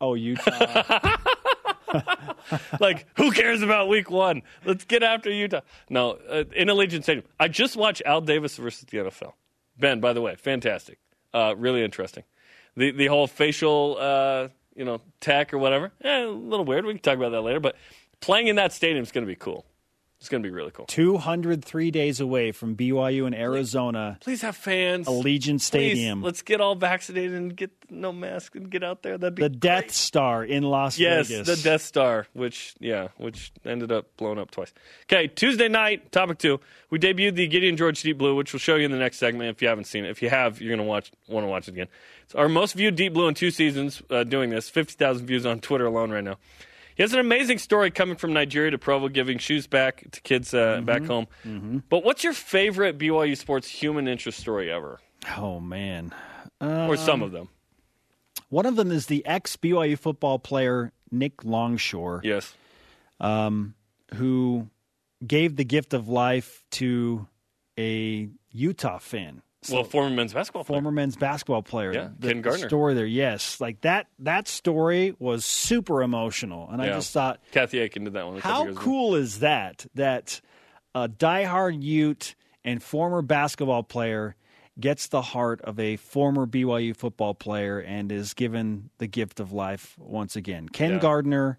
Oh, 0.00 0.14
Utah. 0.14 1.10
Like, 2.80 3.06
who 3.16 3.30
cares 3.30 3.62
about 3.62 3.88
week 3.88 4.10
one? 4.10 4.42
Let's 4.64 4.84
get 4.84 5.02
after 5.02 5.30
Utah. 5.30 5.60
No, 5.88 6.18
uh, 6.28 6.44
in 6.54 6.68
Allegiant 6.68 7.04
Stadium. 7.04 7.24
I 7.38 7.48
just 7.48 7.76
watched 7.76 8.02
Al 8.04 8.20
Davis 8.20 8.56
versus 8.56 8.84
the 8.90 8.98
NFL. 8.98 9.32
Ben, 9.78 10.00
by 10.00 10.12
the 10.12 10.20
way, 10.20 10.34
fantastic. 10.34 10.98
Uh, 11.32 11.54
really 11.56 11.82
interesting. 11.82 12.24
The 12.76 12.90
the 12.90 13.06
whole 13.06 13.26
facial, 13.26 13.96
uh, 13.98 14.48
you 14.74 14.84
know, 14.84 15.00
tech 15.20 15.52
or 15.54 15.58
whatever. 15.58 15.92
Eh, 16.02 16.24
a 16.24 16.26
little 16.26 16.64
weird. 16.64 16.84
We 16.84 16.94
can 16.94 17.02
talk 17.02 17.16
about 17.16 17.30
that 17.30 17.42
later. 17.42 17.60
But 17.60 17.76
playing 18.20 18.48
in 18.48 18.56
that 18.56 18.72
stadium 18.72 19.02
is 19.02 19.12
going 19.12 19.24
to 19.24 19.30
be 19.30 19.36
cool. 19.36 19.64
It's 20.22 20.28
going 20.28 20.40
to 20.40 20.48
be 20.48 20.52
really 20.54 20.70
cool. 20.70 20.86
203 20.86 21.90
days 21.90 22.20
away 22.20 22.52
from 22.52 22.76
BYU 22.76 23.26
in 23.26 23.34
Arizona, 23.34 24.18
Please 24.20 24.40
have 24.42 24.54
fans. 24.54 25.08
Allegiant 25.08 25.54
Please, 25.58 25.64
Stadium. 25.64 26.22
let's 26.22 26.42
get 26.42 26.60
all 26.60 26.76
vaccinated 26.76 27.32
and 27.32 27.56
get 27.56 27.72
no 27.90 28.12
mask 28.12 28.54
and 28.54 28.70
get 28.70 28.84
out 28.84 29.02
there. 29.02 29.18
That'd 29.18 29.34
be 29.34 29.42
the 29.42 29.48
great. 29.48 29.58
Death 29.58 29.90
Star 29.90 30.44
in 30.44 30.62
Las 30.62 30.96
Yes, 30.96 31.26
Vegas. 31.26 31.48
the 31.48 31.56
Death 31.56 31.82
Star, 31.82 32.28
which 32.34 32.72
yeah, 32.78 33.08
which 33.16 33.50
ended 33.64 33.90
up 33.90 34.16
blowing 34.16 34.38
up 34.38 34.52
twice. 34.52 34.72
Okay, 35.10 35.26
Tuesday 35.26 35.66
night, 35.66 36.12
topic 36.12 36.38
two. 36.38 36.60
We 36.90 37.00
debuted 37.00 37.34
the 37.34 37.48
Gideon 37.48 37.76
George 37.76 38.00
Deep 38.00 38.16
Blue, 38.16 38.36
which 38.36 38.52
we'll 38.52 38.60
show 38.60 38.76
you 38.76 38.84
in 38.84 38.92
the 38.92 38.98
next 38.98 39.18
segment 39.18 39.50
if 39.50 39.60
you 39.60 39.66
haven't 39.66 39.86
seen 39.86 40.04
it. 40.04 40.10
If 40.10 40.22
you 40.22 40.30
have, 40.30 40.60
you're 40.62 40.70
gonna 40.76 40.86
watch 40.88 41.10
want 41.26 41.42
to 41.44 41.48
watch 41.48 41.66
it 41.66 41.72
again. 41.72 41.88
It's 42.26 42.36
our 42.36 42.48
most 42.48 42.74
viewed 42.74 42.94
Deep 42.94 43.12
Blue 43.12 43.26
in 43.26 43.34
two 43.34 43.50
seasons. 43.50 44.00
Uh, 44.08 44.22
doing 44.22 44.50
this, 44.50 44.68
fifty 44.70 44.94
thousand 44.94 45.26
views 45.26 45.44
on 45.44 45.58
Twitter 45.58 45.84
alone 45.86 46.12
right 46.12 46.22
now. 46.22 46.36
He 46.94 47.02
has 47.02 47.12
an 47.12 47.20
amazing 47.20 47.58
story 47.58 47.90
coming 47.90 48.16
from 48.16 48.32
Nigeria 48.32 48.70
to 48.70 48.78
Provo, 48.78 49.08
giving 49.08 49.38
shoes 49.38 49.66
back 49.66 50.04
to 50.10 50.20
kids 50.20 50.52
uh, 50.52 50.76
Mm-hmm. 50.76 50.84
back 50.84 51.04
home. 51.04 51.82
But 51.88 52.04
what's 52.04 52.22
your 52.24 52.32
favorite 52.34 52.98
BYU 52.98 53.36
sports 53.36 53.68
human 53.68 54.08
interest 54.08 54.38
story 54.38 54.70
ever, 54.70 55.00
Oh, 55.38 55.58
man. 55.60 56.12
or 56.60 56.96
some 56.96 57.22
of 57.22 57.32
them? 57.32 57.48
One 58.50 58.66
of 58.66 58.76
them 58.76 58.90
is 58.90 59.06
the 59.06 59.24
ex 59.24 59.56
BYU 59.56 59.98
football 59.98 60.38
player, 60.38 60.92
Nick 61.10 61.42
Longshore, 61.44 62.20
Yes. 62.22 62.54
who 64.14 64.68
gave 65.26 65.56
the 65.56 65.64
gift 65.64 65.94
of 65.94 66.08
life 66.08 66.62
to 66.72 67.26
a 67.78 68.28
Utah 68.50 68.98
fan. 68.98 69.40
Well, 69.70 69.84
former 69.84 70.10
men's 70.14 70.32
basketball 70.32 70.64
player. 70.64 70.76
former 70.76 70.90
men's 70.90 71.16
basketball 71.16 71.62
player. 71.62 71.92
Yeah, 71.92 72.08
the, 72.18 72.28
Ken 72.28 72.42
Gardner. 72.42 72.68
story 72.68 72.94
there, 72.94 73.06
yes, 73.06 73.60
like 73.60 73.80
that. 73.82 74.08
That 74.18 74.48
story 74.48 75.14
was 75.18 75.44
super 75.44 76.02
emotional, 76.02 76.68
and 76.70 76.82
I 76.82 76.86
just 76.86 77.12
thought, 77.12 77.40
Kathy 77.52 77.78
Aiken 77.78 78.04
did 78.04 78.14
that 78.14 78.26
one. 78.26 78.38
how 78.40 78.64
years 78.64 78.76
ago. 78.76 78.84
cool 78.84 79.14
is 79.14 79.40
that? 79.40 79.86
That 79.94 80.40
a 80.94 81.08
diehard 81.08 81.82
Ute 81.82 82.34
and 82.64 82.82
former 82.82 83.22
basketball 83.22 83.82
player 83.82 84.36
gets 84.80 85.08
the 85.08 85.20
heart 85.22 85.60
of 85.62 85.78
a 85.78 85.96
former 85.96 86.46
BYU 86.46 86.96
football 86.96 87.34
player 87.34 87.78
and 87.78 88.10
is 88.10 88.32
given 88.34 88.88
the 88.98 89.06
gift 89.06 89.38
of 89.38 89.52
life 89.52 89.94
once 89.98 90.34
again. 90.34 90.68
Ken 90.68 90.92
Yeah. 90.92 90.98
Gardner 90.98 91.58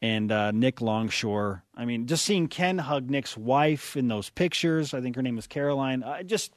and 0.00 0.32
uh, 0.32 0.50
Nick 0.52 0.80
Longshore. 0.80 1.62
I 1.76 1.84
mean, 1.84 2.06
just 2.06 2.24
seeing 2.24 2.46
Ken 2.48 2.78
hug 2.78 3.10
Nick's 3.10 3.36
wife 3.36 3.96
in 3.96 4.08
those 4.08 4.30
pictures. 4.30 4.94
I 4.94 5.00
think 5.00 5.16
her 5.16 5.22
name 5.22 5.36
was 5.36 5.46
Caroline. 5.46 6.02
I 6.02 6.22
just 6.22 6.52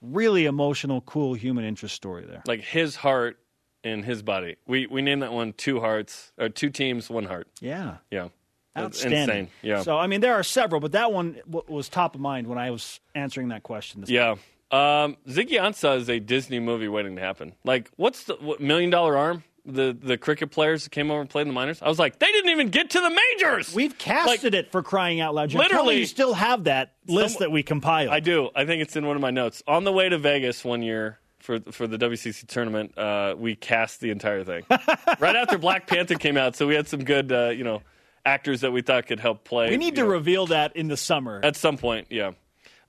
really 0.00 0.46
emotional, 0.46 1.00
cool 1.02 1.34
human 1.34 1.64
interest 1.64 1.94
story 1.94 2.24
there. 2.24 2.42
like 2.46 2.60
his 2.60 2.96
heart 2.96 3.38
in 3.82 4.02
his 4.02 4.22
body. 4.22 4.56
We 4.66 4.86
we 4.86 5.02
named 5.02 5.22
that 5.22 5.32
one 5.32 5.52
two 5.52 5.80
hearts 5.80 6.32
or 6.38 6.48
two 6.48 6.70
teams, 6.70 7.08
one 7.08 7.24
heart. 7.24 7.48
Yeah. 7.60 7.96
Yeah. 8.10 8.28
Outstanding. 8.76 9.20
Insane. 9.20 9.48
Yeah. 9.62 9.82
So, 9.82 9.96
I 9.96 10.06
mean, 10.06 10.20
there 10.20 10.34
are 10.34 10.42
several, 10.42 10.80
but 10.82 10.92
that 10.92 11.10
one 11.10 11.40
w- 11.48 11.64
was 11.66 11.88
top 11.88 12.14
of 12.14 12.20
mind 12.20 12.46
when 12.46 12.58
I 12.58 12.70
was 12.70 13.00
answering 13.14 13.48
that 13.48 13.62
question. 13.62 14.02
This 14.02 14.10
yeah. 14.10 14.32
Um, 14.70 15.16
Ziggy 15.28 15.58
Ansah 15.58 15.96
is 15.96 16.10
a 16.10 16.18
Disney 16.18 16.58
movie 16.60 16.88
waiting 16.88 17.16
to 17.16 17.22
happen. 17.22 17.54
Like, 17.64 17.90
what's 17.96 18.24
the 18.24 18.34
what, 18.34 18.60
million 18.60 18.90
dollar 18.90 19.16
arm? 19.16 19.44
The 19.66 19.96
the 20.00 20.16
cricket 20.16 20.50
players 20.52 20.84
that 20.84 20.90
came 20.90 21.10
over 21.10 21.20
and 21.20 21.28
played 21.28 21.42
in 21.42 21.48
the 21.48 21.54
minors. 21.54 21.82
I 21.82 21.88
was 21.88 21.98
like, 21.98 22.18
they 22.20 22.26
didn't 22.30 22.50
even 22.50 22.68
get 22.68 22.90
to 22.90 23.00
the 23.00 23.10
majors. 23.10 23.74
We've 23.74 23.98
casted 23.98 24.54
it 24.54 24.70
for 24.70 24.82
crying 24.82 25.20
out 25.20 25.34
loud. 25.34 25.50
Me 25.52 25.56
Literally- 25.58 25.98
you 25.98 26.06
still 26.06 26.34
have 26.34 26.64
that 26.64 26.94
list 27.08 27.34
Some- 27.34 27.40
that 27.40 27.50
we 27.50 27.62
compiled. 27.62 28.10
I 28.10 28.20
do. 28.20 28.50
I 28.54 28.64
think 28.64 28.80
it's 28.82 28.94
in 28.94 29.06
one 29.06 29.16
of 29.16 29.22
my 29.22 29.30
notes. 29.32 29.62
On 29.66 29.82
the 29.84 29.92
way 29.92 30.08
to 30.08 30.18
Vegas 30.18 30.64
one 30.64 30.82
year 30.82 31.18
for 31.40 31.58
for 31.72 31.86
the 31.88 31.98
WCC 31.98 32.46
tournament, 32.46 32.96
uh, 32.96 33.34
we 33.36 33.56
cast 33.56 34.00
the 34.00 34.10
entire 34.10 34.44
thing 34.44 34.62
right 35.18 35.34
after 35.36 35.58
Black 35.58 35.86
Panther 35.88 36.14
came 36.14 36.36
out. 36.36 36.54
So 36.54 36.66
we 36.68 36.74
had 36.76 36.86
some 36.86 37.02
good, 37.02 37.32
uh, 37.32 37.48
you 37.48 37.64
know, 37.64 37.82
actors 38.24 38.60
that 38.60 38.70
we 38.72 38.82
thought 38.82 39.06
could 39.06 39.20
help 39.20 39.42
play. 39.44 39.68
we 39.70 39.76
need 39.76 39.96
to 39.96 40.02
know, 40.02 40.08
reveal 40.08 40.46
that 40.46 40.76
in 40.76 40.86
the 40.88 40.96
summer. 40.96 41.40
at 41.42 41.56
some 41.56 41.76
point. 41.76 42.06
Yeah, 42.10 42.32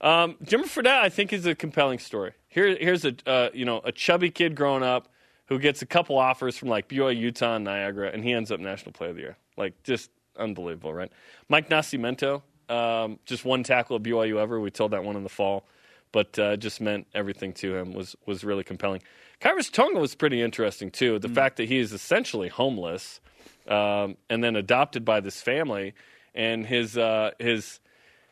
um, 0.02 0.36
Jimmy 0.44 0.66
Fredette, 0.66 1.02
I 1.02 1.10
think, 1.10 1.34
is 1.34 1.46
a 1.48 1.56
compelling 1.56 1.98
story. 2.00 2.34
Here, 2.50 2.76
here's 2.80 3.04
a 3.06 3.16
uh, 3.26 3.50
you 3.54 3.66
know 3.66 3.82
a 3.84 3.92
chubby 3.92 4.30
kid 4.32 4.56
growing 4.56 4.84
up 4.84 5.08
who 5.48 5.60
gets 5.60 5.82
a 5.82 5.86
couple 5.86 6.18
offers 6.18 6.58
from 6.58 6.70
like 6.70 6.88
BYU, 6.88 7.18
Utah, 7.18 7.56
and 7.56 7.66
Niagara, 7.66 8.12
and 8.12 8.24
he 8.24 8.34
ends 8.34 8.52
up 8.52 8.60
National 8.60 8.92
Player 8.92 9.12
of 9.12 9.16
the 9.16 9.22
Year. 9.22 9.38
Like 9.56 9.82
just 9.84 10.12
unbelievable, 10.38 10.94
right? 10.94 11.12
Mike 11.50 11.70
Nascimento, 11.70 12.42
um, 12.70 13.20
just 13.26 13.46
one 13.46 13.64
tackle 13.64 13.96
at 13.96 14.04
BYU 14.04 14.40
ever. 14.40 14.60
We 14.60 14.72
told 14.72 14.92
that 14.92 15.04
one 15.04 15.16
in 15.16 15.24
the 15.24 15.30
fall, 15.30 15.66
but 16.12 16.38
uh, 16.38 16.58
just 16.58 16.82
meant 16.82 17.08
everything 17.14 17.54
to 17.54 17.76
him. 17.76 17.94
was 17.94 18.16
was 18.26 18.44
really 18.44 18.64
compelling. 18.64 19.02
Khyiris 19.42 19.72
Tonga 19.72 20.00
was 20.00 20.16
pretty 20.16 20.42
interesting 20.42 20.92
too. 20.92 21.20
The 21.20 21.30
fact 21.30 21.58
that 21.58 21.68
he 21.68 21.78
is 21.78 21.94
essentially 21.94 22.50
homeless 22.50 23.20
um, 23.68 24.18
and 24.30 24.44
then 24.44 24.56
adopted 24.56 25.06
by 25.06 25.20
this 25.20 25.42
family, 25.42 25.94
and 26.34 26.66
his 26.66 26.98
uh, 26.98 27.32
his 27.40 27.80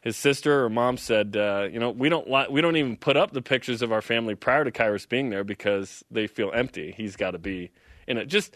his 0.05 0.15
sister 0.15 0.63
or 0.63 0.69
mom 0.69 0.97
said, 0.97 1.35
uh, 1.35 1.67
you 1.69 1.79
know, 1.79 1.89
we 1.89 2.09
don't 2.09 2.29
li- 2.29 2.45
we 2.49 2.61
don't 2.61 2.77
even 2.77 2.95
put 2.95 3.17
up 3.17 3.31
the 3.33 3.41
pictures 3.41 3.81
of 3.81 3.91
our 3.91 4.03
family 4.03 4.35
prior 4.35 4.63
to 4.63 4.71
Khyiris 4.71 5.09
being 5.09 5.31
there 5.31 5.43
because 5.43 6.05
they 6.11 6.27
feel 6.27 6.51
empty. 6.53 6.93
He's 6.95 7.15
got 7.15 7.31
to 7.31 7.39
be 7.39 7.71
in 8.07 8.19
it. 8.19 8.27
Just 8.27 8.55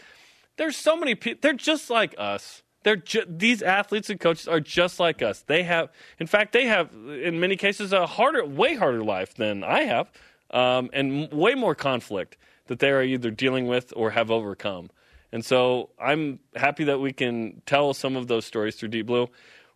there's 0.56 0.76
so 0.76 0.96
many 0.96 1.16
people. 1.16 1.40
They're 1.42 1.52
just 1.52 1.90
like 1.90 2.14
us. 2.16 2.62
They're 2.84 2.96
ju- 2.96 3.26
these 3.28 3.62
athletes 3.62 4.08
and 4.08 4.20
coaches 4.20 4.46
are 4.46 4.60
just 4.60 5.00
like 5.00 5.22
us. 5.22 5.42
They 5.42 5.64
have, 5.64 5.90
in 6.20 6.28
fact, 6.28 6.52
they 6.52 6.66
have 6.66 6.90
in 6.92 7.40
many 7.40 7.56
cases 7.56 7.92
a 7.92 8.06
harder, 8.06 8.44
way 8.44 8.76
harder 8.76 9.02
life 9.02 9.34
than 9.34 9.64
I 9.64 9.82
have, 9.82 10.10
um, 10.52 10.88
and 10.92 11.32
way 11.32 11.54
more 11.54 11.74
conflict 11.74 12.36
that 12.68 12.78
they 12.78 12.90
are 12.90 13.02
either 13.02 13.32
dealing 13.32 13.66
with 13.66 13.92
or 13.96 14.12
have 14.12 14.30
overcome. 14.30 14.88
And 15.32 15.44
so 15.44 15.90
I'm 16.00 16.38
happy 16.54 16.84
that 16.84 17.00
we 17.00 17.12
can 17.12 17.62
tell 17.66 17.92
some 17.92 18.16
of 18.16 18.28
those 18.28 18.44
stories 18.44 18.76
through 18.76 18.90
Deep 18.90 19.06
Blue. 19.06 19.28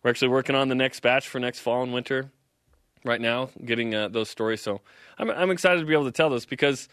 We're 0.05 0.11
actually 0.11 0.27
working 0.27 0.55
on 0.55 0.69
the 0.69 0.75
next 0.75 0.99
batch 0.99 1.27
for 1.27 1.39
next 1.39 1.61
fall 1.61 1.81
and 1.81 1.91
winter 1.91 2.29
right 3.03 3.19
now, 3.19 3.49
getting 3.65 3.95
uh, 3.95 4.07
those 4.07 4.29
stories. 4.29 4.61
So 4.61 4.81
I'm, 5.17 5.31
I'm 5.31 5.49
excited 5.49 5.79
to 5.79 5.85
be 5.87 5.93
able 5.93 6.05
to 6.05 6.11
tell 6.11 6.29
this 6.29 6.45
because 6.45 6.87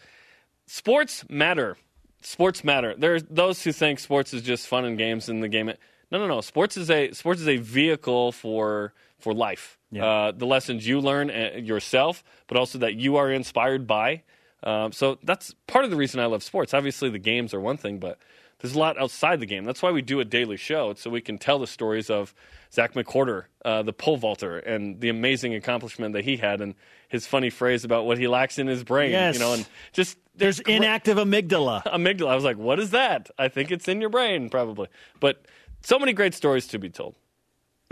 sports 0.65 1.23
matter. 1.29 1.77
Sports 2.23 2.63
matter. 2.63 2.95
There 2.97 3.13
are 3.13 3.19
those 3.19 3.63
who 3.63 3.71
think 3.71 3.99
sports 3.99 4.33
is 4.33 4.41
just 4.41 4.67
fun 4.67 4.83
and 4.83 4.97
games 4.97 5.29
in 5.29 5.41
the 5.41 5.47
game. 5.47 5.67
No, 6.09 6.17
no, 6.17 6.25
no. 6.25 6.41
Sports 6.41 6.75
is 6.75 6.89
a 6.89 7.11
sports 7.11 7.39
is 7.39 7.47
a 7.47 7.57
vehicle 7.57 8.31
for 8.31 8.95
for 9.19 9.31
life. 9.31 9.77
Yeah. 9.91 10.05
Uh, 10.07 10.31
the 10.31 10.47
lessons 10.47 10.87
you 10.87 10.99
learn 10.99 11.29
uh, 11.29 11.51
yourself, 11.57 12.23
but 12.47 12.57
also 12.57 12.79
that 12.79 12.95
you 12.95 13.17
are 13.17 13.31
inspired 13.31 13.85
by. 13.85 14.23
Um, 14.63 14.91
so 14.91 15.19
that's 15.21 15.53
part 15.67 15.85
of 15.85 15.91
the 15.91 15.97
reason 15.97 16.19
I 16.19 16.25
love 16.25 16.41
sports. 16.41 16.73
Obviously, 16.73 17.11
the 17.11 17.19
games 17.19 17.53
are 17.53 17.59
one 17.59 17.77
thing, 17.77 17.99
but 17.99 18.17
there's 18.63 18.75
a 18.75 18.79
lot 18.79 18.97
outside 18.97 19.41
the 19.41 19.45
game. 19.45 19.65
That's 19.65 19.83
why 19.83 19.91
we 19.91 20.01
do 20.01 20.21
a 20.21 20.25
daily 20.25 20.55
show, 20.55 20.89
It's 20.89 21.01
so 21.01 21.09
we 21.09 21.19
can 21.21 21.37
tell 21.37 21.59
the 21.59 21.67
stories 21.67 22.09
of 22.09 22.33
Zach 22.73 22.93
McWhorter, 22.93 23.45
uh, 23.63 23.83
the 23.83 23.93
pole 23.93 24.17
vaulter, 24.17 24.57
and 24.57 24.99
the 24.99 25.09
amazing 25.09 25.53
accomplishment 25.53 26.13
that 26.13 26.25
he 26.25 26.37
had, 26.37 26.59
and 26.59 26.73
his 27.07 27.27
funny 27.27 27.51
phrase 27.51 27.83
about 27.83 28.05
what 28.05 28.17
he 28.17 28.27
lacks 28.27 28.57
in 28.57 28.65
his 28.65 28.83
brain. 28.83 29.11
Yes. 29.11 29.35
You 29.35 29.41
know, 29.41 29.53
and 29.53 29.67
just 29.91 30.17
There's 30.35 30.59
inactive 30.59 31.17
amygdala. 31.17 31.83
amygdala. 31.83 32.29
I 32.29 32.35
was 32.35 32.43
like, 32.43 32.57
what 32.57 32.79
is 32.79 32.89
that? 32.91 33.29
I 33.37 33.47
think 33.47 33.69
it's 33.69 33.87
in 33.87 34.01
your 34.01 34.09
brain, 34.09 34.49
probably. 34.49 34.87
But 35.19 35.45
so 35.81 35.99
many 35.99 36.13
great 36.13 36.33
stories 36.33 36.65
to 36.67 36.79
be 36.79 36.89
told. 36.89 37.15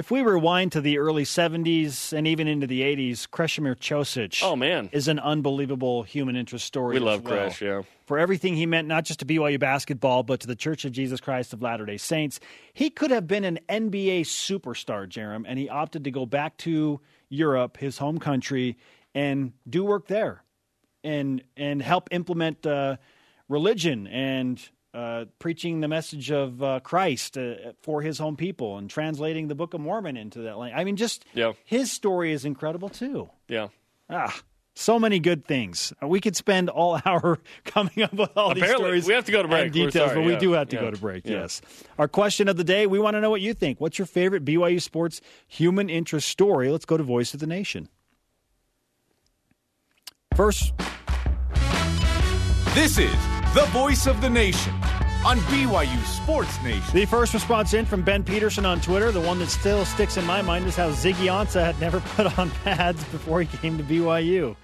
If 0.02 0.10
we 0.10 0.24
rewind 0.24 0.72
to 0.72 0.82
the 0.82 0.98
early 0.98 1.26
70s 1.26 2.12
and 2.12 2.26
even 2.26 2.48
into 2.48 2.66
the 2.66 2.82
80s, 2.82 3.28
Kresimir 3.30 3.76
Cosic 3.76 4.42
Oh, 4.44 4.56
man. 4.56 4.90
is 4.92 5.08
an 5.08 5.20
unbelievable 5.20 6.02
human 6.02 6.36
interest 6.36 6.66
story. 6.66 6.96
We 6.96 7.00
love 7.00 7.24
well. 7.24 7.36
Crash, 7.36 7.62
yeah. 7.62 7.84
For 8.08 8.18
everything 8.18 8.56
he 8.56 8.66
meant, 8.66 8.88
not 8.88 9.06
just 9.06 9.20
to 9.20 9.28
BYU 9.28 9.60
basketball, 9.60 10.24
but 10.24 10.40
to 10.40 10.48
the 10.48 10.56
Church 10.56 10.86
of 10.86 10.92
Jesus 10.92 11.22
Christ 11.22 11.54
of 11.54 11.62
Latter 11.62 11.86
day 11.86 11.98
Saints. 11.98 12.40
He 12.74 12.90
could 12.90 13.12
have 13.12 13.28
been 13.28 13.44
an 13.44 13.60
NBA 13.70 14.22
superstar, 14.22 15.08
Jarom, 15.08 15.44
and 15.48 15.60
he 15.60 15.70
opted 15.70 16.04
to 16.06 16.10
go 16.10 16.26
back 16.26 16.58
to 16.58 17.00
Europe, 17.30 17.78
his 17.78 18.00
home 18.00 18.18
country, 18.18 18.80
and 19.14 19.54
do 19.70 19.84
work 19.86 20.08
there 20.08 20.42
and, 21.04 21.44
and 21.56 21.80
help 21.80 22.08
implement 22.10 22.66
uh, 22.66 22.98
religion 23.48 24.08
and 24.08 24.68
uh, 24.94 25.26
preaching 25.40 25.80
the 25.80 25.88
message 25.88 26.32
of 26.32 26.62
uh, 26.62 26.80
Christ 26.82 27.38
uh, 27.38 27.56
for 27.82 28.02
his 28.02 28.18
home 28.18 28.36
people 28.36 28.78
and 28.78 28.90
translating 28.90 29.48
the 29.48 29.56
Book 29.56 29.74
of 29.74 29.80
Mormon 29.82 30.18
into 30.18 30.40
that 30.42 30.58
language. 30.58 30.80
I 30.80 30.84
mean, 30.84 30.98
just 30.98 31.24
Yeah. 31.34 31.54
his 31.64 31.92
story 31.92 32.34
is 32.34 32.44
incredible 32.46 32.90
too. 32.90 33.30
Yeah. 33.48 33.70
Ah, 34.10 34.38
so 34.76 35.00
many 35.00 35.20
good 35.20 35.46
things. 35.46 35.94
We 36.02 36.20
could 36.20 36.36
spend 36.36 36.70
all 36.70 37.00
hour 37.06 37.40
coming 37.64 38.02
up 38.02 38.14
with 38.14 38.32
all 38.38 38.54
these 38.54 38.70
stories. 38.70 39.06
we 39.08 39.14
have 39.14 39.26
to 39.26 39.32
go 39.32 39.42
to 39.42 39.48
break. 39.48 39.72
Details, 39.72 39.94
sorry, 40.12 40.16
but 40.16 40.26
we 40.26 40.36
do 40.38 40.52
have 40.54 40.68
to 40.70 40.76
Yeah. 40.76 40.82
go 40.82 40.92
to 40.92 40.98
break. 41.00 41.26
Yeah. 41.26 41.42
Yes. 41.42 41.62
Our 41.98 42.08
question 42.10 42.48
of 42.50 42.58
the 42.58 42.64
day: 42.66 42.86
We 42.88 43.00
want 43.00 43.16
to 43.16 43.22
know 43.22 43.30
what 43.30 43.42
you 43.42 43.54
think. 43.54 43.80
What's 43.80 43.98
your 43.98 44.06
favorite 44.06 44.44
BYU 44.44 44.82
sports 44.82 45.22
human 45.48 45.90
interest 45.90 46.28
story? 46.28 46.70
Let's 46.70 46.86
go 46.86 46.98
to 46.98 47.04
Voice 47.04 47.34
of 47.34 47.40
the 47.40 47.48
Nation. 47.48 47.88
First, 50.36 50.74
This 52.74 52.98
is 52.98 53.14
the 53.54 53.66
voice 53.72 54.08
of 54.08 54.22
the 54.22 54.30
nation 54.30 54.74
on 55.26 55.38
BYU 55.50 56.04
Sports 56.06 56.58
Nation. 56.64 56.94
the 56.94 57.06
first 57.06 57.34
response 57.34 57.74
in 57.74 57.86
from 57.86 58.02
Ben 58.02 58.24
Peterson 58.24 58.66
on 58.66 58.80
Twitter. 58.80 59.12
The 59.12 59.20
one 59.22 59.40
that 59.40 59.50
still 59.50 59.84
sticks 59.86 60.16
in 60.18 60.26
my 60.26 60.42
mind 60.42 60.66
is 60.68 60.76
how 60.76 60.90
Ziggy 60.92 61.28
Ansah 61.28 61.64
had 61.64 61.80
never 61.80 62.00
put 62.16 62.40
on 62.40 62.50
pads 62.64 63.04
before 63.06 63.42
he 63.42 63.58
came 63.58 63.78
to 63.78 63.84
BYU. 63.84 64.56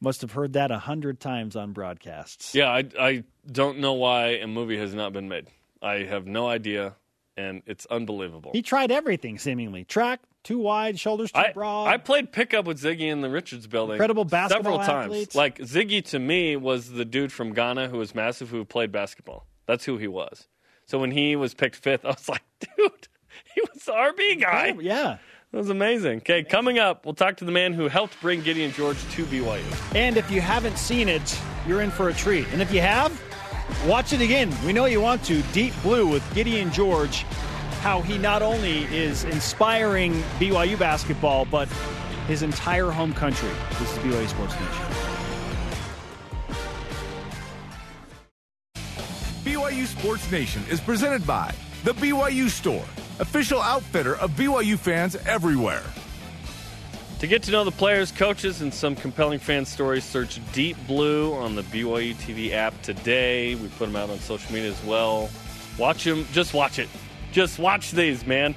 Must 0.00 0.20
have 0.22 0.32
heard 0.32 0.54
that 0.54 0.70
a 0.70 0.78
hundred 0.78 1.20
times 1.20 1.54
on 1.56 1.72
broadcasts. 1.72 2.54
Yeah, 2.54 2.70
I, 2.70 2.84
I 2.98 3.24
don't 3.50 3.78
know 3.78 3.92
why 3.92 4.30
a 4.30 4.46
movie 4.46 4.78
has 4.78 4.94
not 4.94 5.12
been 5.12 5.28
made. 5.28 5.46
I 5.80 6.04
have 6.04 6.26
no 6.26 6.48
idea, 6.48 6.96
and 7.36 7.62
it's 7.66 7.86
unbelievable. 7.86 8.50
He 8.52 8.62
tried 8.62 8.90
everything 8.90 9.38
seemingly. 9.38 9.84
Track 9.84 10.20
too 10.44 10.58
wide, 10.58 10.98
shoulders 10.98 11.30
too 11.32 11.40
I, 11.40 11.52
broad. 11.52 11.86
I 11.88 11.96
played 11.96 12.32
pickup 12.32 12.66
with 12.66 12.80
Ziggy 12.80 13.10
in 13.10 13.20
the 13.20 13.30
Richards 13.30 13.66
building. 13.66 13.94
Incredible 13.94 14.24
basketball 14.24 14.62
several 14.62 14.78
times. 14.78 15.06
athletes. 15.06 15.34
Like 15.34 15.58
Ziggy 15.58 16.04
to 16.06 16.18
me 16.18 16.56
was 16.56 16.90
the 16.90 17.04
dude 17.04 17.32
from 17.32 17.52
Ghana 17.52 17.88
who 17.88 17.98
was 17.98 18.14
massive 18.14 18.50
who 18.50 18.64
played 18.64 18.92
basketball. 18.92 19.46
That's 19.66 19.84
who 19.84 19.98
he 19.98 20.08
was. 20.08 20.48
So 20.86 20.98
when 20.98 21.10
he 21.10 21.36
was 21.36 21.54
picked 21.54 21.76
fifth, 21.76 22.04
I 22.04 22.08
was 22.08 22.28
like, 22.28 22.42
dude, 22.60 23.08
he 23.54 23.60
was 23.60 23.84
the 23.84 23.92
RB 23.92 24.40
guy. 24.40 24.76
yeah. 24.80 25.18
That 25.52 25.58
was 25.58 25.68
amazing. 25.68 26.18
Okay, 26.18 26.44
coming 26.44 26.78
up, 26.78 27.04
we'll 27.04 27.14
talk 27.14 27.36
to 27.36 27.44
the 27.44 27.52
man 27.52 27.74
who 27.74 27.86
helped 27.86 28.18
bring 28.22 28.40
Gideon 28.40 28.72
George 28.72 28.96
to 29.10 29.24
BYU. 29.26 29.62
And 29.94 30.16
if 30.16 30.30
you 30.30 30.40
haven't 30.40 30.78
seen 30.78 31.10
it, 31.10 31.38
you're 31.68 31.82
in 31.82 31.90
for 31.90 32.08
a 32.08 32.14
treat. 32.14 32.46
And 32.52 32.62
if 32.62 32.72
you 32.72 32.80
have, 32.80 33.12
watch 33.86 34.12
it 34.12 34.20
again. 34.20 34.52
We 34.64 34.72
know 34.72 34.84
you 34.86 35.00
want 35.00 35.24
to. 35.24 35.42
Deep 35.52 35.74
Blue 35.82 36.06
with 36.06 36.22
Gideon 36.34 36.70
George, 36.72 37.24
how 37.80 38.00
he 38.00 38.18
not 38.18 38.42
only 38.42 38.84
is 38.94 39.24
inspiring 39.24 40.12
BYU 40.38 40.78
basketball, 40.78 41.44
but 41.44 41.68
his 42.26 42.42
entire 42.42 42.90
home 42.90 43.12
country. 43.12 43.50
This 43.78 43.92
is 43.92 43.98
BYU 43.98 44.28
Sports 44.28 44.54
Nation. 44.54 44.86
BYU 49.44 49.86
Sports 49.86 50.30
Nation 50.30 50.62
is 50.70 50.80
presented 50.80 51.26
by 51.26 51.52
The 51.84 51.94
BYU 51.94 52.48
Store, 52.48 52.84
official 53.18 53.60
outfitter 53.60 54.16
of 54.16 54.30
BYU 54.32 54.78
fans 54.78 55.16
everywhere. 55.26 55.82
To 57.22 57.28
get 57.28 57.44
to 57.44 57.52
know 57.52 57.62
the 57.62 57.70
players, 57.70 58.10
coaches, 58.10 58.62
and 58.62 58.74
some 58.74 58.96
compelling 58.96 59.38
fan 59.38 59.64
stories, 59.64 60.02
search 60.02 60.40
Deep 60.52 60.76
Blue 60.88 61.32
on 61.34 61.54
the 61.54 61.62
BYU 61.62 62.16
TV 62.16 62.50
app 62.50 62.82
today. 62.82 63.54
We 63.54 63.68
put 63.68 63.86
them 63.86 63.94
out 63.94 64.10
on 64.10 64.18
social 64.18 64.52
media 64.52 64.72
as 64.72 64.84
well. 64.84 65.30
Watch 65.78 66.02
them. 66.02 66.26
Just 66.32 66.52
watch 66.52 66.80
it. 66.80 66.88
Just 67.30 67.60
watch 67.60 67.92
these, 67.92 68.26
man. 68.26 68.56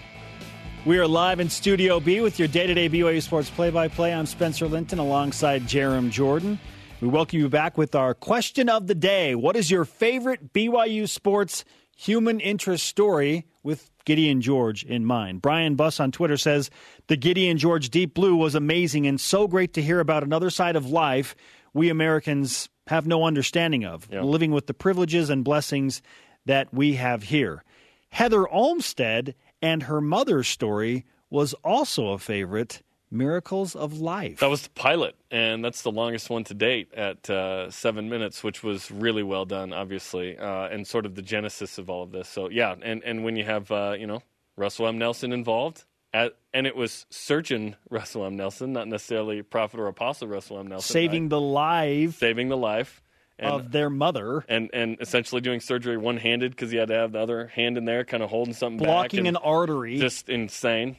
We 0.83 0.97
are 0.97 1.07
live 1.07 1.39
in 1.39 1.47
Studio 1.47 1.99
B 1.99 2.21
with 2.21 2.39
your 2.39 2.47
day 2.47 2.65
to 2.65 2.73
day 2.73 2.89
BYU 2.89 3.21
Sports 3.21 3.51
play 3.51 3.69
by 3.69 3.87
play. 3.87 4.11
I'm 4.11 4.25
Spencer 4.25 4.67
Linton 4.67 4.97
alongside 4.97 5.67
Jarom 5.67 6.09
Jordan. 6.09 6.57
We 7.01 7.07
welcome 7.07 7.37
you 7.37 7.49
back 7.49 7.77
with 7.77 7.93
our 7.93 8.15
question 8.15 8.67
of 8.67 8.87
the 8.87 8.95
day. 8.95 9.35
What 9.35 9.55
is 9.55 9.69
your 9.69 9.85
favorite 9.85 10.53
BYU 10.53 11.07
Sports 11.07 11.65
human 11.95 12.39
interest 12.39 12.87
story 12.87 13.45
with 13.61 13.91
Gideon 14.05 14.41
George 14.41 14.83
in 14.83 15.05
mind? 15.05 15.41
Brian 15.41 15.75
Buss 15.75 15.99
on 15.99 16.11
Twitter 16.11 16.37
says 16.37 16.69
the 17.07 17.17
Gideon 17.17 17.57
George 17.57 17.89
Deep 17.89 18.13
Blue 18.13 18.35
was 18.35 18.55
amazing 18.55 19.05
and 19.07 19.19
so 19.19 19.47
great 19.47 19.73
to 19.73 19.81
hear 19.81 19.99
about 19.99 20.23
another 20.23 20.49
side 20.49 20.75
of 20.75 20.85
life 20.89 21.35
we 21.73 21.89
Americans 21.89 22.69
have 22.87 23.05
no 23.07 23.25
understanding 23.25 23.83
of, 23.83 24.07
Yeah. 24.11 24.21
living 24.21 24.51
with 24.51 24.67
the 24.67 24.73
privileges 24.73 25.29
and 25.29 25.43
blessings 25.43 26.01
that 26.45 26.73
we 26.73 26.93
have 26.93 27.23
here. 27.23 27.63
Heather 28.09 28.47
Olmstead 28.47 29.35
and 29.61 29.83
her 29.83 29.99
mother's 29.99 30.47
story 30.47 31.03
was 31.29 31.53
also 31.63 32.09
a 32.09 32.19
favorite 32.19 32.81
Miracles 33.17 33.75
of 33.75 33.99
Life. 33.99 34.39
That 34.39 34.49
was 34.49 34.63
the 34.63 34.69
pilot, 34.71 35.15
and 35.31 35.63
that's 35.63 35.81
the 35.81 35.91
longest 35.91 36.29
one 36.29 36.43
to 36.45 36.53
date 36.53 36.93
at 36.93 37.29
uh, 37.29 37.71
seven 37.71 38.09
minutes, 38.09 38.43
which 38.43 38.63
was 38.63 38.91
really 38.91 39.23
well 39.23 39.45
done, 39.45 39.73
obviously, 39.73 40.37
uh, 40.37 40.67
and 40.67 40.85
sort 40.85 41.05
of 41.05 41.15
the 41.15 41.21
genesis 41.21 41.77
of 41.77 41.89
all 41.89 42.03
of 42.03 42.11
this. 42.11 42.27
So 42.27 42.49
yeah, 42.49 42.75
and 42.81 43.03
and 43.03 43.23
when 43.23 43.35
you 43.35 43.43
have 43.45 43.71
uh, 43.71 43.95
you 43.97 44.07
know 44.07 44.21
Russell 44.57 44.87
M. 44.87 44.97
Nelson 44.97 45.31
involved, 45.31 45.83
at, 46.13 46.35
and 46.53 46.67
it 46.67 46.75
was 46.75 47.05
surgeon 47.09 47.75
Russell 47.89 48.25
M. 48.25 48.35
Nelson, 48.35 48.73
not 48.73 48.87
necessarily 48.87 49.41
prophet 49.41 49.79
or 49.79 49.87
apostle 49.87 50.27
Russell 50.27 50.59
M. 50.59 50.67
Nelson, 50.67 50.93
saving 50.93 51.25
I- 51.25 51.29
the 51.29 51.41
life 51.41 52.17
saving 52.17 52.49
the 52.49 52.57
life, 52.57 53.01
and 53.39 53.49
of 53.49 53.71
their 53.71 53.89
mother, 53.89 54.43
and 54.49 54.69
and 54.73 54.97
essentially 54.99 55.41
doing 55.41 55.59
surgery 55.59 55.97
one 55.97 56.17
handed 56.17 56.51
because 56.51 56.71
he 56.71 56.77
had 56.77 56.87
to 56.89 56.93
have 56.95 57.11
the 57.13 57.19
other 57.19 57.47
hand 57.47 57.77
in 57.77 57.85
there, 57.85 58.03
kind 58.05 58.23
of 58.23 58.29
holding 58.29 58.53
something 58.53 58.77
back, 58.79 58.87
blocking 58.87 59.27
and 59.27 59.35
an 59.37 59.43
artery. 59.43 59.97
just 59.97 60.29
insane. 60.29 60.97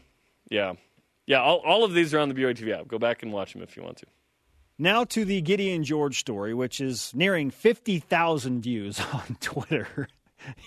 Yeah, 0.50 0.74
yeah. 1.26 1.40
All, 1.40 1.58
all 1.58 1.84
of 1.84 1.94
these 1.94 2.14
are 2.14 2.18
on 2.18 2.28
the 2.28 2.34
BYU 2.34 2.54
TV 2.54 2.78
app. 2.78 2.88
Go 2.88 2.98
back 2.98 3.22
and 3.22 3.32
watch 3.32 3.52
them 3.52 3.62
if 3.62 3.76
you 3.76 3.82
want 3.82 3.98
to. 3.98 4.06
Now 4.78 5.04
to 5.04 5.24
the 5.24 5.40
Gideon 5.40 5.84
George 5.84 6.18
story, 6.18 6.52
which 6.52 6.80
is 6.80 7.12
nearing 7.14 7.50
50,000 7.50 8.60
views 8.60 9.00
on 9.12 9.36
Twitter. 9.40 10.08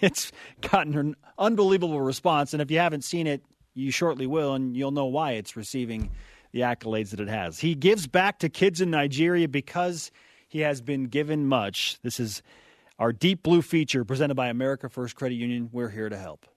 It's 0.02 0.32
gotten 0.62 0.98
an 0.98 1.16
unbelievable 1.38 2.02
response, 2.02 2.54
and 2.54 2.62
if 2.62 2.72
you 2.72 2.80
haven't 2.80 3.04
seen 3.04 3.28
it, 3.28 3.44
you 3.76 3.92
shortly 3.92 4.28
will, 4.28 4.54
and 4.54 4.76
you'll 4.76 4.92
know 4.92 5.06
why 5.06 5.34
it's 5.34 5.56
receiving 5.56 6.10
the 6.52 6.62
accolades 6.62 7.12
that 7.12 7.20
it 7.20 7.30
has. 7.30 7.60
He 7.60 7.76
gives 7.76 8.08
back 8.08 8.40
to 8.40 8.50
kids 8.50 8.82
in 8.82 8.90
Nigeria 8.90 9.48
because 9.48 10.12
he 10.48 10.60
has 10.62 10.82
been 10.82 11.06
given 11.06 11.46
much. 11.46 12.00
This 12.02 12.20
is 12.20 12.42
our 12.98 13.14
Deep 13.14 13.44
Blue 13.44 13.62
feature 13.62 14.04
presented 14.04 14.36
by 14.36 14.48
America 14.48 14.90
First 14.90 15.16
Credit 15.16 15.36
Union. 15.36 15.70
We're 15.72 15.90
here 15.90 16.10
to 16.10 16.18
help. 16.18 16.48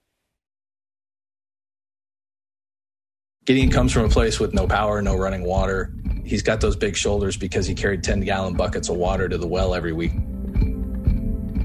Gideon 3.45 3.69
comes 3.69 3.91
from 3.91 4.05
a 4.05 4.09
place 4.09 4.39
with 4.39 4.53
no 4.53 4.67
power, 4.67 5.01
no 5.01 5.17
running 5.17 5.43
water. 5.43 5.93
He's 6.23 6.41
got 6.41 6.61
those 6.61 6.77
big 6.77 6.95
shoulders 6.95 7.35
because 7.35 7.67
he 7.67 7.75
carried 7.75 8.01
10 8.01 8.21
gallon 8.21 8.53
buckets 8.53 8.87
of 8.87 8.95
water 8.95 9.27
to 9.27 9.37
the 9.37 9.47
well 9.47 9.75
every 9.75 9.91
week. 9.91 10.13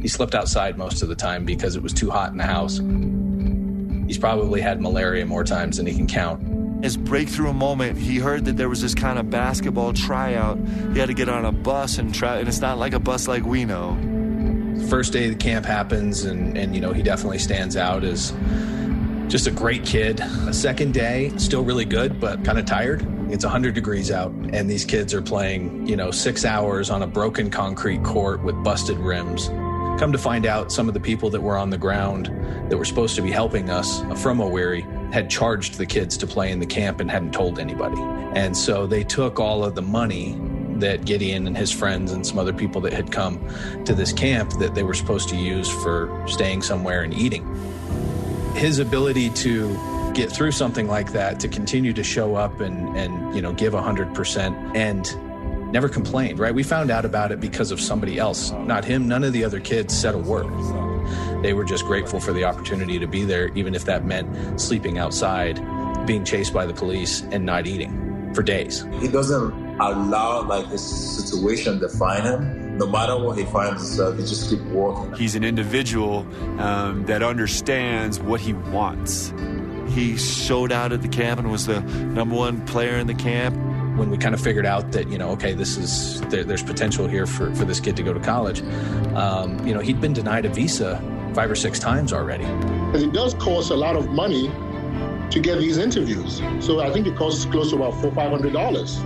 He 0.03 0.09
slept 0.09 0.35
outside 0.35 0.77
most 0.77 1.03
of 1.03 1.09
the 1.09 1.15
time 1.15 1.45
because 1.45 1.77
it 1.77 1.83
was 1.83 1.93
too 1.93 2.11
hot 2.11 2.33
in 2.33 2.37
the 2.37 2.45
house. 2.45 2.79
He's 4.09 4.19
probably 4.19 4.61
had 4.61 4.81
malaria 4.81 5.25
more 5.25 5.45
times 5.45 5.77
than 5.77 5.87
he 5.87 5.95
can 5.95 6.09
count. 6.09 6.83
His 6.83 6.97
breakthrough 6.97 7.53
moment, 7.53 7.97
he 7.97 8.19
heard 8.19 8.45
that 8.47 8.57
there 8.57 8.69
was 8.69 8.83
this 8.83 8.95
kind 8.95 9.19
of 9.19 9.31
basketball 9.31 9.93
tryout. 9.93 10.59
He 10.93 10.99
had 10.99 11.07
to 11.07 11.15
get 11.15 11.29
on 11.29 11.45
a 11.45 11.53
bus 11.53 11.99
and 11.99 12.13
try, 12.13 12.39
and 12.39 12.49
it's 12.49 12.61
not 12.61 12.79
like 12.79 12.93
a 12.93 13.01
bus 13.01 13.29
like 13.29 13.45
we 13.45 13.65
know. 13.65 13.97
First 14.89 15.13
day 15.13 15.27
of 15.27 15.31
the 15.31 15.37
camp 15.37 15.65
happens, 15.65 16.25
and, 16.25 16.59
and 16.59 16.75
you 16.75 16.81
know, 16.81 16.93
he 16.93 17.03
definitely 17.03 17.39
stands 17.39 17.77
out 17.77 18.03
as 18.03 18.33
just 19.29 19.47
a 19.47 19.51
great 19.51 19.85
kid. 19.85 20.21
A 20.21 20.55
second 20.55 20.95
day, 20.95 21.31
still 21.37 21.63
really 21.63 21.85
good, 21.85 22.19
but 22.19 22.43
kind 22.45 22.59
of 22.59 22.65
tired. 22.65 23.07
It's 23.31 23.45
100 23.45 23.75
degrees 23.75 24.11
out, 24.11 24.33
and 24.53 24.71
these 24.71 24.87
kids 24.87 25.13
are 25.13 25.21
playing, 25.21 25.87
you 25.87 25.97
know, 25.97 26.11
six 26.11 26.47
hours 26.47 26.89
on 26.89 27.03
a 27.03 27.07
broken 27.07 27.51
concrete 27.51 28.03
court 28.03 28.43
with 28.43 28.55
busted 28.65 28.97
rims. 28.97 29.49
Come 30.01 30.13
to 30.13 30.19
find 30.19 30.47
out, 30.47 30.73
some 30.73 30.89
of 30.89 30.95
the 30.95 31.01
people 31.01 31.29
that 31.31 31.43
were 31.43 31.59
on 31.59 31.69
the 31.69 31.77
ground 31.77 32.27
that 32.71 32.79
were 32.79 32.87
supposed 32.87 33.17
to 33.17 33.23
be 33.23 33.31
helping 33.31 33.69
us 33.69 34.01
from 34.23 34.39
Owerri 34.39 34.83
had 35.13 35.29
charged 35.29 35.77
the 35.77 35.87
kids 35.87 36.17
to 36.19 36.27
play 36.27 36.51
in 36.51 36.59
the 36.59 36.67
camp 36.67 37.01
and 37.01 37.11
hadn't 37.11 37.33
told 37.33 37.59
anybody. 37.59 38.01
And 38.35 38.57
so 38.57 38.87
they 38.87 39.05
took 39.05 39.39
all 39.39 39.63
of 39.63 39.75
the 39.75 39.83
money 39.83 40.39
that 40.77 41.05
Gideon 41.05 41.47
and 41.47 41.57
his 41.57 41.71
friends 41.71 42.13
and 42.13 42.27
some 42.27 42.39
other 42.39 42.53
people 42.53 42.81
that 42.83 42.93
had 42.93 43.11
come 43.11 43.47
to 43.85 43.95
this 43.95 44.13
camp 44.13 44.53
that 44.61 44.75
they 44.75 44.85
were 44.85 44.95
supposed 44.95 45.29
to 45.31 45.37
use 45.37 45.69
for 45.69 46.25
staying 46.27 46.63
somewhere 46.63 47.03
and 47.03 47.13
eating 47.13 47.45
his 48.59 48.79
ability 48.79 49.31
to 49.31 50.13
get 50.15 50.31
through 50.31 50.51
something 50.51 50.89
like 50.89 51.13
that, 51.13 51.39
to 51.41 51.49
continue 51.49 51.93
to 51.93 52.03
show 52.03 52.35
up 52.35 52.61
and 52.61 52.97
and 52.97 53.35
you 53.35 53.41
know 53.41 53.53
give 53.53 53.73
hundred 53.73 54.15
percent 54.15 54.57
and 54.77 55.15
never 55.73 55.89
complained. 55.89 56.39
Right? 56.39 56.55
We 56.55 56.63
found 56.63 56.91
out 56.91 57.05
about 57.05 57.33
it 57.33 57.41
because 57.41 57.71
of 57.71 57.81
somebody 57.81 58.19
else, 58.19 58.51
not 58.51 58.85
him. 58.85 59.09
None 59.09 59.25
of 59.25 59.33
the 59.33 59.45
other 59.45 59.61
kids 59.61 59.97
said 59.97 60.15
a 60.15 60.19
word. 60.19 60.53
They 61.43 61.53
were 61.55 61.65
just 61.65 61.85
grateful 61.85 62.21
for 62.21 62.33
the 62.33 62.45
opportunity 62.45 62.99
to 62.99 63.07
be 63.07 63.25
there, 63.25 63.49
even 63.55 63.75
if 63.75 63.85
that 63.85 64.05
meant 64.05 64.61
sleeping 64.61 64.99
outside, 64.99 65.57
being 66.07 66.25
chased 66.25 66.53
by 66.53 66.67
the 66.67 66.75
police, 66.75 67.23
and 67.31 67.47
not 67.47 67.67
eating 67.67 68.35
for 68.35 68.43
days. 68.43 68.85
He 69.01 69.09
doesn't 69.09 69.53
allow 69.81 70.43
like 70.43 70.67
his 70.67 70.83
situation 70.83 71.81
to 71.81 71.87
define 71.87 72.23
him. 72.23 72.68
No 72.79 72.87
matter 72.87 73.19
what 73.19 73.37
he 73.37 73.45
finds 73.45 73.83
himself, 73.83 74.17
he 74.17 74.23
just 74.23 74.49
keep 74.51 74.61
walking. 74.67 75.13
He's 75.15 75.35
an 75.35 75.43
individual 75.45 76.27
um, 76.61 77.05
that 77.07 77.23
understands 77.23 78.21
what 78.21 78.41
he 78.41 78.53
wants. 78.53 79.33
He 79.89 80.17
showed 80.17 80.71
out 80.71 80.93
at 80.93 81.03
the 81.03 81.09
camp 81.09 81.41
and 81.41 81.51
was 81.51 81.67
the 81.67 81.81
number 81.81 82.37
one 82.37 82.65
player 82.67 82.97
in 82.97 83.07
the 83.07 83.15
camp. 83.15 83.57
when 83.99 84.11
we 84.11 84.17
kind 84.17 84.33
of 84.35 84.41
figured 84.41 84.65
out 84.65 84.93
that 84.93 85.09
you 85.09 85.19
know 85.19 85.31
okay 85.31 85.55
this 85.55 85.77
is 85.77 86.21
there, 86.31 86.45
there's 86.45 86.63
potential 86.63 87.09
here 87.09 87.27
for, 87.27 87.53
for 87.57 87.65
this 87.65 87.81
kid 87.81 87.97
to 87.97 88.03
go 88.05 88.13
to 88.13 88.21
college 88.21 88.63
um, 89.17 89.59
you 89.67 89.75
know 89.75 89.81
he'd 89.81 90.01
been 90.01 90.13
denied 90.13 90.45
a 90.45 90.49
visa 90.49 91.01
five 91.35 91.51
or 91.51 91.57
six 91.57 91.81
times 91.81 92.13
already 92.13 92.45
And 92.45 92.97
it 92.97 93.13
does 93.13 93.35
cost 93.35 93.73
a 93.73 93.75
lot 93.75 93.97
of 93.97 94.09
money 94.11 94.53
to 95.31 95.41
get 95.41 95.59
these 95.59 95.79
interviews. 95.79 96.41
So 96.61 96.81
I 96.81 96.91
think 96.93 97.07
it 97.09 97.17
costs 97.17 97.45
close 97.47 97.71
to 97.71 97.77
about 97.77 97.95
four, 98.01 98.11
five 98.13 98.31
hundred 98.31 98.53
dollars. 98.53 99.01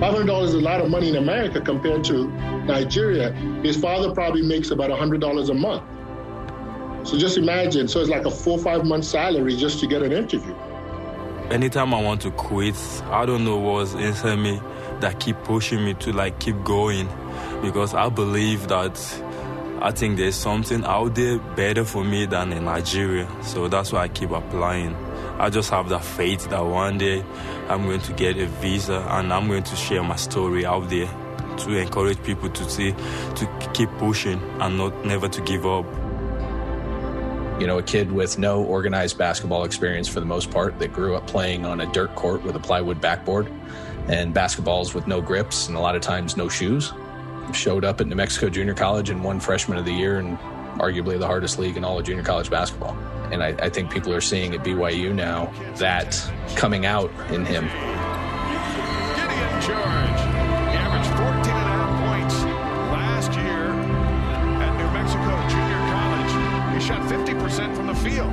Five 0.00 0.12
hundred 0.12 0.26
dollars 0.26 0.50
is 0.50 0.56
a 0.56 0.60
lot 0.60 0.80
of 0.80 0.90
money 0.90 1.08
in 1.08 1.16
America 1.16 1.60
compared 1.60 2.04
to 2.04 2.28
Nigeria. 2.64 3.32
His 3.62 3.76
father 3.76 4.12
probably 4.12 4.42
makes 4.42 4.70
about 4.70 4.90
hundred 4.90 5.20
dollars 5.20 5.48
a 5.48 5.54
month. 5.54 5.84
So 7.08 7.16
just 7.16 7.38
imagine, 7.38 7.88
so 7.88 8.00
it's 8.00 8.10
like 8.10 8.26
a 8.26 8.30
four, 8.30 8.58
five 8.58 8.84
month 8.84 9.04
salary 9.04 9.56
just 9.56 9.78
to 9.80 9.86
get 9.86 10.02
an 10.02 10.12
interview. 10.12 10.54
anytime 11.50 11.94
I 11.94 12.02
want 12.02 12.20
to 12.22 12.30
quit, 12.32 12.74
I 13.04 13.24
don't 13.24 13.44
know 13.44 13.56
what's 13.56 13.94
inside 13.94 14.36
me 14.36 14.60
that 15.00 15.20
keep 15.20 15.36
pushing 15.44 15.84
me 15.84 15.94
to 15.94 16.12
like 16.12 16.40
keep 16.40 16.62
going 16.64 17.08
because 17.62 17.94
I 17.94 18.08
believe 18.08 18.66
that 18.68 18.98
I 19.80 19.92
think 19.92 20.16
there's 20.18 20.34
something 20.34 20.84
out 20.84 21.14
there 21.14 21.38
better 21.38 21.84
for 21.84 22.02
me 22.02 22.26
than 22.26 22.52
in 22.52 22.64
Nigeria. 22.64 23.28
So 23.42 23.68
that's 23.68 23.92
why 23.92 24.00
I 24.02 24.08
keep 24.08 24.30
applying. 24.30 24.96
I 25.38 25.50
just 25.50 25.70
have 25.70 25.90
that 25.90 26.04
faith 26.04 26.48
that 26.48 26.64
one 26.64 26.96
day 26.96 27.22
I'm 27.68 27.84
going 27.84 28.00
to 28.00 28.12
get 28.14 28.38
a 28.38 28.46
visa 28.46 29.06
and 29.10 29.32
I'm 29.32 29.48
going 29.48 29.64
to 29.64 29.76
share 29.76 30.02
my 30.02 30.16
story 30.16 30.64
out 30.64 30.88
there 30.88 31.08
to 31.58 31.76
encourage 31.76 32.22
people 32.22 32.48
to 32.50 32.70
see 32.70 32.92
to 32.92 33.70
keep 33.74 33.90
pushing 33.98 34.40
and 34.60 34.78
not 34.78 35.04
never 35.04 35.28
to 35.28 35.40
give 35.42 35.66
up. 35.66 35.84
you 37.60 37.66
know 37.66 37.78
a 37.78 37.82
kid 37.82 38.12
with 38.12 38.38
no 38.38 38.62
organized 38.62 39.16
basketball 39.18 39.64
experience 39.64 40.08
for 40.08 40.20
the 40.20 40.26
most 40.26 40.50
part 40.50 40.78
that 40.78 40.92
grew 40.92 41.16
up 41.16 41.26
playing 41.26 41.64
on 41.64 41.80
a 41.80 41.86
dirt 41.92 42.14
court 42.14 42.42
with 42.42 42.56
a 42.56 42.60
plywood 42.60 43.00
backboard 43.00 43.50
and 44.08 44.34
basketballs 44.34 44.94
with 44.94 45.06
no 45.06 45.20
grips 45.20 45.68
and 45.68 45.76
a 45.76 45.80
lot 45.80 45.96
of 45.96 46.02
times 46.02 46.36
no 46.36 46.48
shoes 46.48 46.92
showed 47.52 47.84
up 47.84 48.00
at 48.00 48.06
new 48.06 48.14
mexico 48.14 48.48
junior 48.50 48.74
college 48.74 49.08
and 49.10 49.24
won 49.24 49.40
freshman 49.40 49.78
of 49.78 49.84
the 49.84 49.92
year 49.92 50.18
and 50.18 50.38
arguably 50.78 51.18
the 51.18 51.26
hardest 51.26 51.58
league 51.58 51.76
in 51.76 51.84
all 51.84 51.98
of 51.98 52.04
junior 52.04 52.22
college 52.22 52.50
basketball 52.50 52.96
and 53.32 53.42
I, 53.42 53.48
I 53.58 53.68
think 53.68 53.90
people 53.90 54.12
are 54.12 54.20
seeing 54.20 54.54
at 54.54 54.62
byu 54.64 55.14
now 55.14 55.52
that 55.76 56.20
coming 56.54 56.86
out 56.86 57.10
in 57.30 57.44
him 57.44 57.64
Gideon 59.16 59.60
George. 59.60 60.20
Averaged 60.76 61.10
14 61.10 61.26
and 61.26 61.48
a 61.48 61.76
half 61.76 61.92
points 62.06 62.36
last 62.92 63.32
year 63.32 63.66
at 64.62 64.72
New 64.76 64.90
Mexico 64.92 65.32
Junior 65.48 65.82
College. 65.92 66.32
He 66.74 66.80
shot 66.86 67.02
50% 67.10 67.74
from 67.76 67.86
the 67.86 67.94
field. 67.94 68.32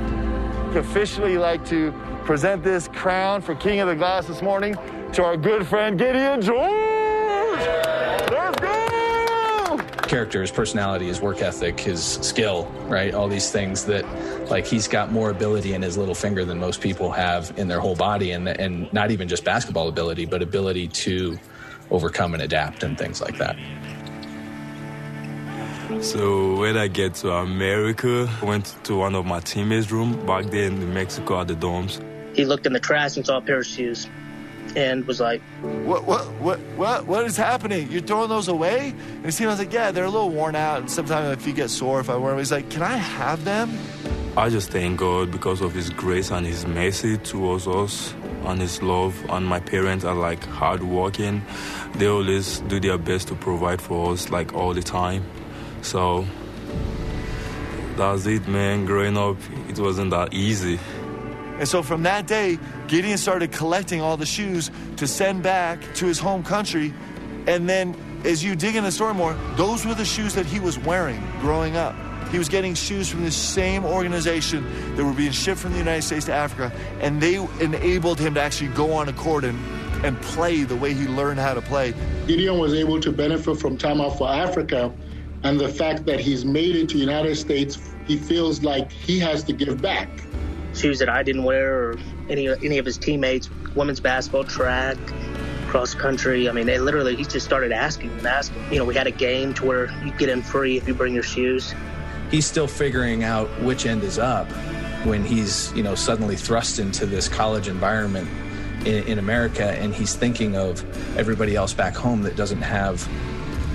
Officially 0.76 1.36
like 1.38 1.64
to 1.66 1.92
present 2.24 2.62
this 2.62 2.88
crown 2.88 3.40
for 3.40 3.54
King 3.54 3.80
of 3.80 3.88
the 3.88 3.94
Glass 3.94 4.26
this 4.26 4.42
morning 4.42 4.76
to 5.12 5.24
our 5.24 5.36
good 5.36 5.66
friend 5.66 5.98
Gideon 5.98 6.40
George. 6.40 7.60
Let's 8.30 8.60
go! 8.60 9.78
Character, 10.14 10.42
his 10.42 10.52
personality, 10.52 11.08
his 11.08 11.20
work 11.20 11.42
ethic, 11.42 11.80
his 11.80 12.00
skill, 12.00 12.66
right? 12.86 13.14
All 13.14 13.26
these 13.26 13.50
things 13.50 13.84
that, 13.86 14.04
like, 14.48 14.64
he's 14.64 14.86
got 14.86 15.10
more 15.10 15.30
ability 15.30 15.74
in 15.74 15.82
his 15.82 15.98
little 15.98 16.14
finger 16.14 16.44
than 16.44 16.60
most 16.60 16.80
people 16.80 17.10
have 17.10 17.52
in 17.56 17.66
their 17.66 17.80
whole 17.80 17.96
body, 17.96 18.30
and 18.30 18.46
and 18.46 18.92
not 18.92 19.10
even 19.10 19.26
just 19.26 19.42
basketball 19.44 19.88
ability, 19.88 20.24
but 20.24 20.40
ability 20.40 20.86
to 21.04 21.36
overcome 21.90 22.32
and 22.32 22.44
adapt 22.44 22.84
and 22.84 22.96
things 22.96 23.20
like 23.20 23.38
that. 23.38 23.56
So 26.00 26.58
when 26.60 26.76
I 26.76 26.86
get 26.86 27.14
to 27.22 27.32
America, 27.32 28.30
I 28.40 28.44
went 28.44 28.66
to 28.84 28.94
one 28.94 29.16
of 29.16 29.26
my 29.26 29.40
teammates' 29.40 29.90
room 29.90 30.24
back 30.24 30.44
there 30.44 30.68
in 30.68 30.94
Mexico 30.94 31.40
at 31.40 31.48
the 31.48 31.56
dorms. 31.56 32.00
He 32.36 32.44
looked 32.44 32.66
in 32.66 32.72
the 32.72 32.84
trash 32.88 33.16
and 33.16 33.26
saw 33.26 33.38
a 33.38 33.40
pair 33.40 33.58
of 33.58 33.66
shoes 33.66 34.06
and 34.76 35.06
was 35.06 35.20
like, 35.20 35.40
What, 35.62 36.04
what, 36.04 36.26
what, 36.40 36.58
what, 36.76 37.06
what 37.06 37.24
is 37.26 37.36
happening? 37.36 37.90
You're 37.90 38.02
throwing 38.02 38.28
those 38.28 38.48
away? 38.48 38.94
And 39.22 39.32
Steve 39.32 39.48
was 39.48 39.58
like, 39.58 39.72
yeah, 39.72 39.90
they're 39.90 40.04
a 40.04 40.10
little 40.10 40.30
worn 40.30 40.54
out, 40.56 40.80
and 40.80 40.90
sometimes 40.90 41.36
my 41.36 41.42
feet 41.42 41.56
get 41.56 41.70
sore 41.70 42.00
if 42.00 42.10
I 42.10 42.16
wear 42.16 42.30
them. 42.30 42.38
He's 42.38 42.52
like, 42.52 42.70
can 42.70 42.82
I 42.82 42.96
have 42.96 43.44
them? 43.44 43.78
I 44.36 44.48
just 44.48 44.70
thank 44.70 44.98
God 44.98 45.30
because 45.30 45.60
of 45.60 45.72
His 45.74 45.90
grace 45.90 46.30
and 46.32 46.44
His 46.44 46.66
mercy 46.66 47.16
towards 47.18 47.68
us. 47.68 48.12
and 48.46 48.60
his 48.60 48.82
love. 48.82 49.14
And 49.30 49.46
my 49.46 49.60
parents 49.60 50.04
are 50.04 50.14
like 50.14 50.44
hardworking. 50.44 51.42
They 51.94 52.06
always 52.06 52.60
do 52.60 52.80
their 52.80 52.98
best 52.98 53.28
to 53.28 53.34
provide 53.34 53.80
for 53.80 54.12
us, 54.12 54.28
like 54.30 54.52
all 54.54 54.74
the 54.74 54.82
time. 54.82 55.24
So 55.82 56.26
that's 57.96 58.26
it, 58.26 58.46
man. 58.48 58.86
Growing 58.86 59.16
up, 59.16 59.36
it 59.68 59.78
wasn't 59.78 60.10
that 60.10 60.34
easy. 60.34 60.78
And 61.58 61.68
so 61.68 61.82
from 61.82 62.02
that 62.02 62.26
day, 62.26 62.58
Gideon 62.88 63.18
started 63.18 63.52
collecting 63.52 64.00
all 64.00 64.16
the 64.16 64.26
shoes 64.26 64.70
to 64.96 65.06
send 65.06 65.42
back 65.42 65.80
to 65.94 66.06
his 66.06 66.18
home 66.18 66.42
country. 66.42 66.92
And 67.46 67.68
then 67.68 67.94
as 68.24 68.42
you 68.42 68.56
dig 68.56 68.76
in 68.76 68.84
the 68.84 68.92
story 68.92 69.14
more, 69.14 69.34
those 69.56 69.86
were 69.86 69.94
the 69.94 70.04
shoes 70.04 70.34
that 70.34 70.46
he 70.46 70.58
was 70.58 70.78
wearing 70.78 71.22
growing 71.40 71.76
up. 71.76 71.94
He 72.30 72.38
was 72.38 72.48
getting 72.48 72.74
shoes 72.74 73.08
from 73.08 73.22
the 73.22 73.30
same 73.30 73.84
organization 73.84 74.64
that 74.96 75.04
were 75.04 75.12
being 75.12 75.30
shipped 75.30 75.60
from 75.60 75.72
the 75.72 75.78
United 75.78 76.02
States 76.02 76.24
to 76.26 76.32
Africa, 76.32 76.74
and 77.00 77.20
they 77.20 77.36
enabled 77.60 78.18
him 78.18 78.34
to 78.34 78.40
actually 78.40 78.70
go 78.70 78.92
on 78.92 79.08
a 79.08 79.12
court 79.12 79.44
and, 79.44 79.56
and 80.04 80.20
play 80.20 80.64
the 80.64 80.74
way 80.74 80.94
he 80.94 81.06
learned 81.06 81.38
how 81.38 81.54
to 81.54 81.62
play. 81.62 81.94
Gideon 82.26 82.58
was 82.58 82.74
able 82.74 83.00
to 83.00 83.12
benefit 83.12 83.58
from 83.58 83.76
Time 83.76 84.00
Out 84.00 84.18
for 84.18 84.28
Africa 84.28 84.92
and 85.44 85.60
the 85.60 85.68
fact 85.68 86.06
that 86.06 86.20
he's 86.20 86.44
made 86.44 86.74
it 86.74 86.88
to 86.88 86.94
the 86.94 87.00
United 87.00 87.36
States, 87.36 87.78
he 88.06 88.16
feels 88.16 88.62
like 88.62 88.90
he 88.90 89.18
has 89.20 89.44
to 89.44 89.52
give 89.52 89.80
back. 89.80 90.08
Shoes 90.74 90.98
that 90.98 91.08
I 91.08 91.22
didn't 91.22 91.44
wear 91.44 91.90
or 91.90 91.98
any, 92.28 92.48
any 92.48 92.78
of 92.78 92.86
his 92.86 92.98
teammates, 92.98 93.48
women's 93.74 94.00
basketball, 94.00 94.44
track, 94.44 94.96
cross 95.68 95.94
country. 95.94 96.48
I 96.48 96.52
mean, 96.52 96.66
they 96.66 96.78
literally, 96.78 97.16
he 97.16 97.24
just 97.24 97.46
started 97.46 97.72
asking 97.72 98.10
and 98.10 98.26
asking. 98.26 98.72
You 98.72 98.78
know, 98.78 98.84
we 98.84 98.94
had 98.94 99.06
a 99.06 99.12
game 99.12 99.54
to 99.54 99.64
where 99.64 100.04
you 100.04 100.12
get 100.12 100.28
in 100.28 100.42
free 100.42 100.76
if 100.76 100.86
you 100.86 100.94
bring 100.94 101.14
your 101.14 101.22
shoes. 101.22 101.74
He's 102.30 102.46
still 102.46 102.68
figuring 102.68 103.24
out 103.24 103.48
which 103.62 103.86
end 103.86 104.02
is 104.02 104.18
up 104.18 104.50
when 105.04 105.24
he's, 105.24 105.72
you 105.74 105.82
know, 105.82 105.94
suddenly 105.94 106.36
thrust 106.36 106.78
into 106.78 107.06
this 107.06 107.28
college 107.28 107.68
environment 107.68 108.28
in, 108.86 109.04
in 109.04 109.18
America 109.18 109.72
and 109.72 109.94
he's 109.94 110.14
thinking 110.14 110.56
of 110.56 110.84
everybody 111.18 111.56
else 111.56 111.72
back 111.72 111.94
home 111.94 112.22
that 112.22 112.36
doesn't 112.36 112.62
have 112.62 113.08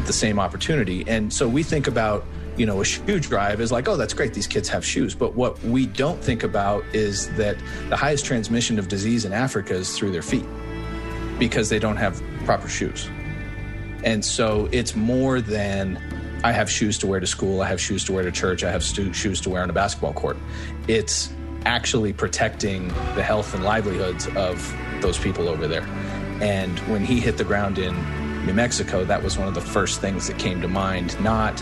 the 0.06 0.14
same 0.14 0.40
opportunity. 0.40 1.04
And 1.08 1.32
so 1.32 1.48
we 1.48 1.64
think 1.64 1.88
about, 1.88 2.26
you 2.60 2.66
know, 2.66 2.82
a 2.82 2.86
shoe 2.86 3.20
drive 3.22 3.62
is 3.62 3.72
like, 3.72 3.88
oh, 3.88 3.96
that's 3.96 4.14
great. 4.14 4.34
These 4.34 4.48
kids 4.48 4.68
have 4.68 4.86
shoes. 4.86 5.16
But 5.16 5.34
what 5.34 5.64
we 5.64 5.86
don't 5.86 6.22
think 6.22 6.44
about 6.44 6.84
is 6.94 7.34
that 7.38 7.58
the 7.88 7.96
highest 7.96 8.26
transmission 8.26 8.78
of 8.78 8.90
disease 8.90 9.24
in 9.24 9.32
Africa 9.32 9.74
is 9.74 9.98
through 9.98 10.12
their 10.12 10.22
feet 10.22 10.46
because 11.40 11.70
they 11.70 11.80
don't 11.80 11.96
have 11.96 12.22
proper 12.44 12.68
shoes. 12.68 13.10
And 14.04 14.24
so 14.24 14.68
it's 14.74 14.94
more 14.94 15.40
than 15.40 16.02
I 16.44 16.52
have 16.52 16.70
shoes 16.70 16.98
to 17.00 17.08
wear 17.08 17.22
to 17.22 17.28
school, 17.28 17.62
I 17.62 17.68
have 17.68 17.80
shoes 17.80 18.04
to 18.06 18.14
wear 18.14 18.24
to 18.24 18.32
church, 18.32 18.64
I 18.64 18.72
have 18.72 18.84
stu- 18.84 19.14
shoes 19.14 19.40
to 19.42 19.50
wear 19.50 19.64
on 19.64 19.70
a 19.70 19.74
basketball 19.74 20.14
court. 20.14 20.38
It's 20.88 21.32
actually 21.66 22.14
protecting 22.14 22.90
the 23.16 23.24
health 23.24 23.54
and 23.54 23.64
livelihoods 23.64 24.28
of 24.36 24.76
those 25.02 25.18
people 25.18 25.48
over 25.48 25.68
there. 25.68 25.86
And 26.42 26.78
when 26.80 27.06
he 27.06 27.20
hit 27.22 27.38
the 27.38 27.44
ground 27.44 27.78
in 27.78 27.96
New 28.46 28.54
Mexico, 28.54 29.04
that 29.06 29.22
was 29.22 29.38
one 29.38 29.48
of 29.48 29.54
the 29.54 29.62
first 29.62 30.00
things 30.00 30.28
that 30.28 30.40
came 30.40 30.62
to 30.62 30.68
mind. 30.70 31.20
Not, 31.22 31.62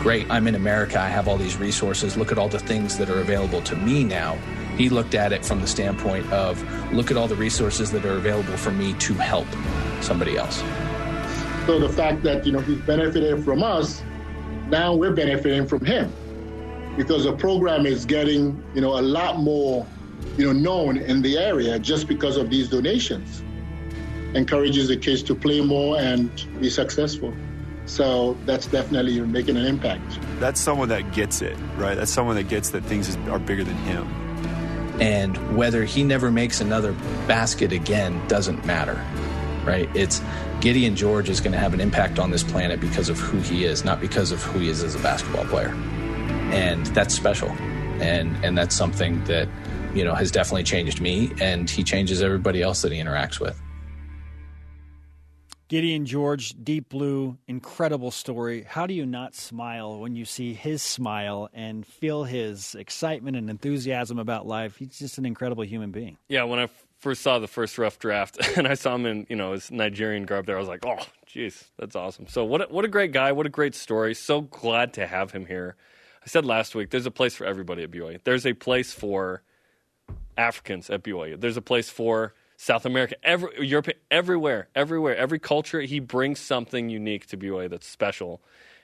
great, 0.00 0.30
I'm 0.30 0.48
in 0.48 0.54
America, 0.54 0.98
I 0.98 1.08
have 1.08 1.28
all 1.28 1.36
these 1.36 1.58
resources, 1.58 2.16
look 2.16 2.32
at 2.32 2.38
all 2.38 2.48
the 2.48 2.58
things 2.58 2.96
that 2.96 3.10
are 3.10 3.20
available 3.20 3.60
to 3.62 3.76
me 3.76 4.02
now. 4.02 4.36
He 4.78 4.88
looked 4.88 5.14
at 5.14 5.30
it 5.30 5.44
from 5.44 5.60
the 5.60 5.66
standpoint 5.66 6.30
of, 6.32 6.62
look 6.92 7.10
at 7.10 7.18
all 7.18 7.28
the 7.28 7.36
resources 7.36 7.90
that 7.90 8.06
are 8.06 8.14
available 8.14 8.56
for 8.56 8.70
me 8.70 8.94
to 8.94 9.12
help 9.12 9.46
somebody 10.00 10.38
else. 10.38 10.62
So 11.66 11.78
the 11.78 11.90
fact 11.90 12.22
that, 12.22 12.46
you 12.46 12.52
know, 12.52 12.60
he's 12.60 12.80
benefited 12.80 13.44
from 13.44 13.62
us, 13.62 14.02
now 14.68 14.94
we're 14.94 15.12
benefiting 15.12 15.68
from 15.68 15.84
him 15.84 16.10
because 16.96 17.24
the 17.24 17.34
program 17.34 17.84
is 17.84 18.06
getting, 18.06 18.64
you 18.74 18.80
know, 18.80 18.98
a 18.98 19.02
lot 19.02 19.38
more, 19.38 19.86
you 20.38 20.46
know, 20.46 20.52
known 20.52 20.96
in 20.96 21.20
the 21.20 21.36
area 21.36 21.78
just 21.78 22.08
because 22.08 22.38
of 22.38 22.48
these 22.48 22.70
donations 22.70 23.42
encourages 24.34 24.88
the 24.88 24.96
kids 24.96 25.22
to 25.24 25.34
play 25.34 25.60
more 25.60 25.98
and 25.98 26.46
be 26.58 26.70
successful. 26.70 27.34
So 27.90 28.36
that's 28.46 28.66
definitely 28.66 29.20
making 29.20 29.56
an 29.56 29.66
impact. 29.66 30.20
That's 30.38 30.60
someone 30.60 30.90
that 30.90 31.12
gets 31.12 31.42
it, 31.42 31.58
right? 31.76 31.96
That's 31.96 32.12
someone 32.12 32.36
that 32.36 32.48
gets 32.48 32.70
that 32.70 32.84
things 32.84 33.16
are 33.28 33.40
bigger 33.40 33.64
than 33.64 33.74
him. 33.78 34.06
And 35.00 35.56
whether 35.56 35.84
he 35.84 36.04
never 36.04 36.30
makes 36.30 36.60
another 36.60 36.92
basket 37.26 37.72
again 37.72 38.24
doesn't 38.28 38.64
matter, 38.64 39.04
right? 39.64 39.90
It's 39.96 40.22
Gideon 40.60 40.94
George 40.94 41.28
is 41.28 41.40
going 41.40 41.50
to 41.50 41.58
have 41.58 41.74
an 41.74 41.80
impact 41.80 42.20
on 42.20 42.30
this 42.30 42.44
planet 42.44 42.80
because 42.80 43.08
of 43.08 43.18
who 43.18 43.38
he 43.40 43.64
is, 43.64 43.84
not 43.84 44.00
because 44.00 44.30
of 44.30 44.40
who 44.40 44.60
he 44.60 44.68
is 44.68 44.84
as 44.84 44.94
a 44.94 45.00
basketball 45.00 45.44
player. 45.46 45.74
And 46.52 46.86
that's 46.86 47.12
special. 47.12 47.48
And, 48.00 48.36
and 48.44 48.56
that's 48.56 48.76
something 48.76 49.24
that, 49.24 49.48
you 49.94 50.04
know, 50.04 50.14
has 50.14 50.30
definitely 50.30 50.62
changed 50.62 51.00
me 51.00 51.32
and 51.40 51.68
he 51.68 51.82
changes 51.82 52.22
everybody 52.22 52.62
else 52.62 52.82
that 52.82 52.92
he 52.92 53.00
interacts 53.00 53.40
with. 53.40 53.60
Gideon 55.70 56.04
George, 56.04 56.56
Deep 56.64 56.88
Blue, 56.88 57.38
incredible 57.46 58.10
story. 58.10 58.64
How 58.68 58.88
do 58.88 58.92
you 58.92 59.06
not 59.06 59.36
smile 59.36 60.00
when 60.00 60.16
you 60.16 60.24
see 60.24 60.52
his 60.52 60.82
smile 60.82 61.48
and 61.54 61.86
feel 61.86 62.24
his 62.24 62.74
excitement 62.74 63.36
and 63.36 63.48
enthusiasm 63.48 64.18
about 64.18 64.48
life? 64.48 64.78
He's 64.78 64.98
just 64.98 65.16
an 65.16 65.24
incredible 65.24 65.62
human 65.62 65.92
being. 65.92 66.18
Yeah, 66.26 66.42
when 66.42 66.58
I 66.58 66.68
first 66.98 67.22
saw 67.22 67.38
the 67.38 67.46
first 67.46 67.78
rough 67.78 68.00
draft 68.00 68.36
and 68.56 68.66
I 68.66 68.74
saw 68.74 68.96
him 68.96 69.06
in, 69.06 69.28
you 69.30 69.36
know, 69.36 69.52
his 69.52 69.70
Nigerian 69.70 70.24
garb 70.24 70.46
there, 70.46 70.56
I 70.56 70.58
was 70.58 70.66
like, 70.66 70.84
"Oh, 70.84 70.98
jeez, 71.32 71.62
that's 71.78 71.94
awesome." 71.94 72.26
So 72.26 72.44
what 72.44 72.62
a, 72.62 72.64
what 72.64 72.84
a 72.84 72.88
great 72.88 73.12
guy, 73.12 73.30
what 73.30 73.46
a 73.46 73.50
great 73.50 73.76
story. 73.76 74.12
So 74.14 74.40
glad 74.40 74.92
to 74.94 75.06
have 75.06 75.30
him 75.30 75.46
here. 75.46 75.76
I 76.20 76.26
said 76.26 76.44
last 76.44 76.74
week, 76.74 76.90
there's 76.90 77.06
a 77.06 77.12
place 77.12 77.36
for 77.36 77.44
everybody 77.44 77.84
at 77.84 77.92
BYU. 77.92 78.18
There's 78.24 78.44
a 78.44 78.54
place 78.54 78.92
for 78.92 79.44
Africans 80.36 80.90
at 80.90 81.04
BYU. 81.04 81.40
There's 81.40 81.56
a 81.56 81.62
place 81.62 81.88
for 81.88 82.34
South 82.60 82.84
America, 82.84 83.16
every, 83.22 83.66
Europe, 83.66 83.88
everywhere, 84.10 84.68
everywhere, 84.74 85.16
every 85.16 85.38
culture, 85.38 85.80
he 85.80 85.98
brings 85.98 86.38
something 86.38 86.90
unique 86.90 87.26
to 87.28 87.38
BYU 87.38 87.70
that's 87.70 87.86
special. 87.86 88.42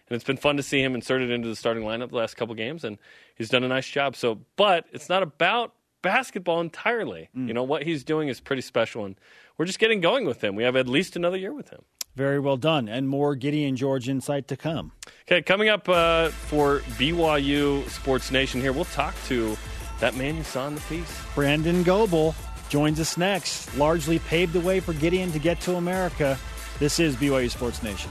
And 0.09 0.17
it's 0.17 0.25
been 0.25 0.39
fun 0.39 0.57
to 0.57 0.63
see 0.63 0.83
him 0.83 0.95
inserted 0.95 1.31
into 1.31 1.47
the 1.47 1.55
starting 1.55 1.83
lineup 1.83 2.09
the 2.09 2.17
last 2.17 2.39
couple 2.39 2.55
games, 2.55 2.85
and 2.85 2.97
he's 3.35 3.51
done 3.51 3.65
a 3.65 3.69
nice 3.69 3.87
job. 3.87 4.17
So, 4.17 4.41
but 4.57 4.87
it's 4.93 5.11
not 5.11 5.23
about 5.23 5.75
basketball 6.01 6.63
entirely. 6.63 7.29
Mm. 7.37 7.49
You 7.49 7.53
know 7.53 7.65
what 7.65 7.83
he's 7.83 8.03
doing 8.03 8.29
is 8.29 8.41
pretty 8.41 8.63
special, 8.63 9.05
and 9.05 9.15
we're 9.59 9.67
just 9.67 9.79
getting 9.79 10.01
going 10.01 10.25
with 10.25 10.43
him. 10.43 10.57
We 10.57 10.63
have 10.63 10.75
at 10.75 10.89
least 10.89 11.15
another 11.15 11.37
year 11.37 11.53
with 11.53 11.69
him. 11.69 11.83
Very 12.15 12.41
well 12.41 12.57
done, 12.57 12.89
and 12.89 13.07
more 13.11 13.35
Gideon 13.35 13.77
George 13.77 14.09
insight 14.09 14.49
to 14.49 14.57
come. 14.57 14.93
Okay, 15.29 15.43
coming 15.43 15.69
up 15.69 15.87
uh, 15.87 16.31
for 16.31 16.79
BYU 16.97 17.87
Sports 17.91 18.31
Nation 18.31 18.63
here, 18.63 18.73
we'll 18.73 18.87
talk 18.87 19.15
to 19.27 19.55
that 20.01 20.17
man 20.17 20.35
you 20.35 20.45
saw 20.45 20.67
in 20.67 20.77
the 20.77 20.81
piece, 20.83 21.21
Brandon 21.35 21.83
Goebel 21.83 22.35
joins 22.69 23.01
us 23.01 23.17
next. 23.17 23.77
Largely 23.77 24.19
paved 24.19 24.53
the 24.53 24.61
way 24.61 24.81
for 24.81 24.93
Gideon 24.93 25.33
to 25.33 25.39
get 25.39 25.61
to 25.63 25.77
America. 25.77 26.39
This 26.79 26.99
is 27.01 27.17
BYU 27.17 27.51
Sports 27.51 27.83
Nation. 27.83 28.11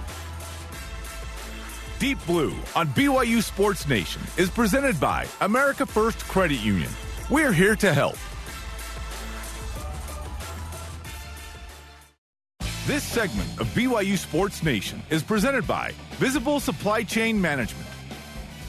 Deep 1.99 2.17
Blue 2.25 2.53
on 2.75 2.87
BYU 2.89 3.41
Sports 3.41 3.87
Nation 3.87 4.21
is 4.37 4.49
presented 4.49 4.99
by 4.99 5.25
America 5.41 5.85
First 5.85 6.19
Credit 6.27 6.59
Union. 6.59 6.89
We're 7.29 7.53
here 7.53 7.75
to 7.77 7.93
help. 7.93 8.17
This 12.85 13.03
segment 13.03 13.49
of 13.59 13.67
BYU 13.69 14.17
Sports 14.17 14.61
Nation 14.61 15.01
is 15.09 15.23
presented 15.23 15.65
by 15.65 15.91
Visible 16.17 16.59
Supply 16.59 17.01
Chain 17.01 17.41
Management. 17.41 17.87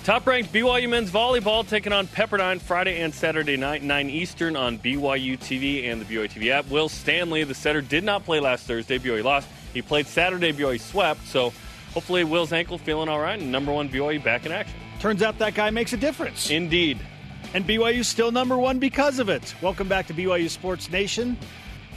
Top 0.07 0.25
ranked 0.25 0.53
BYU 0.53 0.89
men's 0.89 1.11
volleyball 1.11 1.69
taking 1.69 1.93
on 1.93 2.07
Pepperdine 2.07 2.61
Friday 2.61 3.01
and 3.01 3.13
Saturday 3.13 3.57
night, 3.57 3.83
9 3.83 4.09
Eastern 4.09 4.55
on 4.55 4.79
BYU 4.79 5.37
TV 5.37 5.91
and 5.91 6.01
the 6.01 6.05
BYU 6.05 6.31
TV 6.31 6.51
app. 6.51 6.71
Will 6.71 6.89
Stanley, 6.89 7.43
the 7.43 7.55
setter, 7.55 7.81
did 7.81 8.05
not 8.05 8.25
play 8.25 8.39
last 8.39 8.69
Thursday. 8.69 9.01
BYU 9.01 9.25
lost. 9.25 9.49
He 9.75 9.83
played 9.83 10.07
Saturday. 10.07 10.53
BYU 10.53 10.79
swept. 10.79 11.27
So 11.27 11.53
hopefully 11.93 12.23
Will's 12.23 12.53
ankle 12.53 12.79
feeling 12.79 13.09
all 13.09 13.19
right 13.19 13.41
and 13.41 13.51
number 13.51 13.73
one 13.73 13.89
BYU 13.89 14.23
back 14.23 14.47
in 14.47 14.53
action. 14.53 14.79
Turns 15.01 15.23
out 15.23 15.41
that 15.41 15.55
guy 15.55 15.71
makes 15.71 15.93
a 15.93 15.97
difference. 15.97 16.51
Indeed. 16.51 17.01
And 17.53 17.67
BYU's 17.67 18.07
still 18.07 18.31
number 18.31 18.57
one 18.57 18.79
because 18.79 19.19
of 19.19 19.29
it. 19.29 19.57
Welcome 19.61 19.89
back 19.89 20.07
to 20.07 20.15
BYU 20.15 20.49
Sports 20.49 20.89
Nation. 20.89 21.37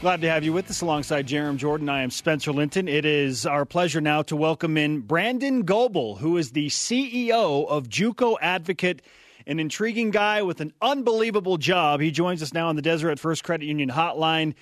Glad 0.02 0.22
to 0.22 0.30
have 0.30 0.46
you 0.46 0.54
with 0.54 0.70
us 0.70 0.80
alongside 0.80 1.28
Jarom 1.28 1.58
Jordan. 1.58 1.90
I 1.90 2.04
am 2.04 2.10
Spencer 2.10 2.54
Linton. 2.54 2.88
It 2.88 3.04
is 3.04 3.46
our 3.46 3.66
pleasure 3.66 4.00
now 4.00 4.22
to 4.22 4.36
welcome 4.38 4.78
in 4.78 5.02
Brandon 5.02 5.64
Goebel, 5.64 6.16
who 6.16 6.38
is 6.38 6.52
the 6.52 6.68
CEO 6.68 7.68
of 7.68 7.90
JUCO 7.90 8.38
Advocate, 8.42 9.02
an 9.46 9.60
intriguing 9.60 10.12
guy 10.12 10.42
with 10.42 10.62
an 10.62 10.72
unbelievable 10.82 11.58
job. 11.58 12.00
He 12.00 12.12
joins 12.12 12.42
us 12.42 12.54
now 12.54 12.70
on 12.70 12.78
the 12.78 12.82
Deseret 12.82 13.20
First 13.20 13.44
Credit 13.44 13.66
Union 13.66 13.90
hotline. 13.90 14.54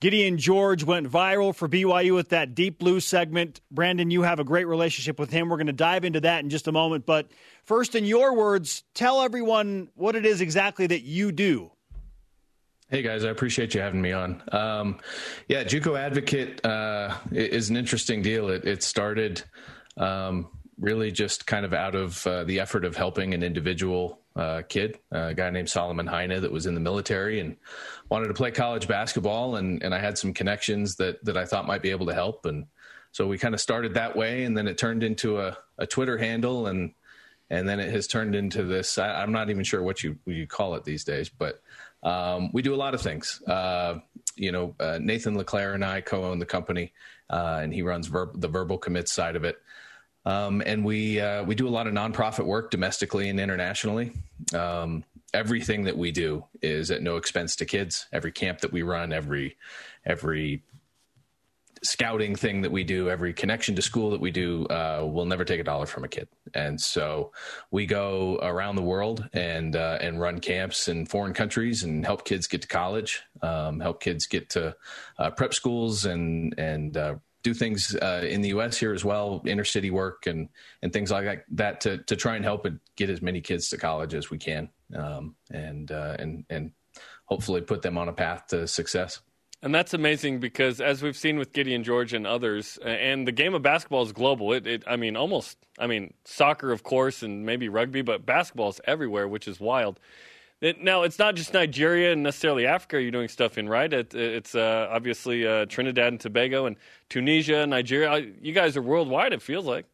Gideon 0.00 0.36
George 0.36 0.84
went 0.84 1.10
viral 1.10 1.54
for 1.54 1.66
BYU 1.66 2.14
with 2.14 2.28
that 2.28 2.54
Deep 2.54 2.78
Blue 2.78 3.00
segment. 3.00 3.62
Brandon, 3.70 4.10
you 4.10 4.20
have 4.20 4.38
a 4.38 4.44
great 4.44 4.66
relationship 4.66 5.18
with 5.18 5.30
him. 5.30 5.48
We're 5.48 5.56
going 5.56 5.68
to 5.68 5.72
dive 5.72 6.04
into 6.04 6.20
that 6.20 6.44
in 6.44 6.50
just 6.50 6.68
a 6.68 6.72
moment. 6.72 7.06
But 7.06 7.30
first, 7.62 7.94
in 7.94 8.04
your 8.04 8.36
words, 8.36 8.84
tell 8.92 9.22
everyone 9.22 9.88
what 9.94 10.14
it 10.14 10.26
is 10.26 10.42
exactly 10.42 10.86
that 10.88 11.04
you 11.04 11.32
do 11.32 11.70
Hey 12.94 13.02
guys, 13.02 13.24
I 13.24 13.30
appreciate 13.30 13.74
you 13.74 13.80
having 13.80 14.00
me 14.00 14.12
on. 14.12 14.40
Um, 14.52 14.98
yeah, 15.48 15.64
JUCO 15.64 15.98
Advocate 15.98 16.64
uh, 16.64 17.16
is 17.32 17.68
an 17.68 17.76
interesting 17.76 18.22
deal. 18.22 18.50
It, 18.50 18.64
it 18.64 18.84
started 18.84 19.42
um, 19.96 20.46
really 20.78 21.10
just 21.10 21.44
kind 21.44 21.66
of 21.66 21.74
out 21.74 21.96
of 21.96 22.24
uh, 22.24 22.44
the 22.44 22.60
effort 22.60 22.84
of 22.84 22.94
helping 22.94 23.34
an 23.34 23.42
individual 23.42 24.20
uh, 24.36 24.62
kid, 24.68 25.00
a 25.10 25.34
guy 25.34 25.50
named 25.50 25.70
Solomon 25.70 26.06
Heine 26.06 26.40
that 26.40 26.52
was 26.52 26.66
in 26.66 26.74
the 26.74 26.80
military 26.80 27.40
and 27.40 27.56
wanted 28.10 28.28
to 28.28 28.34
play 28.34 28.52
college 28.52 28.86
basketball, 28.86 29.56
and 29.56 29.82
and 29.82 29.92
I 29.92 29.98
had 29.98 30.16
some 30.16 30.32
connections 30.32 30.94
that 30.94 31.24
that 31.24 31.36
I 31.36 31.46
thought 31.46 31.66
might 31.66 31.82
be 31.82 31.90
able 31.90 32.06
to 32.06 32.14
help, 32.14 32.46
and 32.46 32.66
so 33.10 33.26
we 33.26 33.38
kind 33.38 33.56
of 33.56 33.60
started 33.60 33.94
that 33.94 34.14
way, 34.14 34.44
and 34.44 34.56
then 34.56 34.68
it 34.68 34.78
turned 34.78 35.02
into 35.02 35.40
a, 35.40 35.58
a 35.78 35.86
Twitter 35.88 36.16
handle, 36.16 36.68
and 36.68 36.94
and 37.50 37.68
then 37.68 37.80
it 37.80 37.90
has 37.90 38.06
turned 38.06 38.34
into 38.34 38.62
this. 38.62 38.98
I, 38.98 39.22
am 39.22 39.32
not 39.32 39.50
even 39.50 39.64
sure 39.64 39.82
what 39.82 40.04
you 40.04 40.16
what 40.22 40.36
you 40.36 40.46
call 40.46 40.76
it 40.76 40.84
these 40.84 41.02
days, 41.02 41.28
but 41.28 41.60
um, 42.04 42.50
we 42.52 42.62
do 42.62 42.74
a 42.74 42.76
lot 42.76 42.94
of 42.94 43.00
things. 43.00 43.42
Uh, 43.46 43.98
you 44.36 44.52
know, 44.52 44.74
uh, 44.78 44.98
Nathan 45.00 45.36
LeClaire 45.36 45.74
and 45.74 45.84
I 45.84 46.00
co-own 46.00 46.38
the 46.38 46.46
company, 46.46 46.92
uh, 47.30 47.60
and 47.62 47.72
he 47.72 47.82
runs 47.82 48.06
ver- 48.06 48.32
the 48.34 48.48
verbal 48.48 48.78
commits 48.78 49.12
side 49.12 49.36
of 49.36 49.44
it. 49.44 49.56
Um, 50.26 50.62
and 50.64 50.84
we 50.84 51.20
uh, 51.20 51.44
we 51.44 51.54
do 51.54 51.68
a 51.68 51.70
lot 51.70 51.86
of 51.86 51.92
nonprofit 51.92 52.46
work 52.46 52.70
domestically 52.70 53.28
and 53.28 53.38
internationally. 53.38 54.12
Um, 54.54 55.04
everything 55.34 55.84
that 55.84 55.98
we 55.98 56.12
do 56.12 56.44
is 56.62 56.90
at 56.90 57.02
no 57.02 57.16
expense 57.16 57.56
to 57.56 57.66
kids. 57.66 58.06
Every 58.12 58.32
camp 58.32 58.60
that 58.60 58.72
we 58.72 58.82
run, 58.82 59.12
every 59.12 59.56
every 60.06 60.62
scouting 61.84 62.34
thing 62.34 62.62
that 62.62 62.72
we 62.72 62.82
do, 62.82 63.10
every 63.10 63.32
connection 63.32 63.76
to 63.76 63.82
school 63.82 64.10
that 64.10 64.20
we 64.20 64.30
do, 64.30 64.66
uh, 64.66 65.02
we'll 65.04 65.26
never 65.26 65.44
take 65.44 65.60
a 65.60 65.64
dollar 65.64 65.86
from 65.86 66.04
a 66.04 66.08
kid. 66.08 66.28
And 66.54 66.80
so 66.80 67.32
we 67.70 67.86
go 67.86 68.38
around 68.42 68.76
the 68.76 68.82
world 68.82 69.28
and 69.32 69.76
uh, 69.76 69.98
and 70.00 70.20
run 70.20 70.40
camps 70.40 70.88
in 70.88 71.06
foreign 71.06 71.34
countries 71.34 71.82
and 71.82 72.04
help 72.04 72.24
kids 72.24 72.46
get 72.46 72.62
to 72.62 72.68
college, 72.68 73.22
um, 73.42 73.80
help 73.80 74.00
kids 74.00 74.26
get 74.26 74.50
to 74.50 74.74
uh, 75.18 75.30
prep 75.30 75.54
schools 75.54 76.04
and 76.04 76.54
and 76.58 76.96
uh, 76.96 77.14
do 77.42 77.54
things 77.54 77.94
uh, 77.94 78.26
in 78.26 78.40
the 78.40 78.48
U.S. 78.48 78.76
here 78.76 78.94
as 78.94 79.04
well, 79.04 79.42
inner 79.44 79.64
city 79.64 79.90
work 79.90 80.26
and 80.26 80.48
and 80.82 80.92
things 80.92 81.10
like 81.10 81.24
that, 81.24 81.44
that 81.52 81.80
to 81.82 81.98
to 81.98 82.16
try 82.16 82.36
and 82.36 82.44
help 82.44 82.64
and 82.64 82.80
get 82.96 83.10
as 83.10 83.22
many 83.22 83.40
kids 83.40 83.68
to 83.68 83.76
college 83.76 84.14
as 84.14 84.30
we 84.30 84.38
can, 84.38 84.70
um, 84.96 85.36
and 85.50 85.92
uh, 85.92 86.16
and 86.18 86.44
and 86.50 86.72
hopefully 87.26 87.60
put 87.60 87.82
them 87.82 87.98
on 87.98 88.08
a 88.08 88.12
path 88.12 88.46
to 88.48 88.66
success. 88.66 89.20
And 89.64 89.74
that's 89.74 89.94
amazing 89.94 90.40
because, 90.40 90.82
as 90.82 91.02
we've 91.02 91.16
seen 91.16 91.38
with 91.38 91.54
Gideon 91.54 91.84
George 91.84 92.12
and 92.12 92.26
others, 92.26 92.78
and 92.84 93.26
the 93.26 93.32
game 93.32 93.54
of 93.54 93.62
basketball 93.62 94.02
is 94.02 94.12
global. 94.12 94.52
It, 94.52 94.66
it, 94.66 94.82
I 94.86 94.96
mean, 94.96 95.16
almost, 95.16 95.56
I 95.78 95.86
mean, 95.86 96.12
soccer, 96.26 96.70
of 96.70 96.82
course, 96.82 97.22
and 97.22 97.46
maybe 97.46 97.70
rugby, 97.70 98.02
but 98.02 98.26
basketball 98.26 98.68
is 98.68 98.80
everywhere, 98.84 99.26
which 99.26 99.48
is 99.48 99.58
wild. 99.58 99.98
It, 100.60 100.82
now, 100.82 101.02
it's 101.02 101.18
not 101.18 101.34
just 101.34 101.54
Nigeria 101.54 102.12
and 102.12 102.22
necessarily 102.22 102.66
Africa 102.66 103.00
you're 103.00 103.10
doing 103.10 103.28
stuff 103.28 103.56
in, 103.56 103.66
right? 103.66 103.90
It, 103.90 104.14
it's 104.14 104.54
uh, 104.54 104.88
obviously 104.92 105.46
uh, 105.46 105.64
Trinidad 105.64 106.08
and 106.08 106.20
Tobago 106.20 106.66
and 106.66 106.76
Tunisia, 107.08 107.66
Nigeria. 107.66 108.32
You 108.42 108.52
guys 108.52 108.76
are 108.76 108.82
worldwide, 108.82 109.32
it 109.32 109.40
feels 109.40 109.64
like. 109.64 109.86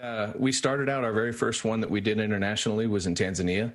Uh, 0.00 0.32
we 0.34 0.50
started 0.50 0.88
out, 0.88 1.04
our 1.04 1.12
very 1.12 1.32
first 1.32 1.64
one 1.64 1.78
that 1.78 1.90
we 1.90 2.00
did 2.00 2.18
internationally 2.18 2.88
was 2.88 3.06
in 3.06 3.14
Tanzania 3.14 3.72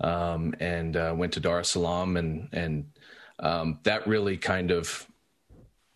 um, 0.00 0.52
and 0.58 0.96
uh, 0.96 1.14
went 1.16 1.32
to 1.34 1.38
Dar 1.40 1.60
es 1.60 1.68
Salaam 1.68 2.16
and, 2.16 2.48
and 2.52 2.90
um, 3.40 3.78
that 3.84 4.06
really 4.06 4.36
kind 4.36 4.70
of 4.70 5.06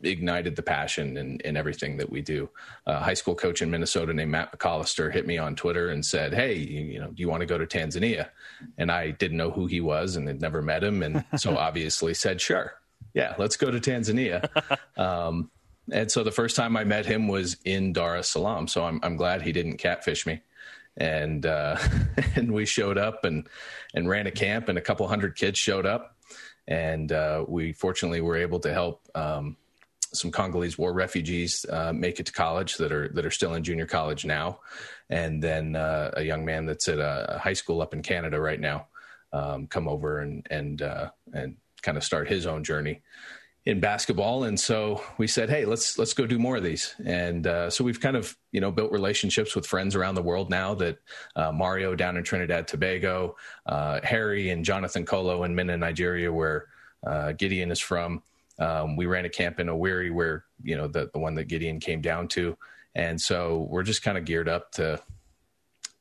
ignited 0.03 0.57
the 0.57 0.63
passion 0.63 1.17
in, 1.17 1.39
in 1.41 1.57
everything 1.57 1.97
that 1.97 2.11
we 2.11 2.21
do. 2.21 2.49
A 2.87 2.99
high 2.99 3.15
school 3.15 3.35
coach 3.35 3.63
in 3.63 3.71
Minnesota 3.71 4.13
named 4.13 4.31
Matt 4.31 4.57
McAllister 4.57 5.13
hit 5.13 5.27
me 5.27 5.39
on 5.39 5.55
Twitter 5.57 5.89
and 5.91 6.05
said, 6.05 6.35
"Hey, 6.35 6.55
you, 6.55 6.81
you, 6.83 7.01
know, 7.01 7.09
do 7.09 7.21
you 7.21 7.29
want 7.29 7.41
to 7.41 7.47
go 7.47 7.59
to 7.59 7.67
Tanzania?" 7.67 8.29
And 8.79 8.91
I 8.91 9.11
didn't 9.11 9.37
know 9.37 9.51
who 9.51 9.67
he 9.67 9.81
was 9.81 10.17
and 10.17 10.27
had 10.27 10.41
never 10.41 10.63
met 10.63 10.85
him, 10.85 11.03
and 11.03 11.25
so 11.37 11.57
obviously 11.59 12.15
said, 12.15 12.41
"Sure, 12.41 12.75
yeah, 13.15 13.35
let's 13.39 13.57
go 13.57 13.71
to 13.71 13.79
Tanzania." 13.79 14.49
Um, 14.95 15.51
and 15.91 16.13
so 16.13 16.23
the 16.23 16.31
first 16.31 16.55
time 16.55 16.77
I 16.77 16.85
met 16.85 17.07
him 17.07 17.27
was 17.27 17.57
in 17.65 17.93
Dar 17.93 18.17
es 18.17 18.29
Salaam. 18.29 18.69
So 18.69 18.85
I'm, 18.85 19.01
I'm 19.03 19.17
glad 19.17 19.43
he 19.43 19.53
didn't 19.53 19.79
catfish 19.79 20.27
me. 20.27 20.43
And 20.99 21.45
uh, 21.47 21.79
and 22.37 22.53
we 22.53 22.67
showed 22.67 22.99
up 22.99 23.25
and 23.25 23.49
and 23.95 24.09
ran 24.09 24.27
a 24.27 24.31
camp, 24.31 24.69
and 24.69 24.77
a 24.77 24.83
couple 24.83 25.09
hundred 25.09 25.35
kids 25.35 25.59
showed 25.59 25.87
up 25.87 26.17
and 26.69 27.13
uh, 27.13 27.45
we 27.47 27.73
fortunately 27.73 28.21
were 28.21 28.37
able 28.37 28.61
to 28.61 28.73
help 28.73 29.09
um, 29.15 29.57
some 30.13 30.31
Congolese 30.31 30.79
war 30.79 30.93
refugees 30.93 31.65
uh, 31.71 31.93
make 31.93 32.21
it 32.21 32.27
to 32.27 32.33
college 32.33 32.77
that 32.77 32.93
are 32.93 33.09
that 33.11 33.27
are 33.27 33.31
still 33.31 33.55
in 33.55 33.65
junior 33.65 33.87
college 33.87 34.25
now, 34.25 34.61
and 35.11 35.43
then 35.43 35.77
uh, 35.77 36.11
a 36.17 36.23
young 36.23 36.45
man 36.45 36.67
that's 36.67 36.89
at 36.89 36.99
a 36.99 37.39
high 37.43 37.53
school 37.53 37.83
up 37.83 37.95
in 37.95 38.03
Canada 38.03 38.41
right 38.41 38.61
now 38.61 38.87
um, 39.33 39.67
come 39.67 39.89
over 39.89 40.21
and 40.21 40.47
and 40.51 40.83
uh, 40.83 41.11
and 41.33 41.57
kind 41.83 41.97
of 41.97 42.05
start 42.05 42.29
his 42.29 42.47
own 42.47 42.63
journey 42.63 43.03
in 43.65 43.79
basketball. 43.79 44.45
And 44.45 44.59
so 44.59 45.03
we 45.19 45.29
said 45.29 45.49
hey 45.49 45.65
let's 45.65 45.97
let's 45.97 46.15
go 46.15 46.27
do 46.27 46.39
more 46.39 46.57
of 46.57 46.65
these. 46.65 46.95
And 47.05 47.47
uh, 47.47 47.71
so 47.71 47.85
we've 47.85 48.01
kind 48.01 48.17
of 48.17 48.37
you 48.51 48.61
know 48.61 48.73
built 48.73 48.91
relationships 48.91 49.55
with 49.55 49.67
friends 49.67 49.95
around 49.95 50.17
the 50.17 50.23
world 50.23 50.51
now 50.51 50.75
that 50.75 50.99
uh, 51.37 51.53
mario 51.53 51.95
down 51.95 52.17
in 52.17 52.25
trinidad 52.25 52.67
tobago 52.67 53.37
uh, 53.67 54.01
harry 54.03 54.51
and 54.51 54.65
jonathan 54.65 55.07
kolo 55.07 55.45
in 55.45 55.55
minna 55.55 55.77
nigeria 55.77 56.31
where 56.31 56.67
uh, 57.07 57.33
gideon 57.33 57.71
is 57.71 57.81
from. 57.81 58.23
Um, 58.59 58.97
we 58.97 59.07
ran 59.07 59.25
a 59.25 59.29
camp 59.29 59.59
in 59.61 59.67
Owerri 59.67 60.13
where 60.13 60.45
you 60.63 60.77
know 60.77 60.87
the, 60.87 61.11
the 61.13 61.19
one 61.19 61.35
that 61.35 61.45
gideon 61.45 61.81
came 61.81 62.01
down 62.01 62.29
to. 62.29 62.57
And 62.95 63.21
so 63.21 63.67
we're 63.71 63.83
just 63.83 64.03
kind 64.03 64.19
of 64.19 64.25
geared 64.25 64.49
up 64.49 64.71
to 64.73 65.01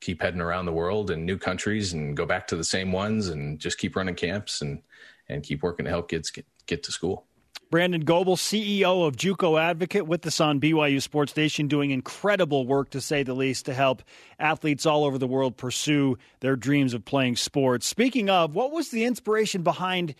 keep 0.00 0.20
heading 0.20 0.40
around 0.40 0.66
the 0.66 0.72
world 0.72 1.10
and 1.10 1.24
new 1.24 1.38
countries 1.38 1.92
and 1.92 2.16
go 2.16 2.26
back 2.26 2.46
to 2.48 2.56
the 2.56 2.64
same 2.64 2.92
ones 2.92 3.28
and 3.28 3.58
just 3.58 3.78
keep 3.78 3.96
running 3.96 4.14
camps 4.14 4.60
and 4.62 4.82
and 5.28 5.42
keep 5.42 5.62
working 5.62 5.84
to 5.84 5.90
help 5.90 6.08
kids 6.08 6.30
get, 6.30 6.46
get 6.66 6.82
to 6.82 6.92
school 6.92 7.24
Brandon 7.72 8.04
Goebel, 8.04 8.36
CEO 8.36 9.06
of 9.06 9.16
JUCO 9.16 9.58
Advocate, 9.58 10.06
with 10.06 10.26
us 10.26 10.42
on 10.42 10.60
BYU 10.60 11.00
Sports 11.00 11.34
Nation, 11.34 11.68
doing 11.68 11.90
incredible 11.90 12.66
work, 12.66 12.90
to 12.90 13.00
say 13.00 13.22
the 13.22 13.32
least, 13.32 13.64
to 13.64 13.72
help 13.72 14.02
athletes 14.38 14.84
all 14.84 15.06
over 15.06 15.16
the 15.16 15.26
world 15.26 15.56
pursue 15.56 16.18
their 16.40 16.54
dreams 16.54 16.92
of 16.92 17.06
playing 17.06 17.36
sports. 17.36 17.86
Speaking 17.86 18.28
of, 18.28 18.54
what 18.54 18.72
was 18.72 18.90
the 18.90 19.04
inspiration 19.04 19.62
behind 19.62 20.14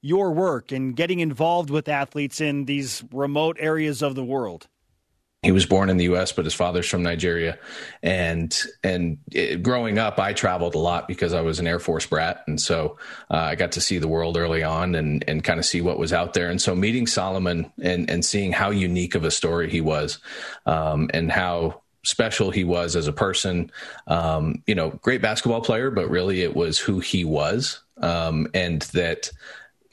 your 0.00 0.32
work 0.32 0.72
and 0.72 0.96
getting 0.96 1.20
involved 1.20 1.70
with 1.70 1.88
athletes 1.88 2.40
in 2.40 2.64
these 2.64 3.04
remote 3.12 3.56
areas 3.60 4.02
of 4.02 4.16
the 4.16 4.24
world? 4.24 4.66
He 5.42 5.52
was 5.52 5.66
born 5.66 5.90
in 5.90 5.96
the 5.96 6.04
U.S., 6.04 6.32
but 6.32 6.44
his 6.44 6.54
father's 6.54 6.88
from 6.88 7.02
Nigeria. 7.02 7.58
And 8.02 8.56
and 8.82 9.18
it, 9.30 9.62
growing 9.62 9.98
up, 9.98 10.18
I 10.18 10.32
traveled 10.32 10.74
a 10.74 10.78
lot 10.78 11.06
because 11.06 11.34
I 11.34 11.40
was 11.40 11.60
an 11.60 11.66
Air 11.66 11.78
Force 11.78 12.06
brat, 12.06 12.42
and 12.46 12.60
so 12.60 12.98
uh, 13.30 13.36
I 13.36 13.54
got 13.54 13.72
to 13.72 13.80
see 13.80 13.98
the 13.98 14.08
world 14.08 14.36
early 14.36 14.62
on 14.62 14.94
and 14.94 15.24
and 15.28 15.44
kind 15.44 15.60
of 15.60 15.66
see 15.66 15.80
what 15.80 15.98
was 15.98 16.12
out 16.12 16.34
there. 16.34 16.50
And 16.50 16.60
so 16.60 16.74
meeting 16.74 17.06
Solomon 17.06 17.70
and 17.80 18.10
and 18.10 18.24
seeing 18.24 18.52
how 18.52 18.70
unique 18.70 19.14
of 19.14 19.24
a 19.24 19.30
story 19.30 19.70
he 19.70 19.80
was, 19.80 20.18
um, 20.64 21.10
and 21.14 21.30
how 21.30 21.82
special 22.02 22.50
he 22.50 22.64
was 22.64 22.96
as 22.96 23.06
a 23.06 23.12
person. 23.12 23.70
Um, 24.06 24.62
you 24.66 24.74
know, 24.74 24.90
great 25.02 25.22
basketball 25.22 25.60
player, 25.60 25.90
but 25.90 26.08
really 26.08 26.42
it 26.42 26.56
was 26.56 26.78
who 26.78 26.98
he 26.98 27.24
was, 27.24 27.80
um, 28.00 28.48
and 28.54 28.82
that 28.82 29.30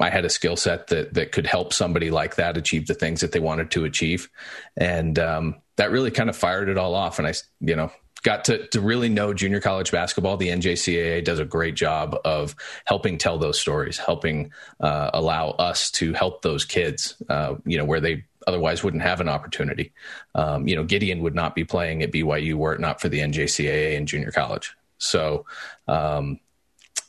I 0.04 0.10
had 0.10 0.26
a 0.26 0.30
skill 0.30 0.58
set 0.58 0.88
that 0.88 1.14
that 1.14 1.32
could 1.32 1.48
help 1.48 1.72
somebody 1.72 2.12
like 2.12 2.36
that 2.36 2.58
achieve 2.58 2.88
the 2.88 2.94
things 2.94 3.22
that 3.22 3.32
they 3.32 3.40
wanted 3.40 3.72
to 3.72 3.86
achieve, 3.86 4.30
and 4.76 5.18
um, 5.18 5.56
that 5.78 5.92
really 5.92 6.12
kind 6.12 6.30
of 6.30 6.36
fired 6.36 6.68
it 6.68 6.78
all 6.78 6.94
off. 6.94 7.20
And 7.20 7.28
I, 7.28 7.34
you 7.62 7.78
know, 7.78 7.90
got 8.22 8.44
to 8.46 8.68
to 8.68 8.82
really 8.82 9.08
know 9.08 9.34
junior 9.34 9.62
college 9.62 9.94
basketball. 9.94 10.36
The 10.36 10.50
NJCAA 10.50 11.24
does 11.24 11.40
a 11.40 11.46
great 11.46 11.76
job 11.76 12.18
of 12.26 12.54
helping 12.84 13.18
tell 13.18 13.38
those 13.38 13.58
stories, 13.58 13.98
helping 13.98 14.52
uh, 14.82 15.12
allow 15.14 15.52
us 15.52 15.90
to 15.92 16.12
help 16.12 16.42
those 16.42 16.66
kids, 16.66 17.16
uh, 17.30 17.56
you 17.66 17.78
know, 17.78 17.86
where 17.86 18.02
they 18.02 18.26
otherwise 18.46 18.84
wouldn't 18.84 19.04
have 19.04 19.22
an 19.22 19.30
opportunity. 19.30 19.94
Um, 20.36 20.68
you 20.68 20.76
know, 20.76 20.84
Gideon 20.84 21.22
would 21.22 21.34
not 21.34 21.56
be 21.56 21.64
playing 21.64 22.04
at 22.04 22.12
BYU 22.12 22.56
were 22.56 22.74
it 22.74 22.82
not 22.82 23.00
for 23.00 23.08
the 23.08 23.20
NJCAA 23.20 23.96
and 23.96 24.06
junior 24.06 24.32
college. 24.32 24.76
So, 24.98 25.46
um, 25.88 26.42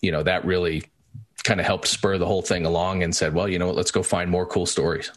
you 0.00 0.12
know, 0.12 0.22
that 0.22 0.44
really 0.44 0.84
kind 1.44 1.60
of 1.60 1.66
helped 1.66 1.86
spur 1.86 2.18
the 2.18 2.26
whole 2.26 2.42
thing 2.42 2.66
along 2.66 3.02
and 3.02 3.14
said, 3.14 3.34
well, 3.34 3.48
you 3.48 3.58
know 3.58 3.66
what, 3.66 3.76
let's 3.76 3.90
go 3.90 4.02
find 4.02 4.30
more 4.30 4.46
cool 4.46 4.66
stories. 4.66 5.12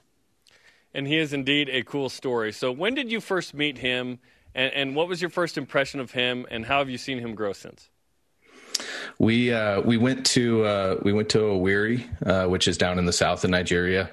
And 0.94 1.08
he 1.08 1.18
is 1.18 1.34
indeed 1.34 1.70
a 1.70 1.84
cool 1.84 2.10
story. 2.10 2.52
So, 2.52 2.72
when 2.72 2.94
did 2.94 3.12
you 3.12 3.22
first 3.22 3.54
meet 3.54 3.78
him, 3.78 4.20
and, 4.54 4.74
and 4.74 4.96
what 4.96 5.08
was 5.08 5.22
your 5.22 5.30
first 5.30 5.58
impression 5.58 6.00
of 6.00 6.12
him, 6.12 6.46
and 6.50 6.66
how 6.66 6.80
have 6.80 6.90
you 6.90 6.98
seen 6.98 7.20
him 7.20 7.36
grow 7.36 7.54
since? 7.54 7.90
We 9.20 9.54
uh, 9.54 9.82
we 9.82 9.98
went 9.98 10.26
to 10.28 10.64
uh, 10.64 11.00
we 11.04 11.14
went 11.14 11.30
to 11.30 11.40
Owerri, 11.40 12.06
uh, 12.26 12.48
which 12.48 12.68
is 12.68 12.78
down 12.78 13.00
in 13.00 13.06
the 13.06 13.14
south 13.14 13.44
of 13.44 13.50
Nigeria. 13.50 14.12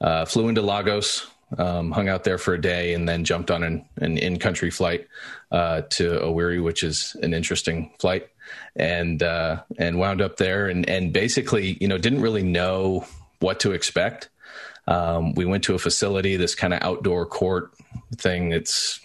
Uh, 0.00 0.24
flew 0.24 0.48
into 0.48 0.62
Lagos, 0.62 1.26
um, 1.58 1.90
hung 1.90 2.08
out 2.08 2.24
there 2.24 2.38
for 2.38 2.54
a 2.54 2.60
day, 2.60 2.94
and 2.94 3.08
then 3.08 3.24
jumped 3.24 3.50
on 3.50 3.62
an, 3.62 3.84
an 3.96 4.18
in 4.18 4.38
country 4.38 4.70
flight 4.70 5.06
uh, 5.50 5.82
to 5.90 6.18
Owerri, 6.20 6.62
which 6.62 6.82
is 6.82 7.16
an 7.22 7.34
interesting 7.34 7.92
flight 7.98 8.28
and 8.74 9.22
uh, 9.22 9.62
and 9.78 9.98
wound 9.98 10.20
up 10.20 10.36
there 10.36 10.68
and 10.68 10.88
and 10.88 11.12
basically 11.12 11.76
you 11.80 11.88
know 11.88 11.98
didn't 11.98 12.20
really 12.20 12.42
know 12.42 13.06
what 13.40 13.60
to 13.60 13.72
expect. 13.72 14.28
Um, 14.88 15.34
we 15.34 15.44
went 15.44 15.64
to 15.64 15.74
a 15.74 15.78
facility, 15.78 16.36
this 16.36 16.54
kind 16.54 16.72
of 16.72 16.82
outdoor 16.82 17.26
court 17.26 17.72
thing. 18.16 18.52
It's 18.52 19.00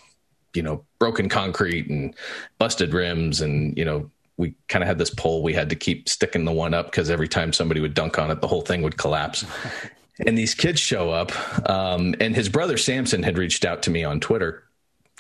you 0.54 0.62
know 0.62 0.86
broken 1.00 1.30
concrete 1.30 1.90
and 1.90 2.14
busted 2.60 2.94
rims, 2.94 3.42
and 3.42 3.78
you 3.78 3.86
know 3.86 4.10
we 4.38 4.56
kind 4.68 4.84
of 4.84 4.88
had 4.88 4.98
this 4.98 5.10
pole 5.10 5.44
we 5.44 5.54
had 5.54 5.70
to 5.70 5.76
keep 5.76 6.10
sticking 6.10 6.46
the 6.46 6.52
one 6.52 6.74
up 6.74 6.88
because 6.88 7.10
every 7.10 7.28
time 7.28 7.54
somebody 7.54 7.80
would 7.80 7.94
dunk 7.94 8.18
on 8.18 8.32
it, 8.32 8.42
the 8.42 8.48
whole 8.48 8.62
thing 8.62 8.82
would 8.82 8.98
collapse. 8.98 9.46
and 10.26 10.38
these 10.38 10.54
kids 10.54 10.80
show 10.80 11.10
up, 11.10 11.32
um, 11.70 12.16
and 12.20 12.36
his 12.36 12.50
brother 12.50 12.78
Samson 12.78 13.24
had 13.24 13.38
reached 13.38 13.66
out 13.66 13.84
to 13.84 13.92
me 13.92 14.04
on 14.04 14.20
Twitter 14.20 14.64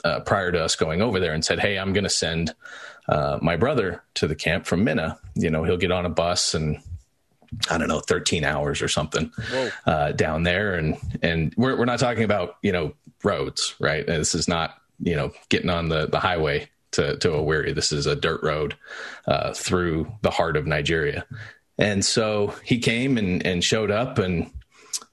uh, 0.04 0.20
prior 0.22 0.52
to 0.52 0.64
us 0.64 0.76
going 0.76 1.02
over 1.02 1.20
there 1.20 1.34
and 1.34 1.44
said, 1.44 1.60
"Hey, 1.60 1.78
I'm 1.78 1.94
going 1.94 2.04
to 2.04 2.10
send 2.10 2.54
uh, 3.10 3.40
my 3.42 3.56
brother 3.56 4.04
to 4.16 4.28
the 4.28 4.36
camp 4.36 4.66
from 4.66 4.84
Minna. 4.84 5.18
You 5.36 5.50
know, 5.50 5.64
he'll 5.64 5.78
get 5.78 5.92
on 5.92 6.06
a 6.06 6.10
bus 6.10 6.54
and 6.54 6.82
I 7.70 7.78
don't 7.78 7.88
know, 7.88 8.00
13 8.00 8.46
hours 8.46 8.82
or 8.82 8.88
something 8.88 9.32
uh, 9.86 10.14
down 10.14 10.44
there. 10.44 10.76
And, 10.76 10.98
and 11.22 11.54
we're, 11.58 11.78
we're 11.78 11.86
not 11.86 12.00
talking 12.00 12.24
about, 12.24 12.56
you 12.62 12.72
know, 12.72 12.94
roads, 13.24 13.76
right? 13.80 14.06
This 14.06 14.34
is 14.34 14.48
not, 14.48 14.76
you 15.00 15.16
know, 15.16 15.32
getting 15.50 15.70
on 15.70 15.90
the, 15.90 16.08
the 16.08 16.20
highway 16.20 16.70
to, 16.92 17.18
to 17.18 17.28
Owerri. 17.30 17.76
This 17.76 17.92
is 17.92 18.06
a 18.06 18.16
dirt 18.16 18.42
road 18.42 18.78
uh, 19.28 19.54
through 19.54 20.12
the 20.22 20.32
heart 20.32 20.56
of 20.56 20.66
Nigeria. 20.66 21.26
And 21.78 22.06
so 22.06 22.54
he 22.64 22.80
came 22.80 23.18
and, 23.18 23.46
and 23.46 23.64
showed 23.64 23.92
up 23.92 24.18
and 24.18 24.50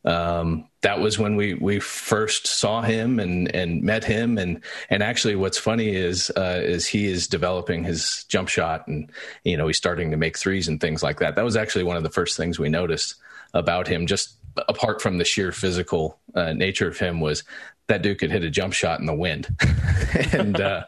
um, 0.08 0.66
that 0.80 1.00
was 1.00 1.18
when 1.18 1.36
we 1.36 1.54
we 1.54 1.78
first 1.80 2.46
saw 2.46 2.80
him 2.80 3.20
and 3.20 3.54
and 3.54 3.82
met 3.82 4.02
him 4.02 4.38
and 4.38 4.62
and 4.88 5.02
actually 5.02 5.36
what's 5.36 5.58
funny 5.58 5.94
is 5.94 6.30
uh, 6.34 6.60
is 6.62 6.86
he 6.86 7.06
is 7.06 7.28
developing 7.28 7.84
his 7.84 8.24
jump 8.28 8.48
shot 8.48 8.88
and 8.88 9.10
you 9.44 9.56
know 9.56 9.66
he's 9.66 9.76
starting 9.76 10.10
to 10.10 10.16
make 10.16 10.38
threes 10.38 10.66
and 10.66 10.80
things 10.80 11.02
like 11.02 11.18
that. 11.18 11.36
That 11.36 11.44
was 11.44 11.56
actually 11.56 11.84
one 11.84 11.98
of 11.98 12.04
the 12.04 12.10
first 12.10 12.38
things 12.38 12.58
we 12.58 12.70
noticed 12.70 13.16
about 13.52 13.86
him. 13.86 14.06
Just 14.06 14.36
apart 14.66 15.02
from 15.02 15.18
the 15.18 15.26
sheer 15.26 15.52
physical 15.52 16.18
uh, 16.34 16.54
nature 16.54 16.88
of 16.88 16.98
him 16.98 17.20
was 17.20 17.44
that 17.88 18.00
dude 18.00 18.18
could 18.18 18.30
hit 18.30 18.44
a 18.44 18.50
jump 18.50 18.72
shot 18.72 19.00
in 19.00 19.06
the 19.06 19.14
wind, 19.14 19.48
and 20.32 20.58
uh, 20.58 20.84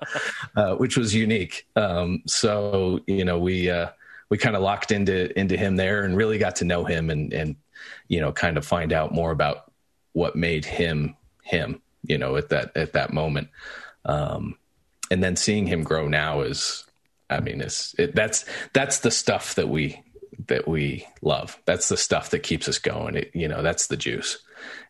uh, 0.57 0.77
which 0.77 0.97
was 0.97 1.15
unique. 1.15 1.67
Um, 1.77 2.23
so 2.27 3.01
you 3.07 3.27
know 3.27 3.39
we 3.39 3.69
uh, 3.69 3.89
we 4.31 4.39
kind 4.39 4.57
of 4.57 4.63
locked 4.63 4.93
into 4.93 5.39
into 5.39 5.59
him 5.59 5.77
there 5.77 6.05
and 6.05 6.17
really 6.17 6.39
got 6.39 6.57
to 6.57 6.65
know 6.65 6.85
him 6.85 7.11
and 7.11 7.35
and 7.35 7.57
you 8.11 8.21
know 8.21 8.33
kind 8.33 8.59
of 8.59 8.67
find 8.67 8.93
out 8.93 9.15
more 9.15 9.31
about 9.31 9.71
what 10.13 10.37
made 10.37 10.67
him 10.67 11.17
him, 11.43 11.81
you 12.03 12.19
know, 12.19 12.37
at 12.37 12.51
that 12.51 12.77
at 12.77 12.93
that 12.93 13.13
moment. 13.13 13.49
Um, 14.05 14.57
and 15.11 15.23
then 15.23 15.37
seeing 15.37 15.67
him 15.67 15.83
grow 15.83 16.09
now 16.09 16.43
is, 16.43 16.85
I 17.31 17.41
mean, 17.41 17.61
it's 17.61 17.95
it, 17.99 18.15
that's 18.15 18.45
that's 18.73 18.99
the 18.99 19.11
stuff 19.11 19.55
that 19.55 19.69
we 19.69 20.03
that 20.49 20.67
we 20.67 21.07
love. 21.23 21.59
That's 21.65 21.89
the 21.89 21.97
stuff 21.97 22.31
that 22.31 22.43
keeps 22.43 22.69
us 22.69 22.79
going. 22.79 23.17
It, 23.17 23.31
you 23.33 23.49
know, 23.49 23.63
that's 23.63 23.87
the 23.87 23.97
juice. 23.97 24.39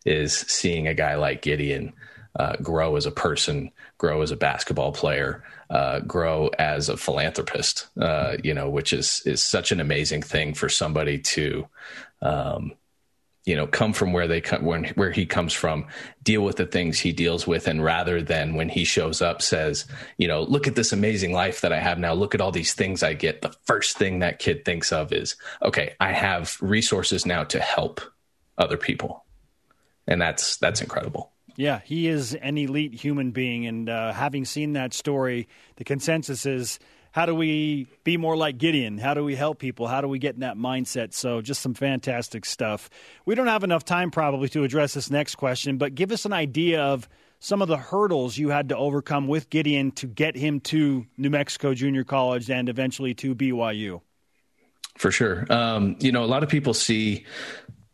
Is 0.03 0.35
seeing 0.35 0.87
a 0.87 0.93
guy 0.93 1.15
like 1.15 1.43
Gideon 1.43 1.93
uh, 2.37 2.55
grow 2.57 2.95
as 2.95 3.05
a 3.05 3.11
person, 3.11 3.71
grow 3.97 4.21
as 4.21 4.31
a 4.31 4.35
basketball 4.37 4.91
player, 4.93 5.43
uh, 5.69 5.99
grow 6.01 6.49
as 6.57 6.89
a 6.89 6.97
philanthropist. 6.97 7.87
Uh, 7.99 8.37
you 8.43 8.53
know, 8.53 8.69
which 8.69 8.93
is 8.93 9.21
is 9.25 9.43
such 9.43 9.71
an 9.71 9.79
amazing 9.79 10.23
thing 10.23 10.53
for 10.55 10.69
somebody 10.69 11.19
to 11.19 11.67
um, 12.21 12.73
you 13.45 13.55
know 13.55 13.65
come 13.65 13.91
from 13.93 14.13
where 14.13 14.27
they 14.27 14.39
come 14.39 14.63
when 14.63 14.85
where 14.95 15.11
he 15.11 15.25
comes 15.25 15.53
from 15.53 15.87
deal 16.21 16.41
with 16.41 16.57
the 16.57 16.65
things 16.65 16.99
he 16.99 17.11
deals 17.11 17.47
with 17.47 17.67
and 17.67 17.83
rather 17.83 18.21
than 18.21 18.53
when 18.53 18.69
he 18.69 18.83
shows 18.83 19.21
up 19.21 19.41
says 19.41 19.85
you 20.17 20.27
know 20.27 20.43
look 20.43 20.67
at 20.67 20.75
this 20.75 20.93
amazing 20.93 21.33
life 21.33 21.61
that 21.61 21.73
i 21.73 21.79
have 21.79 21.97
now. 21.97 22.13
Look 22.13 22.35
at 22.35 22.41
all 22.41 22.51
these 22.51 22.73
things 22.73 23.03
i 23.03 23.13
get. 23.13 23.41
The 23.41 23.55
first 23.63 23.97
thing 23.97 24.19
that 24.19 24.39
kid 24.39 24.63
thinks 24.63 24.91
of 24.91 25.11
is 25.11 25.35
okay 25.63 25.95
i 25.99 26.11
have 26.11 26.57
resources 26.61 27.25
now 27.25 27.43
to 27.45 27.59
help 27.59 28.01
other 28.61 28.77
people. 28.77 29.25
And 30.07 30.21
that's 30.21 30.57
that's 30.57 30.81
incredible. 30.81 31.31
Yeah, 31.57 31.81
he 31.83 32.07
is 32.07 32.33
an 32.35 32.57
elite 32.57 32.93
human 32.93 33.31
being, 33.31 33.67
and 33.67 33.89
uh, 33.89 34.13
having 34.13 34.45
seen 34.45 34.73
that 34.73 34.93
story, 34.93 35.47
the 35.75 35.83
consensus 35.83 36.45
is 36.45 36.79
how 37.11 37.25
do 37.25 37.35
we 37.35 37.87
be 38.03 38.17
more 38.17 38.37
like 38.37 38.57
Gideon? 38.57 38.97
How 38.97 39.13
do 39.13 39.23
we 39.23 39.35
help 39.35 39.59
people? 39.59 39.87
How 39.87 40.01
do 40.01 40.07
we 40.07 40.19
get 40.19 40.35
in 40.35 40.41
that 40.41 40.57
mindset? 40.57 41.13
So, 41.13 41.41
just 41.41 41.61
some 41.61 41.73
fantastic 41.73 42.45
stuff. 42.45 42.89
We 43.25 43.35
don't 43.35 43.47
have 43.47 43.63
enough 43.63 43.83
time 43.83 44.11
probably 44.11 44.49
to 44.49 44.63
address 44.63 44.93
this 44.93 45.11
next 45.11 45.35
question, 45.35 45.77
but 45.77 45.93
give 45.93 46.11
us 46.11 46.25
an 46.25 46.33
idea 46.33 46.81
of 46.81 47.09
some 47.39 47.61
of 47.61 47.67
the 47.67 47.77
hurdles 47.77 48.37
you 48.37 48.49
had 48.49 48.69
to 48.69 48.77
overcome 48.77 49.27
with 49.27 49.49
Gideon 49.49 49.91
to 49.93 50.07
get 50.07 50.35
him 50.35 50.59
to 50.61 51.05
New 51.17 51.29
Mexico 51.29 51.73
Junior 51.73 52.03
College 52.03 52.49
and 52.49 52.69
eventually 52.69 53.13
to 53.15 53.35
BYU. 53.35 54.01
For 54.97 55.11
sure. 55.11 55.51
Um, 55.51 55.95
you 55.99 56.11
know, 56.11 56.23
a 56.23 56.27
lot 56.27 56.43
of 56.43 56.49
people 56.49 56.73
see 56.73 57.25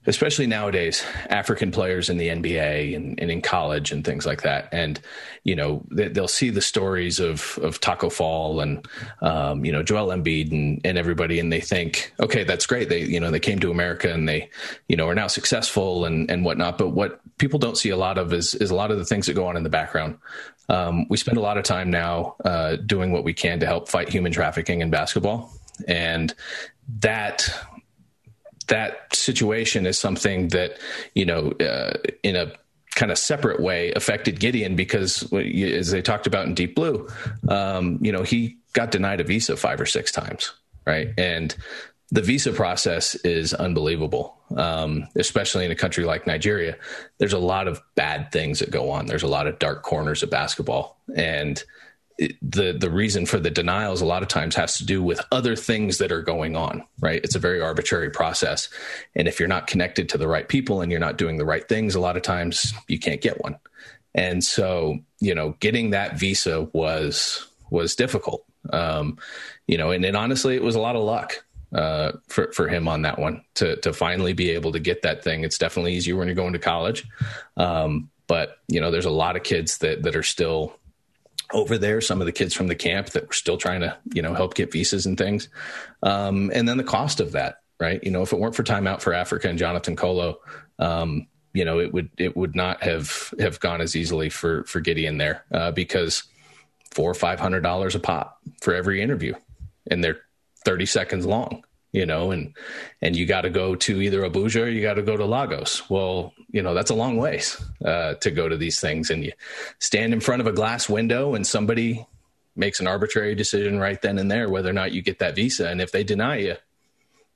especially 0.07 0.47
nowadays, 0.47 1.03
African 1.29 1.69
players 1.69 2.09
in 2.09 2.17
the 2.17 2.29
NBA 2.29 2.95
and, 2.95 3.19
and, 3.19 3.29
in 3.29 3.41
college 3.41 3.91
and 3.91 4.05
things 4.05 4.25
like 4.25 4.41
that. 4.43 4.69
And, 4.71 4.99
you 5.43 5.53
know, 5.53 5.83
they, 5.91 6.07
will 6.07 6.29
see 6.29 6.49
the 6.49 6.61
stories 6.61 7.19
of, 7.19 7.59
of 7.61 7.81
Tacko 7.81 8.09
Fall 8.09 8.61
and, 8.61 8.87
um, 9.21 9.65
you 9.65 9.71
know, 9.71 9.83
Joel 9.83 10.07
Embiid 10.07 10.51
and, 10.51 10.81
and 10.85 10.97
everybody. 10.97 11.39
And 11.41 11.51
they 11.51 11.59
think, 11.59 12.13
okay, 12.21 12.45
that's 12.45 12.65
great. 12.65 12.87
They, 12.87 13.01
you 13.01 13.19
know, 13.19 13.31
they 13.31 13.39
came 13.39 13.59
to 13.59 13.69
America 13.69 14.11
and 14.11 14.27
they, 14.27 14.49
you 14.87 14.95
know, 14.95 15.09
are 15.09 15.15
now 15.15 15.27
successful 15.27 16.05
and, 16.05 16.31
and 16.31 16.45
whatnot. 16.45 16.77
But 16.77 16.89
what 16.89 17.19
people 17.37 17.59
don't 17.59 17.77
see 17.77 17.89
a 17.89 17.97
lot 17.97 18.17
of 18.17 18.31
is, 18.31 18.55
is 18.55 18.71
a 18.71 18.75
lot 18.75 18.91
of 18.91 18.97
the 18.97 19.05
things 19.05 19.27
that 19.27 19.33
go 19.33 19.45
on 19.45 19.57
in 19.57 19.63
the 19.63 19.69
background. 19.69 20.17
Um, 20.69 21.07
we 21.09 21.17
spend 21.17 21.37
a 21.37 21.41
lot 21.41 21.57
of 21.57 21.65
time 21.65 21.91
now 21.91 22.35
uh, 22.45 22.77
doing 22.77 23.11
what 23.11 23.25
we 23.25 23.33
can 23.33 23.59
to 23.59 23.65
help 23.65 23.89
fight 23.89 24.07
human 24.07 24.31
trafficking 24.31 24.79
in 24.79 24.89
basketball. 24.89 25.51
And 25.85 26.33
that 26.99 27.49
that 28.68 29.15
situation 29.15 29.86
is 29.86 29.97
something 29.97 30.49
that 30.49 30.78
you 31.15 31.26
know 31.26 31.51
uh, 31.59 31.93
in 32.24 32.36
a 32.36 32.51
kind 32.95 33.11
of 33.11 33.18
separate 33.18 33.59
way 33.59 33.91
affected 33.93 34.39
Gideon 34.39 34.76
because 34.76 35.32
as 35.34 35.91
they 35.91 36.01
talked 36.01 36.28
about 36.28 36.45
in 36.45 36.55
Deep 36.55 36.76
Blue, 36.76 37.07
um, 37.47 37.99
you 38.01 38.11
know 38.11 38.24
he 38.24 38.57
got 38.74 38.91
denied 38.91 39.20
a 39.22 39.24
visa 39.24 39.57
five 39.57 39.80
or 39.82 39.86
six 39.86 40.11
times, 40.11 40.53
right? 40.86 41.09
And 41.18 41.55
the 42.09 42.22
visa 42.22 42.53
process 42.53 43.15
is 43.15 43.53
unbelievable, 43.53 44.38
um, 44.55 45.07
especially 45.15 45.65
in 45.65 45.72
a 45.72 45.76
country 45.76 46.05
like 46.05 46.26
Nigeria. 46.26 46.78
There's 47.18 47.34
a 47.34 47.39
lot 47.39 47.68
of 47.68 47.82
bad 47.95 48.32
things 48.32 48.59
that 48.59 48.72
go 48.72 48.89
on. 48.91 49.07
There's 49.07 49.24
a 49.24 49.28
lot 49.28 49.47
of 49.47 49.59
dark 49.59 49.84
corners 49.84 50.24
of 50.24 50.30
basketball, 50.30 50.99
and 51.15 51.61
the 52.41 52.74
the 52.74 52.89
reason 52.89 53.26
for 53.26 53.39
the 53.39 53.49
denials 53.49 54.01
a 54.01 54.05
lot 54.05 54.24
of 54.24 54.30
times 54.30 54.55
has 54.55 54.78
to 54.78 54.86
do 54.86 55.03
with 55.03 55.22
other 55.32 55.55
things 55.55 55.99
that 55.99 56.11
are 56.11 56.22
going 56.22 56.55
on 56.55 56.84
right? 56.99 57.22
It's 57.24 57.36
a 57.36 57.39
very 57.39 57.61
arbitrary 57.61 58.09
process. 58.09 58.70
And 59.15 59.28
if 59.28 59.39
you're 59.39 59.47
not 59.47 59.68
connected 59.68 60.09
to 60.09 60.18
the 60.18 60.28
right 60.28 60.47
people 60.47 60.82
and 60.82 60.91
you're 60.91 60.99
not 60.99 61.18
doing 61.18 61.38
the 61.38 61.45
right 61.45 61.68
things 61.68 61.95
a 61.95 61.99
lot 61.99 62.18
of 62.18 62.24
times 62.24 62.74
you 62.88 62.99
can't 62.99 63.22
get 63.22 63.41
one. 63.43 63.57
And 64.15 64.43
so 64.43 64.99
you 65.20 65.36
know 65.36 65.55
getting 65.59 65.91
that 65.91 66.18
visa 66.18 66.63
was 66.74 67.47
was 67.70 67.95
difficult. 67.95 68.43
Um, 68.72 69.18
you 69.68 69.78
know 69.78 69.91
and, 69.91 70.03
and 70.03 70.18
honestly 70.18 70.55
it 70.55 70.63
was 70.63 70.76
a 70.76 70.82
lot 70.82 70.95
of 70.95 71.03
luck 71.03 71.43
uh, 71.74 72.13
for 72.28 72.51
for 72.53 72.68
him 72.68 72.88
on 72.88 73.03
that 73.03 73.20
one 73.20 73.43
to 73.55 73.76
to 73.78 73.93
finally 73.93 74.34
be 74.34 74.49
able 74.51 74.72
to 74.72 74.80
get 74.80 75.03
that 75.03 75.24
thing. 75.24 75.43
It's 75.43 75.57
definitely 75.57 75.93
easier 75.93 76.15
when 76.15 76.28
you're 76.28 76.36
going 76.36 76.53
to 76.53 76.59
college. 76.59 77.05
Um, 77.57 78.09
but 78.28 78.57
you 78.68 78.82
know 78.82 78.91
there's 78.91 79.05
a 79.05 79.11
lot 79.11 79.36
of 79.36 79.43
kids 79.43 79.80
that 79.80 80.03
that 80.03 80.15
are 80.15 80.24
still 80.24 80.78
over 81.53 81.77
there, 81.77 82.01
some 82.01 82.21
of 82.21 82.25
the 82.25 82.31
kids 82.31 82.53
from 82.53 82.67
the 82.67 82.75
camp 82.75 83.09
that 83.11 83.27
were 83.27 83.33
still 83.33 83.57
trying 83.57 83.81
to, 83.81 83.97
you 84.13 84.21
know, 84.21 84.33
help 84.33 84.55
get 84.55 84.71
visas 84.71 85.05
and 85.05 85.17
things. 85.17 85.49
Um, 86.03 86.51
and 86.53 86.67
then 86.67 86.77
the 86.77 86.83
cost 86.83 87.19
of 87.19 87.31
that, 87.33 87.61
right? 87.79 88.03
You 88.03 88.11
know, 88.11 88.21
if 88.21 88.33
it 88.33 88.39
weren't 88.39 88.55
for 88.55 88.63
Time 88.63 88.87
Out 88.87 89.01
for 89.01 89.13
Africa 89.13 89.47
and 89.47 89.57
Jonathan 89.57 89.95
Kolo, 89.95 90.39
um, 90.79 91.27
you 91.53 91.65
know, 91.65 91.79
it 91.79 91.93
would 91.93 92.09
it 92.17 92.37
would 92.37 92.55
not 92.55 92.83
have 92.83 93.33
have 93.39 93.59
gone 93.59 93.81
as 93.81 93.95
easily 93.95 94.29
for 94.29 94.63
for 94.65 94.79
Gideon 94.79 95.17
there 95.17 95.43
uh, 95.51 95.71
because 95.71 96.23
four 96.91 97.09
or 97.09 97.15
five 97.15 97.39
hundred 97.39 97.61
dollars 97.61 97.95
a 97.95 97.99
pop 97.99 98.39
for 98.61 98.75
every 98.75 99.01
interview, 99.01 99.33
and 99.89 100.03
they're 100.03 100.19
thirty 100.65 100.85
seconds 100.85 101.25
long 101.25 101.63
you 101.91 102.05
know, 102.05 102.31
and 102.31 102.55
and 103.01 103.15
you 103.15 103.25
got 103.25 103.41
to 103.41 103.49
go 103.49 103.75
to 103.75 104.01
either 104.01 104.21
Abuja 104.21 104.63
or 104.63 104.69
you 104.69 104.81
got 104.81 104.95
to 104.95 105.01
go 105.01 105.17
to 105.17 105.25
Lagos. 105.25 105.89
Well, 105.89 106.33
you 106.51 106.61
know, 106.61 106.73
that's 106.73 106.91
a 106.91 106.95
long 106.95 107.17
ways 107.17 107.61
uh, 107.83 108.15
to 108.15 108.31
go 108.31 108.47
to 108.47 108.57
these 108.57 108.79
things, 108.79 109.09
and 109.09 109.23
you 109.23 109.31
stand 109.79 110.13
in 110.13 110.19
front 110.19 110.41
of 110.41 110.47
a 110.47 110.53
glass 110.53 110.87
window, 110.89 111.35
and 111.35 111.45
somebody 111.45 112.05
makes 112.55 112.79
an 112.79 112.87
arbitrary 112.87 113.35
decision 113.35 113.79
right 113.79 114.01
then 114.01 114.17
and 114.17 114.31
there 114.31 114.49
whether 114.49 114.69
or 114.69 114.73
not 114.73 114.91
you 114.91 115.01
get 115.01 115.19
that 115.19 115.35
visa, 115.35 115.69
and 115.69 115.81
if 115.81 115.91
they 115.91 116.03
deny 116.03 116.37
you, 116.37 116.55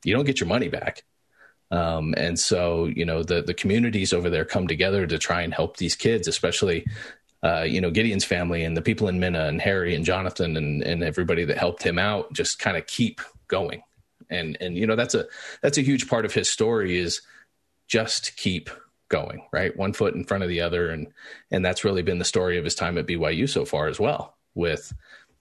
you 0.03 0.15
don't 0.15 0.25
get 0.25 0.39
your 0.39 0.49
money 0.49 0.67
back. 0.67 1.03
Um, 1.69 2.13
and 2.17 2.37
so, 2.37 2.85
you 2.85 3.05
know, 3.05 3.23
the 3.23 3.41
the 3.41 3.53
communities 3.53 4.11
over 4.11 4.29
there 4.29 4.45
come 4.45 4.67
together 4.67 5.07
to 5.07 5.17
try 5.17 5.41
and 5.41 5.53
help 5.53 5.77
these 5.77 5.95
kids, 5.95 6.27
especially 6.27 6.85
uh, 7.43 7.63
you 7.63 7.81
know, 7.81 7.89
Gideon's 7.89 8.25
family 8.25 8.63
and 8.63 8.77
the 8.77 8.81
people 8.81 9.07
in 9.07 9.19
Minna 9.19 9.45
and 9.45 9.59
Harry 9.61 9.95
and 9.95 10.05
Jonathan 10.05 10.57
and, 10.57 10.83
and 10.83 11.03
everybody 11.03 11.43
that 11.45 11.57
helped 11.57 11.81
him 11.81 11.97
out 11.97 12.31
just 12.33 12.59
kind 12.59 12.77
of 12.77 12.85
keep 12.85 13.21
going. 13.47 13.81
And 14.29 14.57
and 14.61 14.77
you 14.77 14.87
know 14.87 14.95
that's 14.95 15.15
a 15.15 15.25
that's 15.61 15.77
a 15.77 15.81
huge 15.81 16.07
part 16.07 16.23
of 16.23 16.33
his 16.33 16.49
story 16.49 16.97
is 16.97 17.21
just 17.87 18.37
keep 18.37 18.69
going 19.11 19.45
right? 19.51 19.75
One 19.77 19.93
foot 19.93 20.15
in 20.15 20.23
front 20.23 20.43
of 20.43 20.49
the 20.49 20.61
other. 20.61 20.89
And 20.89 21.07
and 21.51 21.63
that's 21.63 21.83
really 21.83 22.01
been 22.01 22.17
the 22.17 22.25
story 22.25 22.57
of 22.57 22.63
his 22.63 22.75
time 22.75 22.97
at 22.97 23.05
BYU 23.05 23.47
so 23.47 23.65
far 23.65 23.87
as 23.87 23.99
well 23.99 24.35
with 24.55 24.93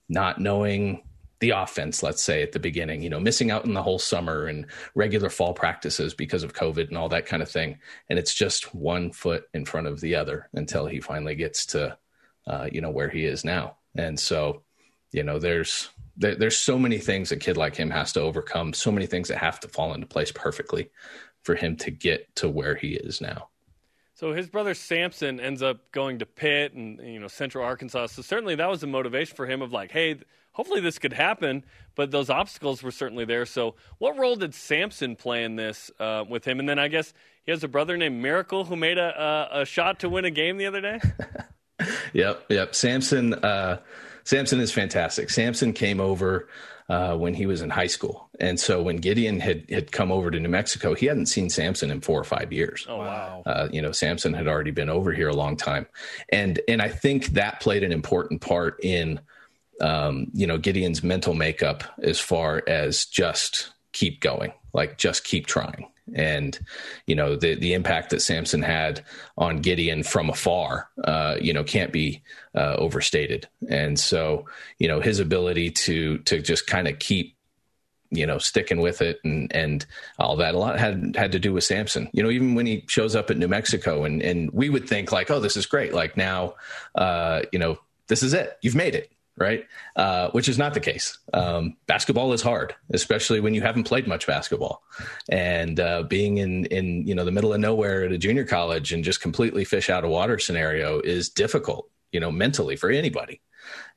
not 0.07 0.39
knowing 0.39 1.03
the 1.39 1.49
offense 1.49 2.03
let's 2.03 2.21
say 2.21 2.43
at 2.43 2.51
the 2.51 2.59
beginning 2.59 3.01
you 3.01 3.09
know 3.09 3.19
missing 3.19 3.49
out 3.49 3.65
in 3.65 3.73
the 3.73 3.81
whole 3.81 3.97
summer 3.97 4.45
and 4.45 4.67
regular 4.93 5.27
fall 5.27 5.55
practices 5.55 6.13
because 6.13 6.43
of 6.43 6.53
covid 6.53 6.87
and 6.89 6.97
all 6.97 7.09
that 7.09 7.25
kind 7.25 7.41
of 7.41 7.49
thing. 7.49 7.79
And 8.09 8.19
it's 8.19 8.35
just 8.35 8.75
one 8.75 9.11
foot 9.11 9.45
in 9.53 9.65
front 9.65 9.87
of 9.87 10.01
the 10.01 10.15
other 10.15 10.49
until 10.53 10.85
he 10.85 10.99
finally 10.99 11.33
gets 11.33 11.65
to 11.67 11.97
uh, 12.45 12.67
you 12.71 12.81
know 12.81 12.91
where 12.91 13.09
he 13.09 13.25
is 13.25 13.43
now. 13.43 13.77
And 13.95 14.19
so 14.19 14.61
you 15.11 15.23
know 15.23 15.39
there's 15.39 15.89
there, 16.17 16.35
there's 16.35 16.57
so 16.57 16.77
many 16.77 16.99
things 16.99 17.31
a 17.31 17.37
kid 17.37 17.57
like 17.57 17.75
him 17.75 17.89
has 17.89 18.13
to 18.13 18.21
overcome, 18.21 18.73
so 18.73 18.91
many 18.91 19.07
things 19.07 19.27
that 19.29 19.37
have 19.37 19.59
to 19.61 19.67
fall 19.67 19.93
into 19.93 20.07
place 20.07 20.31
perfectly 20.31 20.89
for 21.43 21.55
him 21.55 21.75
to 21.77 21.91
get 21.91 22.33
to 22.35 22.49
where 22.49 22.75
he 22.75 22.93
is 22.93 23.21
now. 23.21 23.49
So 24.21 24.33
his 24.33 24.47
brother 24.47 24.75
Samson 24.75 25.39
ends 25.39 25.63
up 25.63 25.91
going 25.91 26.19
to 26.19 26.27
Pitt 26.27 26.73
and 26.73 26.99
you 26.99 27.19
know 27.19 27.27
Central 27.27 27.65
Arkansas. 27.65 28.05
So 28.05 28.21
certainly 28.21 28.53
that 28.53 28.69
was 28.69 28.83
a 28.83 28.87
motivation 28.87 29.35
for 29.35 29.47
him 29.47 29.63
of 29.63 29.71
like, 29.71 29.89
hey, 29.89 30.19
hopefully 30.51 30.79
this 30.79 30.99
could 30.99 31.13
happen. 31.13 31.63
But 31.95 32.11
those 32.11 32.29
obstacles 32.29 32.83
were 32.83 32.91
certainly 32.91 33.25
there. 33.25 33.47
So 33.47 33.73
what 33.97 34.15
role 34.19 34.35
did 34.35 34.53
Samson 34.53 35.15
play 35.15 35.43
in 35.43 35.55
this 35.55 35.89
uh, 35.99 36.23
with 36.29 36.45
him? 36.45 36.59
And 36.59 36.69
then 36.69 36.77
I 36.77 36.87
guess 36.87 37.15
he 37.45 37.51
has 37.51 37.63
a 37.63 37.67
brother 37.67 37.97
named 37.97 38.21
Miracle 38.21 38.65
who 38.65 38.75
made 38.75 38.99
a, 38.99 39.49
a, 39.51 39.61
a 39.61 39.65
shot 39.65 40.01
to 40.01 40.09
win 40.09 40.23
a 40.23 40.29
game 40.29 40.57
the 40.57 40.67
other 40.67 40.81
day. 40.81 41.01
yep, 42.13 42.45
yep. 42.47 42.75
Samson, 42.75 43.33
uh, 43.33 43.79
Samson 44.23 44.59
is 44.59 44.71
fantastic. 44.71 45.31
Samson 45.31 45.73
came 45.73 45.99
over 45.99 46.47
uh, 46.91 47.15
when 47.15 47.33
he 47.33 47.45
was 47.45 47.61
in 47.61 47.69
high 47.69 47.87
school. 47.87 48.29
And 48.41 48.59
so 48.59 48.81
when 48.81 48.97
Gideon 48.97 49.39
had, 49.39 49.63
had 49.69 49.93
come 49.93 50.11
over 50.11 50.29
to 50.29 50.37
New 50.37 50.49
Mexico, 50.49 50.93
he 50.93 51.05
hadn't 51.05 51.27
seen 51.27 51.49
Samson 51.49 51.89
in 51.89 52.01
four 52.01 52.19
or 52.19 52.25
five 52.25 52.51
years. 52.51 52.85
Oh, 52.89 52.97
wow. 52.97 53.43
Uh, 53.45 53.69
you 53.71 53.81
know, 53.81 53.93
Samson 53.93 54.33
had 54.33 54.45
already 54.45 54.71
been 54.71 54.89
over 54.89 55.13
here 55.13 55.29
a 55.29 55.33
long 55.33 55.55
time. 55.55 55.87
And, 56.33 56.59
and 56.67 56.81
I 56.81 56.89
think 56.89 57.27
that 57.27 57.61
played 57.61 57.83
an 57.83 57.93
important 57.93 58.41
part 58.41 58.77
in, 58.83 59.21
um, 59.79 60.27
you 60.33 60.45
know, 60.45 60.57
Gideon's 60.57 61.01
mental 61.01 61.33
makeup 61.33 61.85
as 62.03 62.19
far 62.19 62.61
as 62.67 63.05
just 63.05 63.71
keep 63.93 64.19
going, 64.19 64.51
like 64.73 64.97
just 64.97 65.23
keep 65.23 65.47
trying 65.47 65.90
and 66.13 66.59
you 67.07 67.15
know 67.15 67.35
the 67.35 67.55
the 67.55 67.73
impact 67.73 68.09
that 68.09 68.21
Samson 68.21 68.61
had 68.61 69.03
on 69.37 69.61
Gideon 69.61 70.03
from 70.03 70.29
afar, 70.29 70.89
uh, 71.03 71.37
you 71.39 71.53
know, 71.53 71.63
can't 71.63 71.91
be 71.91 72.21
uh, 72.55 72.75
overstated. 72.77 73.47
And 73.69 73.99
so, 73.99 74.45
you 74.79 74.87
know, 74.87 74.99
his 74.99 75.19
ability 75.19 75.71
to 75.71 76.17
to 76.19 76.41
just 76.41 76.67
kind 76.67 76.87
of 76.87 76.99
keep 76.99 77.35
you 78.11 78.25
know 78.25 78.37
sticking 78.37 78.81
with 78.81 79.01
it 79.01 79.19
and 79.23 79.53
and 79.55 79.85
all 80.19 80.35
that 80.35 80.53
a 80.53 80.57
lot 80.57 80.77
had 80.77 81.15
had 81.15 81.31
to 81.31 81.39
do 81.39 81.53
with 81.53 81.63
Samson. 81.63 82.09
You 82.13 82.23
know 82.23 82.29
even 82.29 82.55
when 82.55 82.65
he 82.65 82.83
shows 82.87 83.15
up 83.15 83.31
at 83.31 83.37
New 83.37 83.47
Mexico 83.47 84.03
and 84.03 84.21
and 84.21 84.51
we 84.51 84.69
would 84.69 84.87
think 84.87 85.11
like 85.11 85.31
oh 85.31 85.39
this 85.39 85.57
is 85.57 85.65
great. 85.65 85.93
Like 85.93 86.17
now 86.17 86.55
uh 86.95 87.41
you 87.51 87.59
know 87.59 87.79
this 88.07 88.21
is 88.21 88.33
it. 88.33 88.57
You've 88.61 88.75
made 88.75 88.95
it 88.95 89.11
right? 89.37 89.65
Uh, 89.95 90.29
which 90.31 90.49
is 90.49 90.57
not 90.57 90.73
the 90.73 90.79
case. 90.79 91.17
Um, 91.33 91.77
basketball 91.87 92.33
is 92.33 92.41
hard, 92.41 92.75
especially 92.91 93.39
when 93.39 93.53
you 93.53 93.61
haven't 93.61 93.85
played 93.85 94.07
much 94.07 94.27
basketball. 94.27 94.83
And 95.29 95.79
uh, 95.79 96.03
being 96.03 96.37
in 96.37 96.65
in 96.65 97.07
you 97.07 97.15
know 97.15 97.25
the 97.25 97.31
middle 97.31 97.53
of 97.53 97.59
nowhere 97.59 98.03
at 98.03 98.11
a 98.11 98.17
junior 98.17 98.45
college 98.45 98.91
and 98.93 99.03
just 99.03 99.21
completely 99.21 99.65
fish 99.65 99.89
out 99.89 100.03
of 100.03 100.09
water 100.09 100.39
scenario 100.39 100.99
is 100.99 101.29
difficult, 101.29 101.89
you 102.11 102.19
know, 102.19 102.31
mentally 102.31 102.75
for 102.75 102.89
anybody. 102.89 103.41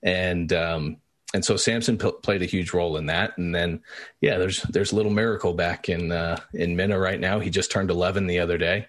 And 0.03 0.53
um, 0.53 0.99
and 1.35 1.45
so 1.45 1.57
Samson 1.57 1.99
p- 1.99 2.13
played 2.23 2.43
a 2.43 2.47
huge 2.47 2.73
role 2.73 2.97
in 2.97 3.07
that. 3.07 3.37
And 3.37 3.55
then 3.55 3.83
yeah, 4.21 4.39
there's 4.39 4.63
there's 4.63 4.93
little 4.93 5.13
miracle 5.13 5.53
back 5.53 5.89
in 5.89 6.13
uh, 6.13 6.39
in 6.53 6.77
Minna 6.77 6.99
right 6.99 7.21
now. 7.21 7.41
He 7.41 7.51
just 7.51 7.71
turned 7.71 7.91
11 7.91 8.27
the 8.27 8.39
other 8.39 8.57
day 8.57 8.87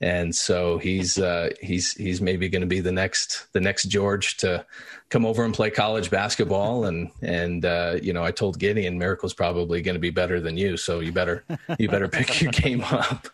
and 0.00 0.34
so 0.34 0.78
he's 0.78 1.18
uh, 1.18 1.50
he's 1.60 1.92
he's 1.92 2.20
maybe 2.20 2.48
going 2.48 2.60
to 2.60 2.66
be 2.66 2.80
the 2.80 2.92
next 2.92 3.52
the 3.52 3.60
next 3.60 3.84
George 3.84 4.36
to 4.38 4.64
come 5.08 5.26
over 5.26 5.44
and 5.44 5.52
play 5.52 5.70
college 5.70 6.10
basketball. 6.10 6.84
And 6.84 7.10
and 7.20 7.64
uh, 7.64 7.96
you 8.00 8.12
know 8.12 8.22
I 8.22 8.30
told 8.30 8.60
Gideon 8.60 8.98
Miracle's 8.98 9.34
probably 9.34 9.82
going 9.82 9.96
to 9.96 10.00
be 10.00 10.10
better 10.10 10.40
than 10.40 10.56
you 10.56 10.76
so 10.76 11.00
you 11.00 11.10
better 11.10 11.44
you 11.78 11.88
better 11.88 12.08
pick 12.08 12.40
your 12.40 12.52
game 12.52 12.82
up. 12.84 13.28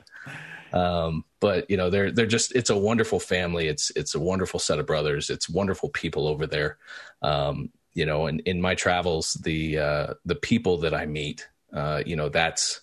Um, 0.72 1.24
but 1.38 1.70
you 1.70 1.76
know 1.76 1.90
they're 1.90 2.10
they're 2.10 2.26
just 2.26 2.54
it's 2.56 2.70
a 2.70 2.78
wonderful 2.78 3.20
family. 3.20 3.68
It's 3.68 3.90
it's 3.90 4.14
a 4.14 4.20
wonderful 4.20 4.58
set 4.58 4.78
of 4.78 4.86
brothers. 4.86 5.28
It's 5.28 5.50
wonderful 5.50 5.90
people 5.90 6.26
over 6.26 6.46
there. 6.46 6.78
Um, 7.20 7.70
you 7.92 8.06
know 8.06 8.26
and 8.26 8.40
in 8.40 8.60
my 8.60 8.74
travels 8.74 9.34
the 9.34 9.78
uh, 9.78 10.14
the 10.24 10.34
people 10.34 10.78
that 10.78 10.94
I 10.94 11.06
meet 11.06 11.48
uh, 11.72 12.02
you 12.04 12.16
know 12.16 12.28
that's 12.28 12.80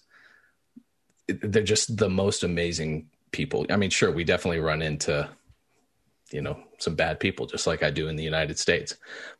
they're 1.28 1.64
just 1.64 1.98
the 1.98 2.10
most 2.10 2.44
amazing 2.44 3.08
people. 3.32 3.66
I 3.70 3.76
mean, 3.78 3.90
sure, 3.90 4.12
we 4.12 4.24
definitely 4.24 4.60
run 4.60 4.82
into, 4.82 5.30
you 6.32 6.42
know, 6.42 6.60
some 6.78 6.96
bad 6.96 7.20
people, 7.20 7.46
just 7.46 7.68
like 7.68 7.84
I 7.84 7.92
do 7.92 8.08
in 8.08 8.16
the 8.16 8.24
United 8.24 8.60
States. 8.60 8.96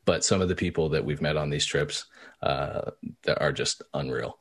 But 0.06 0.24
some 0.24 0.42
of 0.42 0.50
the 0.50 0.56
people 0.56 0.90
that 0.90 1.06
we've 1.06 1.22
met 1.22 1.38
on 1.38 1.50
these 1.50 1.66
trips 1.66 2.06
uh, 2.42 2.92
that 3.24 3.42
are 3.42 3.52
just 3.52 3.82
unreal. 3.94 4.38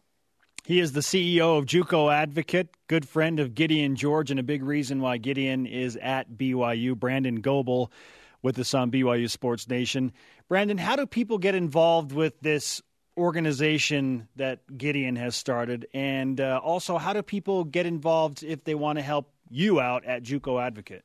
He 0.65 0.79
is 0.79 0.93
the 0.93 1.01
CEO 1.01 1.59
of 1.59 1.67
JUCO 1.67 2.13
Advocate, 2.13 2.69
good 2.87 3.09
friend 3.09 3.41
of 3.41 3.55
Gideon 3.55 3.97
George, 3.97 4.31
and 4.31 4.39
a 4.39 4.43
big 4.45 4.63
reason 4.63 5.01
why 5.01 5.17
Gideon 5.17 5.67
is 5.67 5.97
at 5.97 6.31
BYU. 6.33 6.95
Brandon 6.95 7.41
Goebel 7.41 7.91
with 8.43 8.59
us 8.59 8.75
on 8.75 8.91
BYU 8.91 9.29
Sports 9.29 9.69
Nation. 9.69 10.13
Brandon, 10.49 10.79
how 10.79 10.97
do 10.97 11.07
people 11.07 11.39
get 11.39 11.55
involved 11.55 12.13
with 12.13 12.39
this 12.41 12.83
organization 13.17 14.29
that 14.37 14.61
Gideon 14.77 15.17
has 15.17 15.35
started? 15.35 15.87
And 15.93 16.41
uh, 16.41 16.61
also, 16.63 16.99
how 16.99 17.13
do 17.13 17.23
people 17.23 17.65
get 17.65 17.87
involved 17.87 18.43
if 18.43 18.65
they 18.65 18.75
want 18.75 18.99
to 18.99 19.03
help 19.03 19.33
you 19.51 19.81
out 19.81 20.05
at 20.05 20.23
JUCO 20.23 20.63
Advocate? 20.63 21.05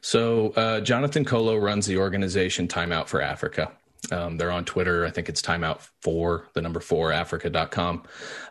So 0.00 0.50
uh, 0.50 0.80
Jonathan 0.80 1.24
Kolo 1.24 1.56
runs 1.56 1.86
the 1.86 1.98
organization 1.98 2.68
Timeout 2.68 3.06
for 3.06 3.20
Africa. 3.20 3.72
Um, 4.10 4.38
they're 4.38 4.50
on 4.50 4.64
Twitter. 4.64 5.04
I 5.04 5.10
think 5.10 5.28
it's 5.28 5.42
timeout 5.42 5.86
for 6.00 6.48
the 6.54 6.62
number 6.62 6.80
four 6.80 7.12
Africa.com, 7.12 8.02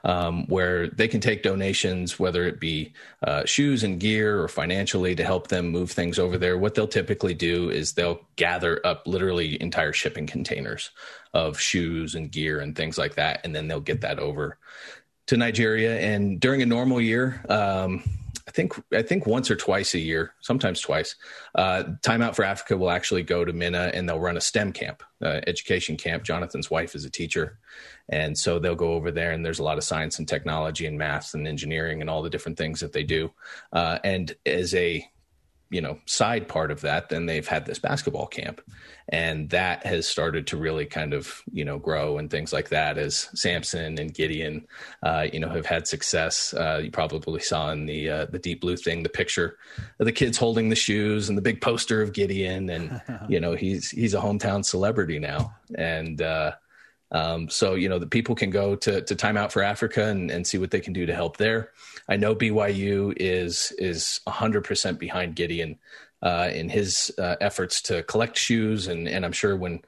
um, 0.04 0.46
where 0.48 0.88
they 0.88 1.08
can 1.08 1.20
take 1.20 1.44
donations, 1.44 2.20
whether 2.20 2.46
it 2.46 2.60
be 2.60 2.94
uh, 3.24 3.46
shoes 3.46 3.84
and 3.84 4.00
gear 4.00 4.42
or 4.42 4.48
financially 4.48 5.16
to 5.16 5.24
help 5.24 5.48
them 5.48 5.70
move 5.70 5.92
things 5.92 6.20
over 6.20 6.38
there. 6.38 6.58
What 6.58 6.76
they'll 6.76 6.88
typically 6.88 7.34
do 7.34 7.72
is 7.72 7.94
they'll 7.94 8.22
gather 8.36 8.86
up 8.86 9.08
literally 9.08 9.62
entire 9.62 9.92
shipping 9.92 10.28
containers 10.28 10.92
of 11.34 11.60
shoes 11.60 12.16
and 12.16 12.32
gear 12.32 12.60
and 12.60 12.76
things 12.76 12.98
like 12.98 13.16
that, 13.16 13.42
and 13.44 13.56
then 13.56 13.68
they'll 13.68 13.80
get 13.80 14.02
that 14.02 14.20
over 14.20 14.58
to 15.28 15.38
Nigeria. 15.38 16.00
And 16.00 16.40
during 16.40 16.62
a 16.62 16.66
normal 16.66 17.02
year, 17.02 17.44
um, 17.50 18.04
I 18.50 18.52
think 18.52 18.74
I 18.92 19.04
think 19.04 19.28
once 19.28 19.52
or 19.52 19.56
twice 19.56 19.94
a 19.94 20.00
year, 20.00 20.34
sometimes 20.42 20.82
twice. 20.82 21.16
Uh, 21.54 21.84
Time 22.02 22.24
Out 22.24 22.36
for 22.36 22.44
Africa 22.44 22.76
will 22.78 22.90
actually 22.90 23.22
go 23.22 23.46
to 23.46 23.54
Minna 23.54 23.92
and 23.94 24.10
they'll 24.10 24.20
run 24.20 24.38
a 24.38 24.42
STEM 24.42 24.74
camp, 24.74 25.04
uh, 25.22 25.42
education 25.46 25.96
camp. 25.96 26.24
Jonathan's 26.24 26.72
wife 26.72 26.96
is 26.96 27.06
a 27.06 27.12
teacher, 27.12 27.60
and 28.10 28.36
so 28.36 28.58
they'll 28.58 28.74
go 28.74 28.94
over 28.94 29.12
there 29.12 29.34
and 29.34 29.46
there's 29.46 29.60
a 29.60 29.64
lot 29.64 29.78
of 29.78 29.84
science 29.84 30.18
and 30.18 30.28
technology 30.28 30.88
and 30.88 30.98
math 30.98 31.36
and 31.36 31.48
engineering 31.48 32.02
and 32.02 32.10
all 32.10 32.24
the 32.24 32.30
different 32.30 32.58
things 32.58 32.80
that 32.80 32.92
they 32.92 33.04
do. 33.04 33.32
Uh, 33.72 34.00
and 34.04 34.36
as 34.48 34.74
a 34.74 35.08
you 35.70 35.82
know 35.82 36.00
side 36.06 36.48
part 36.48 36.72
of 36.72 36.82
that 36.82 37.10
then 37.10 37.26
they've 37.26 37.48
had 37.48 37.66
this 37.66 37.80
basketball 37.80 38.28
camp. 38.28 38.62
And 39.12 39.50
that 39.50 39.88
has 39.88 40.08
started 40.08 40.46
to 40.48 40.58
really 40.58 40.86
kind 40.86 41.14
of 41.14 41.42
you 41.52 41.66
know 41.66 41.80
grow 41.80 42.18
and 42.18 42.30
things 42.30 42.54
like 42.54 42.70
that 42.70 42.98
as 42.98 43.30
samson 43.34 43.98
and 43.98 44.14
gideon 44.14 44.68
uh, 45.02 45.28
you 45.32 45.40
know 45.40 45.50
have 45.50 45.66
had 45.66 45.88
success. 45.88 46.54
Uh, 46.54 46.82
you 46.84 46.92
probably 46.92 47.40
saw 47.40 47.72
in 47.72 47.86
the 47.86 48.10
uh, 48.10 48.26
the 48.26 48.40
deep 48.40 48.62
blue 48.62 48.78
thing 48.78 49.04
the 49.04 49.10
picture 49.10 49.58
of 50.00 50.06
the 50.06 50.12
kids 50.12 50.38
holding 50.38 50.70
the 50.70 50.76
shoes 50.76 51.30
and 51.30 51.38
the 51.38 51.42
big 51.42 51.62
poster 51.62 52.02
of 52.02 52.14
gideon. 52.14 52.70
And 52.70 53.02
you 53.30 53.40
know 53.40 53.54
he's 53.54 53.90
he's 53.90 54.14
a 54.14 54.20
hometown 54.20 54.64
celebrity 54.64 55.20
now. 55.20 55.56
And 55.76 56.22
uh, 56.22 56.54
um, 57.12 57.50
so 57.50 57.74
you 57.74 57.90
know 57.90 58.00
the 58.00 58.08
people 58.08 58.36
can 58.36 58.50
go 58.50 58.76
to 58.76 59.02
to 59.02 59.16
Time 59.16 59.38
Out 59.38 59.52
for 59.52 59.64
Africa 59.64 60.06
and, 60.06 60.30
and 60.30 60.46
see 60.46 60.58
what 60.58 60.72
they 60.72 60.80
can 60.80 60.94
do 60.94 61.06
to 61.06 61.16
help 61.16 61.38
there. 61.38 61.72
I 62.08 62.18
know 62.18 62.36
BYU 62.36 63.14
is 63.18 63.74
is 63.78 64.22
100% 64.28 65.00
behind 65.00 65.36
Gideon 65.36 65.80
uh, 66.22 66.50
in 66.54 66.70
his 66.70 67.12
uh, 67.18 67.36
efforts 67.42 67.82
to 67.84 68.04
collect 68.04 68.38
shoes, 68.38 68.88
and 68.88 69.08
and 69.08 69.26
I'm 69.26 69.32
sure 69.32 69.56
when 69.56 69.82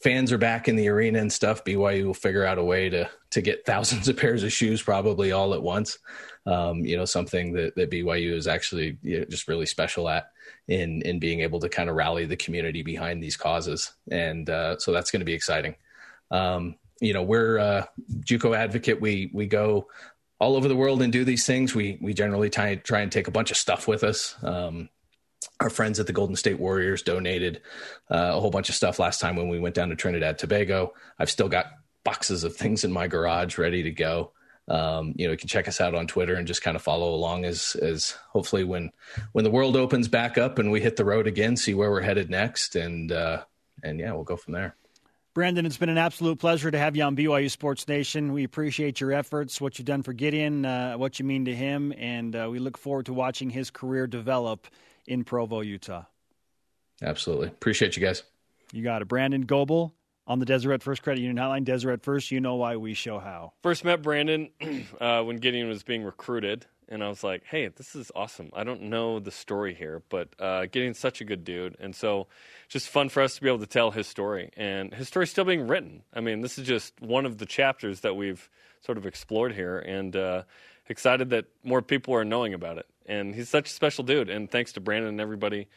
fans 0.00 0.30
are 0.32 0.38
back 0.38 0.68
in 0.68 0.76
the 0.76 0.88
arena 0.88 1.18
and 1.18 1.32
stuff, 1.32 1.64
BYU 1.64 2.06
will 2.06 2.14
figure 2.14 2.44
out 2.44 2.58
a 2.58 2.64
way 2.64 2.88
to 2.88 3.10
to 3.30 3.40
get 3.40 3.66
thousands 3.66 4.08
of 4.08 4.16
pairs 4.16 4.42
of 4.42 4.52
shoes 4.52 4.82
probably 4.82 5.32
all 5.32 5.54
at 5.54 5.62
once. 5.62 5.98
Um, 6.46 6.84
you 6.84 6.96
know, 6.96 7.04
something 7.04 7.52
that, 7.54 7.74
that 7.76 7.90
BYU 7.90 8.32
is 8.32 8.46
actually 8.46 8.96
you 9.02 9.18
know, 9.18 9.24
just 9.26 9.48
really 9.48 9.66
special 9.66 10.08
at 10.08 10.30
in 10.68 11.02
in 11.02 11.18
being 11.18 11.40
able 11.40 11.58
to 11.60 11.68
kind 11.68 11.90
of 11.90 11.96
rally 11.96 12.24
the 12.24 12.36
community 12.36 12.82
behind 12.82 13.20
these 13.22 13.36
causes, 13.36 13.92
and 14.10 14.48
uh, 14.48 14.78
so 14.78 14.92
that's 14.92 15.10
going 15.10 15.20
to 15.20 15.26
be 15.26 15.34
exciting. 15.34 15.74
Um, 16.30 16.76
you 17.00 17.12
know, 17.12 17.22
we're 17.22 17.58
uh, 17.58 17.84
JUCO 18.20 18.56
advocate. 18.56 19.00
We 19.00 19.30
we 19.32 19.46
go 19.46 19.88
all 20.40 20.56
over 20.56 20.68
the 20.68 20.76
world 20.76 21.02
and 21.02 21.12
do 21.12 21.24
these 21.24 21.46
things. 21.46 21.74
We 21.74 21.98
we 22.00 22.14
generally 22.14 22.50
try 22.50 22.74
try 22.76 23.00
and 23.00 23.10
take 23.10 23.28
a 23.28 23.32
bunch 23.32 23.50
of 23.50 23.56
stuff 23.56 23.88
with 23.88 24.04
us. 24.04 24.36
Um, 24.42 24.88
our 25.60 25.70
friends 25.70 26.00
at 26.00 26.06
the 26.06 26.12
Golden 26.12 26.36
State 26.36 26.58
Warriors 26.58 27.02
donated 27.02 27.62
uh, 28.10 28.32
a 28.34 28.40
whole 28.40 28.50
bunch 28.50 28.68
of 28.68 28.74
stuff 28.74 28.98
last 28.98 29.20
time 29.20 29.36
when 29.36 29.48
we 29.48 29.58
went 29.58 29.74
down 29.74 29.88
to 29.88 29.96
Trinidad 29.96 30.38
Tobago. 30.38 30.94
I've 31.18 31.30
still 31.30 31.48
got 31.48 31.66
boxes 32.04 32.44
of 32.44 32.56
things 32.56 32.84
in 32.84 32.92
my 32.92 33.06
garage 33.08 33.58
ready 33.58 33.82
to 33.84 33.90
go. 33.90 34.32
Um, 34.68 35.14
you 35.16 35.26
know, 35.26 35.32
you 35.32 35.38
can 35.38 35.48
check 35.48 35.66
us 35.66 35.80
out 35.80 35.94
on 35.94 36.06
Twitter 36.06 36.34
and 36.34 36.46
just 36.46 36.62
kind 36.62 36.76
of 36.76 36.82
follow 36.82 37.14
along 37.14 37.44
as 37.44 37.74
as 37.76 38.16
hopefully 38.28 38.64
when 38.64 38.90
when 39.32 39.44
the 39.44 39.50
world 39.50 39.76
opens 39.76 40.08
back 40.08 40.36
up 40.36 40.58
and 40.58 40.70
we 40.70 40.80
hit 40.80 40.96
the 40.96 41.04
road 41.04 41.26
again, 41.26 41.56
see 41.56 41.74
where 41.74 41.90
we're 41.90 42.02
headed 42.02 42.28
next, 42.28 42.76
and 42.76 43.10
uh, 43.10 43.44
and 43.82 43.98
yeah, 43.98 44.12
we'll 44.12 44.24
go 44.24 44.36
from 44.36 44.52
there. 44.52 44.76
Brandon, 45.38 45.64
it's 45.66 45.76
been 45.76 45.88
an 45.88 45.98
absolute 45.98 46.40
pleasure 46.40 46.68
to 46.68 46.76
have 46.76 46.96
you 46.96 47.04
on 47.04 47.14
BYU 47.14 47.48
Sports 47.48 47.86
Nation. 47.86 48.32
We 48.32 48.42
appreciate 48.42 49.00
your 49.00 49.12
efforts, 49.12 49.60
what 49.60 49.78
you've 49.78 49.86
done 49.86 50.02
for 50.02 50.12
Gideon, 50.12 50.64
uh, 50.64 50.94
what 50.94 51.20
you 51.20 51.24
mean 51.24 51.44
to 51.44 51.54
him, 51.54 51.94
and 51.96 52.34
uh, 52.34 52.48
we 52.50 52.58
look 52.58 52.76
forward 52.76 53.06
to 53.06 53.12
watching 53.12 53.48
his 53.48 53.70
career 53.70 54.08
develop 54.08 54.66
in 55.06 55.22
Provo, 55.22 55.60
Utah. 55.60 56.02
Absolutely. 57.00 57.46
Appreciate 57.46 57.96
you 57.96 58.04
guys. 58.04 58.24
You 58.72 58.82
got 58.82 59.00
it. 59.00 59.06
Brandon 59.06 59.42
Goebel 59.42 59.94
on 60.26 60.40
the 60.40 60.44
Deseret 60.44 60.82
First 60.82 61.04
Credit 61.04 61.20
Union 61.20 61.36
Hotline. 61.36 61.64
Deseret 61.64 62.02
First, 62.02 62.32
you 62.32 62.40
know 62.40 62.56
why 62.56 62.74
we 62.74 62.94
show 62.94 63.20
how. 63.20 63.52
First 63.62 63.84
met 63.84 64.02
Brandon 64.02 64.50
uh, 65.00 65.22
when 65.22 65.36
Gideon 65.36 65.68
was 65.68 65.84
being 65.84 66.02
recruited, 66.02 66.66
and 66.88 67.02
I 67.02 67.08
was 67.08 67.22
like, 67.22 67.44
"Hey, 67.44 67.68
this 67.68 67.94
is 67.94 68.10
awesome." 68.14 68.50
I 68.54 68.64
don't 68.64 68.82
know 68.82 69.20
the 69.20 69.30
story 69.30 69.74
here, 69.74 70.02
but 70.08 70.28
uh, 70.38 70.66
Gideon's 70.66 70.98
such 70.98 71.20
a 71.20 71.24
good 71.24 71.44
dude, 71.44 71.76
and 71.80 71.94
so 71.94 72.26
just 72.68 72.88
fun 72.88 73.08
for 73.08 73.22
us 73.22 73.36
to 73.36 73.42
be 73.42 73.48
able 73.48 73.60
to 73.60 73.66
tell 73.66 73.90
his 73.90 74.06
story, 74.06 74.50
and 74.56 74.94
his 74.94 75.08
story's 75.08 75.30
still 75.30 75.44
being 75.44 75.66
written. 75.66 76.02
I 76.12 76.20
mean, 76.20 76.40
this 76.40 76.58
is 76.58 76.66
just 76.66 77.00
one 77.00 77.26
of 77.26 77.38
the 77.38 77.46
chapters 77.46 78.00
that 78.00 78.16
we've 78.16 78.48
sort 78.80 78.98
of 78.98 79.06
explored 79.06 79.54
here, 79.54 79.78
and 79.78 80.14
uh, 80.16 80.42
excited 80.88 81.30
that 81.30 81.46
more 81.62 81.82
people 81.82 82.14
are 82.14 82.24
knowing 82.24 82.54
about 82.54 82.78
it. 82.78 82.86
And 83.06 83.34
he's 83.34 83.48
such 83.48 83.70
a 83.70 83.72
special 83.72 84.04
dude, 84.04 84.30
and 84.30 84.50
thanks 84.50 84.72
to 84.72 84.80
Brandon 84.80 85.08
and 85.08 85.20
everybody 85.20 85.68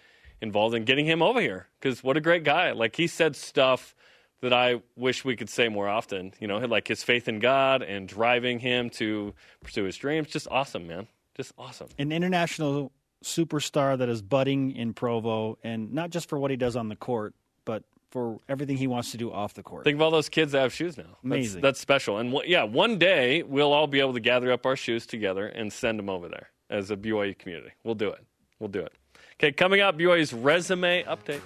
involved 0.42 0.76
in 0.76 0.86
getting 0.86 1.06
him 1.06 1.22
over 1.22 1.40
here, 1.40 1.68
because 1.80 2.04
what 2.04 2.18
a 2.18 2.22
great 2.22 2.44
guy! 2.44 2.72
Like 2.72 2.96
he 2.96 3.08
said 3.08 3.36
stuff 3.36 3.96
that 4.42 4.54
I 4.54 4.82
wish 4.96 5.24
we 5.24 5.36
could 5.36 5.50
say 5.50 5.70
more 5.70 5.88
often. 5.88 6.34
You 6.40 6.48
know, 6.48 6.58
like 6.60 6.88
his 6.88 7.04
faith 7.04 7.28
in 7.28 7.40
God 7.40 7.82
and 7.82 8.08
driving 8.08 8.60
him 8.60 8.90
to 8.92 9.34
pursue 9.64 9.84
his 9.84 9.96
dreams. 9.98 10.28
Just 10.28 10.48
awesome, 10.52 10.88
man. 10.88 11.08
Just 11.36 11.54
awesome. 11.58 11.88
An 11.98 12.12
international 12.12 12.92
superstar 13.24 13.98
that 13.98 14.10
is 14.10 14.22
budding 14.22 14.76
in 14.76 14.94
Provo, 14.94 15.58
and 15.64 15.94
not 15.94 16.10
just 16.10 16.28
for 16.28 16.40
what 16.40 16.52
he 16.52 16.58
does 16.58 16.76
on 16.76 16.90
the 16.90 16.96
court, 16.96 17.34
but 17.66 17.84
for 18.10 18.40
everything 18.50 18.76
he 18.78 18.88
wants 18.88 19.12
to 19.12 19.18
do 19.18 19.32
off 19.32 19.54
the 19.54 19.64
court. 19.64 19.86
Think 19.86 19.96
of 19.96 20.02
all 20.02 20.12
those 20.12 20.28
kids 20.28 20.52
that 20.52 20.62
have 20.62 20.74
shoes 20.74 20.98
now. 20.98 21.04
That's, 21.04 21.24
Amazing. 21.24 21.62
That's 21.62 21.80
special. 21.80 22.18
And 22.18 22.32
w- 22.32 22.52
yeah, 22.52 22.64
one 22.64 22.98
day 22.98 23.44
we'll 23.44 23.72
all 23.72 23.88
be 23.88 24.00
able 24.00 24.14
to 24.14 24.20
gather 24.20 24.52
up 24.52 24.66
our 24.66 24.76
shoes 24.76 25.06
together 25.06 25.48
and 25.48 25.72
send 25.72 25.98
them 25.98 26.10
over 26.10 26.28
there 26.28 26.50
as 26.70 26.92
a 26.92 26.98
BYU 26.98 27.38
community. 27.38 27.72
We'll 27.84 27.96
do 27.96 28.10
it. 28.10 28.26
We'll 28.60 28.70
do 28.70 28.82
it. 28.82 28.94
Okay, 29.36 29.52
coming 29.52 29.82
up, 29.82 29.98
BYU's 29.98 30.34
resume 30.34 31.04
update. 31.04 31.40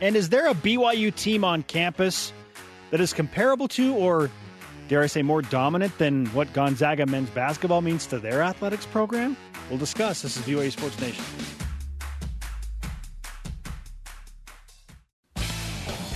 And 0.00 0.14
is 0.14 0.28
there 0.28 0.48
a 0.48 0.54
BYU 0.54 1.14
team 1.14 1.44
on 1.44 1.62
campus 1.62 2.32
that 2.90 3.00
is 3.00 3.12
comparable 3.12 3.66
to, 3.68 3.94
or 3.94 4.30
dare 4.88 5.02
I 5.02 5.06
say, 5.06 5.22
more 5.22 5.42
dominant 5.42 5.96
than 5.98 6.26
what 6.26 6.52
Gonzaga 6.52 7.06
men's 7.06 7.30
basketball 7.30 7.80
means 7.80 8.06
to 8.08 8.18
their 8.18 8.42
athletics 8.42 8.86
program? 8.86 9.36
We'll 9.70 9.78
discuss. 9.78 10.22
This 10.22 10.36
is 10.36 10.42
BYU 10.42 10.70
Sports 10.70 11.00
Nation. 11.00 11.24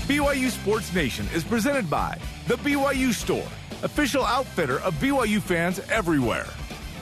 BYU 0.07 0.51
Sports 0.51 0.93
Nation 0.93 1.27
is 1.33 1.45
presented 1.45 1.89
by 1.89 2.19
The 2.49 2.57
BYU 2.57 3.13
Store, 3.13 3.47
official 3.83 4.25
outfitter 4.25 4.81
of 4.81 4.95
BYU 4.95 5.41
fans 5.41 5.79
everywhere. 5.91 6.47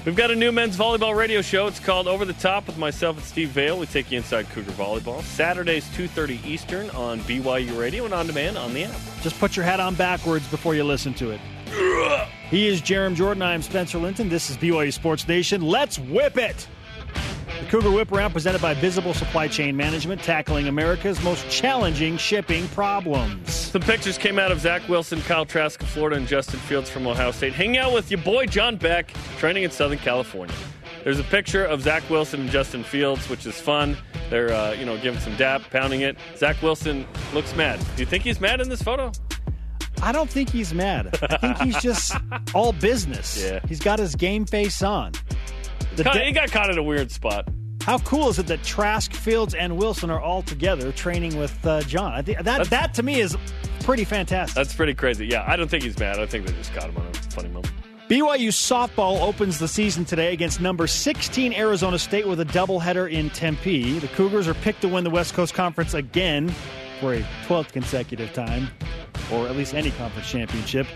We've 0.04 0.16
got 0.16 0.30
a 0.30 0.36
new 0.36 0.52
men's 0.52 0.76
volleyball 0.76 1.14
radio 1.14 1.42
show. 1.42 1.66
It's 1.66 1.80
called 1.80 2.06
Over 2.06 2.24
the 2.24 2.32
Top 2.34 2.66
with 2.66 2.78
myself 2.78 3.16
and 3.16 3.26
Steve 3.26 3.50
Vale. 3.50 3.78
We 3.78 3.86
take 3.86 4.10
you 4.10 4.16
inside 4.16 4.48
Cougar 4.50 4.70
volleyball. 4.72 5.22
Saturdays, 5.22 5.84
2.30 5.88 6.46
Eastern 6.46 6.88
on 6.90 7.20
BYU 7.20 7.78
Radio 7.78 8.04
and 8.04 8.14
on 8.14 8.26
demand 8.26 8.56
on 8.56 8.72
the 8.72 8.84
app. 8.84 8.96
Just 9.22 9.38
put 9.38 9.56
your 9.56 9.64
hat 9.64 9.80
on 9.80 9.94
backwards 9.96 10.46
before 10.48 10.74
you 10.74 10.84
listen 10.84 11.12
to 11.14 11.30
it. 11.30 11.40
He 12.48 12.68
is 12.68 12.80
Jarom 12.80 13.14
Jordan. 13.14 13.42
I 13.42 13.52
am 13.52 13.60
Spencer 13.60 13.98
Linton. 13.98 14.28
This 14.30 14.48
is 14.48 14.56
BYU 14.56 14.92
Sports 14.92 15.28
Nation. 15.28 15.60
Let's 15.60 15.98
whip 15.98 16.38
it! 16.38 16.66
The 17.60 17.66
Cougar 17.66 17.90
Whip 17.90 18.12
Around 18.12 18.32
presented 18.32 18.62
by 18.62 18.74
Visible 18.74 19.12
Supply 19.14 19.48
Chain 19.48 19.76
Management, 19.76 20.22
tackling 20.22 20.68
America's 20.68 21.22
most 21.22 21.48
challenging 21.50 22.16
shipping 22.16 22.68
problems. 22.68 23.52
Some 23.52 23.82
pictures 23.82 24.16
came 24.16 24.38
out 24.38 24.52
of 24.52 24.60
Zach 24.60 24.88
Wilson, 24.88 25.20
Kyle 25.22 25.44
Trask 25.44 25.82
of 25.82 25.88
Florida, 25.88 26.16
and 26.16 26.26
Justin 26.26 26.60
Fields 26.60 26.88
from 26.88 27.06
Ohio 27.06 27.30
State 27.32 27.52
hanging 27.52 27.78
out 27.78 27.92
with 27.92 28.10
your 28.10 28.20
boy 28.20 28.46
John 28.46 28.76
Beck, 28.76 29.12
training 29.38 29.64
in 29.64 29.70
Southern 29.70 29.98
California. 29.98 30.54
There's 31.04 31.18
a 31.18 31.24
picture 31.24 31.64
of 31.64 31.82
Zach 31.82 32.08
Wilson 32.08 32.42
and 32.42 32.50
Justin 32.50 32.84
Fields, 32.84 33.28
which 33.28 33.44
is 33.44 33.60
fun. 33.60 33.96
They're, 34.30 34.52
uh, 34.52 34.72
you 34.72 34.84
know, 34.84 34.96
giving 34.98 35.20
some 35.20 35.36
dap, 35.36 35.62
pounding 35.70 36.02
it. 36.02 36.16
Zach 36.36 36.60
Wilson 36.62 37.06
looks 37.34 37.54
mad. 37.56 37.80
Do 37.96 38.02
you 38.02 38.06
think 38.06 38.24
he's 38.24 38.40
mad 38.40 38.60
in 38.60 38.68
this 38.68 38.82
photo? 38.82 39.10
I 40.02 40.12
don't 40.12 40.30
think 40.30 40.50
he's 40.50 40.72
mad. 40.72 41.18
I 41.22 41.36
think 41.38 41.58
he's 41.58 41.82
just 41.82 42.14
all 42.54 42.72
business. 42.72 43.42
Yeah. 43.42 43.60
He's 43.66 43.80
got 43.80 43.98
his 43.98 44.14
game 44.14 44.44
face 44.46 44.82
on. 44.82 45.12
The 45.98 46.04
Caught- 46.04 46.14
de- 46.14 46.24
he 46.26 46.32
got 46.32 46.50
caught 46.52 46.70
in 46.70 46.78
a 46.78 46.82
weird 46.82 47.10
spot. 47.10 47.48
How 47.82 47.98
cool 47.98 48.28
is 48.28 48.38
it 48.38 48.46
that 48.48 48.62
Trask, 48.62 49.12
Fields, 49.12 49.54
and 49.54 49.76
Wilson 49.76 50.10
are 50.10 50.20
all 50.20 50.42
together 50.42 50.92
training 50.92 51.36
with 51.38 51.66
uh, 51.66 51.80
John? 51.82 52.12
I 52.12 52.22
think 52.22 52.38
that 52.38 52.44
That's- 52.44 52.68
that 52.68 52.94
to 52.94 53.02
me 53.02 53.20
is 53.20 53.36
pretty 53.80 54.04
fantastic. 54.04 54.54
That's 54.54 54.74
pretty 54.74 54.94
crazy. 54.94 55.26
Yeah, 55.26 55.44
I 55.46 55.56
don't 55.56 55.68
think 55.68 55.82
he's 55.82 55.98
mad. 55.98 56.18
I 56.20 56.26
think 56.26 56.46
they 56.46 56.52
just 56.52 56.72
caught 56.74 56.88
him 56.90 56.96
on 56.98 57.06
a 57.06 57.14
funny 57.32 57.48
moment. 57.48 57.72
BYU 58.08 58.48
softball 58.48 59.20
opens 59.20 59.58
the 59.58 59.68
season 59.68 60.04
today 60.04 60.32
against 60.32 60.60
number 60.60 60.86
16 60.86 61.52
Arizona 61.52 61.98
State 61.98 62.26
with 62.26 62.40
a 62.40 62.44
doubleheader 62.46 63.10
in 63.10 63.28
Tempe. 63.30 63.98
The 63.98 64.08
Cougars 64.08 64.48
are 64.48 64.54
picked 64.54 64.80
to 64.82 64.88
win 64.88 65.04
the 65.04 65.10
West 65.10 65.34
Coast 65.34 65.52
Conference 65.52 65.94
again 65.94 66.48
for 67.00 67.12
a 67.14 67.20
12th 67.46 67.72
consecutive 67.72 68.32
time, 68.32 68.68
or 69.32 69.46
at 69.46 69.56
least 69.56 69.74
any 69.74 69.90
conference 69.92 70.30
championship. 70.30 70.86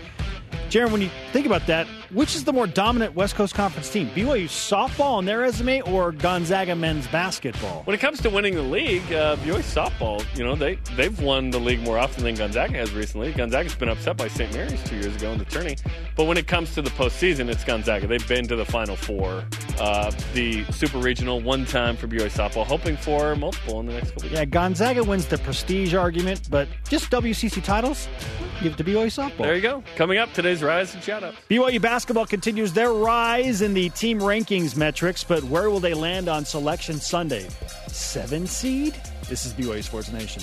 Jarom, 0.73 0.91
when 0.91 1.01
you 1.01 1.11
think 1.31 1.45
about 1.45 1.67
that, 1.67 1.85
which 2.09 2.35
is 2.35 2.45
the 2.45 2.51
more 2.51 2.65
dominant 2.65 3.13
West 3.13 3.35
Coast 3.35 3.53
Conference 3.53 3.91
team? 3.91 4.09
BYU 4.09 4.45
softball 4.45 5.17
on 5.17 5.25
their 5.25 5.37
resume 5.37 5.81
or 5.81 6.11
Gonzaga 6.11 6.75
men's 6.75 7.05
basketball? 7.05 7.83
When 7.83 7.93
it 7.93 7.99
comes 7.99 8.19
to 8.21 8.31
winning 8.31 8.55
the 8.55 8.63
league, 8.63 9.03
uh, 9.13 9.35
BYU 9.35 9.59
softball, 9.59 10.25
you 10.35 10.43
know, 10.43 10.55
they, 10.55 10.79
they've 10.95 11.19
won 11.21 11.51
the 11.51 11.59
league 11.59 11.81
more 11.81 11.99
often 11.99 12.23
than 12.23 12.33
Gonzaga 12.33 12.73
has 12.73 12.91
recently. 12.91 13.31
Gonzaga's 13.33 13.75
been 13.75 13.89
upset 13.89 14.17
by 14.17 14.27
St. 14.27 14.51
Mary's 14.51 14.83
two 14.85 14.95
years 14.95 15.15
ago 15.15 15.31
in 15.31 15.37
the 15.37 15.45
tourney. 15.45 15.77
But 16.15 16.25
when 16.25 16.37
it 16.37 16.47
comes 16.47 16.73
to 16.73 16.81
the 16.81 16.89
postseason, 16.89 17.49
it's 17.49 17.63
Gonzaga. 17.63 18.07
They've 18.07 18.27
been 18.27 18.47
to 18.47 18.55
the 18.55 18.65
Final 18.65 18.95
Four, 18.95 19.43
uh, 19.79 20.11
the 20.33 20.63
Super 20.71 20.97
Regional 20.97 21.39
one 21.39 21.67
time 21.67 21.95
for 21.95 22.07
BYU 22.07 22.31
softball, 22.31 22.65
hoping 22.65 22.97
for 22.97 23.35
multiple 23.35 23.79
in 23.79 23.85
the 23.85 23.93
next 23.93 24.09
couple 24.09 24.23
of 24.23 24.31
years. 24.31 24.39
Yeah, 24.39 24.45
Gonzaga 24.45 25.03
wins 25.03 25.27
the 25.27 25.37
prestige 25.37 25.93
argument, 25.93 26.47
but 26.49 26.67
just 26.89 27.11
WCC 27.11 27.63
titles, 27.63 28.07
give 28.63 28.73
it 28.73 28.77
to 28.77 28.83
BYU 28.83 29.05
softball. 29.05 29.43
There 29.43 29.55
you 29.55 29.61
go. 29.61 29.83
Coming 29.95 30.17
up, 30.17 30.33
today's 30.33 30.62
Rise 30.63 30.93
and 30.93 31.03
Shoutouts. 31.03 31.35
BYU 31.49 31.81
basketball 31.81 32.25
continues 32.25 32.73
their 32.73 32.91
rise 32.91 33.61
in 33.61 33.73
the 33.73 33.89
team 33.89 34.19
rankings 34.19 34.75
metrics, 34.75 35.23
but 35.23 35.43
where 35.43 35.69
will 35.69 35.79
they 35.79 35.93
land 35.93 36.29
on 36.29 36.45
Selection 36.45 36.99
Sunday? 36.99 37.47
Seven 37.87 38.47
seed? 38.47 38.95
This 39.29 39.45
is 39.45 39.53
BYU 39.53 39.83
Sports 39.83 40.11
Nation. 40.11 40.41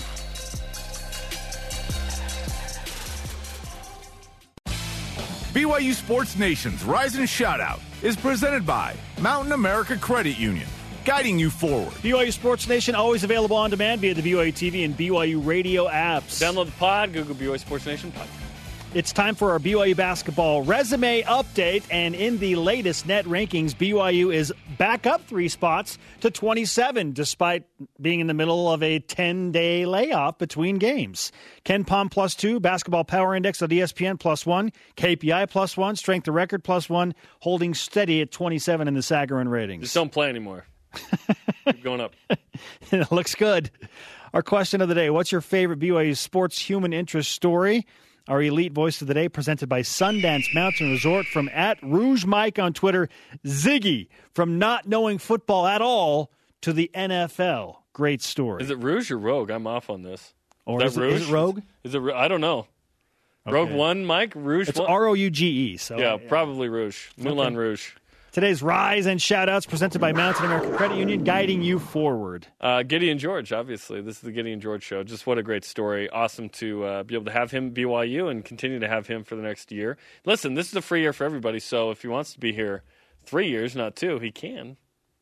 BYU 5.52 5.94
Sports 5.94 6.36
Nation's 6.36 6.84
Rise 6.84 7.16
and 7.16 7.26
Shoutout 7.26 7.80
is 8.02 8.16
presented 8.16 8.64
by 8.64 8.94
Mountain 9.20 9.52
America 9.52 9.96
Credit 9.96 10.38
Union, 10.38 10.66
guiding 11.04 11.38
you 11.38 11.50
forward. 11.50 11.92
BYU 11.94 12.32
Sports 12.32 12.68
Nation 12.68 12.94
always 12.94 13.24
available 13.24 13.56
on 13.56 13.70
demand 13.70 14.00
via 14.00 14.14
the 14.14 14.22
BYU 14.22 14.52
TV 14.52 14.84
and 14.84 14.96
BYU 14.96 15.44
radio 15.44 15.88
apps. 15.88 16.40
Download 16.40 16.66
the 16.66 16.72
pod, 16.72 17.12
Google 17.12 17.34
BYU 17.34 17.58
Sports 17.58 17.86
Nation 17.86 18.12
podcast. 18.12 18.39
It's 18.92 19.12
time 19.12 19.36
for 19.36 19.52
our 19.52 19.60
BYU 19.60 19.94
basketball 19.94 20.62
resume 20.62 21.22
update, 21.22 21.84
and 21.92 22.12
in 22.12 22.38
the 22.38 22.56
latest 22.56 23.06
net 23.06 23.24
rankings, 23.24 23.72
BYU 23.72 24.34
is 24.34 24.52
back 24.78 25.06
up 25.06 25.24
three 25.28 25.48
spots 25.48 25.96
to 26.22 26.30
27, 26.32 27.12
despite 27.12 27.62
being 28.00 28.18
in 28.18 28.26
the 28.26 28.34
middle 28.34 28.68
of 28.68 28.82
a 28.82 28.98
10 28.98 29.52
day 29.52 29.86
layoff 29.86 30.38
between 30.38 30.78
games. 30.78 31.30
KenPom 31.64 32.10
plus 32.10 32.34
two, 32.34 32.58
Basketball 32.58 33.04
Power 33.04 33.36
Index 33.36 33.62
of 33.62 33.70
ESPN 33.70 34.18
plus 34.18 34.44
one, 34.44 34.72
KPI 34.96 35.48
plus 35.48 35.76
one, 35.76 35.94
Strength 35.94 36.26
of 36.26 36.34
Record 36.34 36.64
plus 36.64 36.90
one, 36.90 37.14
holding 37.38 37.74
steady 37.74 38.20
at 38.22 38.32
27 38.32 38.88
in 38.88 38.94
the 38.94 39.00
Sagarin 39.00 39.48
ratings. 39.48 39.82
Just 39.84 39.94
don't 39.94 40.10
play 40.10 40.28
anymore. 40.28 40.66
Keep 41.64 41.84
going 41.84 42.00
up. 42.00 42.16
it 42.90 43.12
looks 43.12 43.36
good. 43.36 43.70
Our 44.34 44.42
question 44.42 44.80
of 44.80 44.88
the 44.88 44.96
day 44.96 45.10
What's 45.10 45.30
your 45.30 45.42
favorite 45.42 45.78
BYU 45.78 46.16
sports 46.16 46.58
human 46.58 46.92
interest 46.92 47.30
story? 47.30 47.86
Our 48.30 48.40
elite 48.42 48.72
voice 48.72 49.02
of 49.02 49.08
the 49.08 49.14
day 49.14 49.28
presented 49.28 49.68
by 49.68 49.80
Sundance 49.80 50.54
Mountain 50.54 50.92
Resort 50.92 51.26
from 51.26 51.50
at 51.52 51.82
Rouge 51.82 52.24
Mike 52.24 52.60
on 52.60 52.72
Twitter. 52.72 53.08
Ziggy 53.44 54.06
from 54.34 54.56
not 54.56 54.86
knowing 54.86 55.18
football 55.18 55.66
at 55.66 55.82
all 55.82 56.30
to 56.60 56.72
the 56.72 56.88
NFL. 56.94 57.78
Great 57.92 58.22
story. 58.22 58.62
Is 58.62 58.70
it 58.70 58.78
Rouge 58.78 59.10
or 59.10 59.18
Rogue? 59.18 59.50
I'm 59.50 59.66
off 59.66 59.90
on 59.90 60.02
this. 60.04 60.32
Or 60.64 60.78
that 60.78 60.84
is 60.86 60.96
it- 60.96 61.02
is 61.12 61.28
it 61.28 61.32
Rogue? 61.32 61.62
Is 61.82 61.92
it? 61.92 62.00
I 62.00 62.28
don't 62.28 62.40
know. 62.40 62.68
Rogue 63.46 63.72
one, 63.72 64.04
Mike 64.04 64.34
Rouge. 64.36 64.68
It's? 64.68 64.78
R 64.78 65.06
O 65.08 65.14
U 65.14 65.28
G 65.28 65.46
E. 65.72 65.76
So 65.76 65.98
yeah, 65.98 66.16
probably 66.28 66.68
Rouge. 66.68 67.08
Moulin 67.16 67.56
Rouge. 67.56 67.94
Today's 68.32 68.62
rise 68.62 69.06
and 69.06 69.18
shoutouts 69.18 69.66
presented 69.68 70.00
by 70.00 70.12
Mountain 70.12 70.46
America 70.46 70.76
Credit 70.76 70.96
Union, 70.96 71.24
guiding 71.24 71.62
you 71.62 71.80
forward. 71.80 72.46
Uh, 72.60 72.84
Gideon 72.84 73.18
George, 73.18 73.52
obviously. 73.52 74.00
This 74.00 74.16
is 74.16 74.20
the 74.22 74.30
Gideon 74.30 74.60
George 74.60 74.84
show. 74.84 75.02
Just 75.02 75.26
what 75.26 75.36
a 75.36 75.42
great 75.42 75.64
story. 75.64 76.08
Awesome 76.08 76.48
to 76.50 76.84
uh, 76.84 77.02
be 77.02 77.16
able 77.16 77.24
to 77.24 77.32
have 77.32 77.50
him 77.50 77.74
BYU 77.74 78.30
and 78.30 78.44
continue 78.44 78.78
to 78.78 78.86
have 78.86 79.08
him 79.08 79.24
for 79.24 79.34
the 79.34 79.42
next 79.42 79.72
year. 79.72 79.98
Listen, 80.24 80.54
this 80.54 80.68
is 80.68 80.76
a 80.76 80.82
free 80.82 81.00
year 81.00 81.12
for 81.12 81.24
everybody, 81.24 81.58
so 81.58 81.90
if 81.90 82.02
he 82.02 82.08
wants 82.08 82.32
to 82.34 82.38
be 82.38 82.52
here 82.52 82.84
three 83.24 83.48
years, 83.48 83.74
not 83.74 83.96
two, 83.96 84.20
he 84.20 84.30
can. 84.30 84.76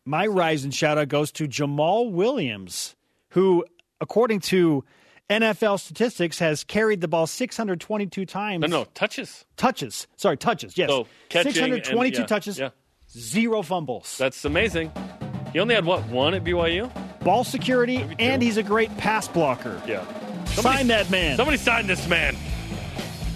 My 0.05 0.27
rise 0.27 0.65
and 0.65 0.73
Shoutout 0.73 1.09
goes 1.09 1.33
to 1.33 1.49
Jamaal 1.49 2.13
Williams, 2.13 2.95
who, 3.31 3.65
according 4.03 4.41
to 4.41 4.85
NFL 5.31 5.81
statistics, 5.81 6.39
has 6.41 6.65
carried 6.65 7.01
the 7.01 7.09
ball 7.09 7.27
622 7.27 8.25
times. 8.27 8.63
No, 8.63 8.67
no, 8.67 8.85
touches. 8.95 9.45
Touches. 9.57 10.07
Sorry, 10.17 10.37
touches. 10.37 10.77
Yes. 10.77 10.89
So 10.91 11.07
catching 11.29 11.53
622 11.53 11.99
and, 11.99 12.15
yeah, 12.15 12.27
touches, 12.27 12.59
Yeah, 12.59 12.71
zero 13.17 13.63
fumbles. 13.63 14.17
that's 14.19 14.45
amazing. 14.45 14.93
He 15.53 15.61
only 15.61 15.75
had 15.75 15.85
what 15.85 16.05
one 16.09 16.35
at 16.35 16.45
BYU? 16.45 16.91
Ball 17.25 17.45
security, 17.45 18.05
and 18.19 18.43
he's 18.43 18.57
a 18.57 18.63
great 18.63 18.95
pass 18.97 19.29
blocker. 19.29 19.81
Yeah. 19.87 20.05
Sign 20.47 20.87
that 20.89 21.11
man. 21.11 21.37
Somebody 21.37 21.57
sign 21.59 21.87
this 21.87 22.07
man. 22.09 22.37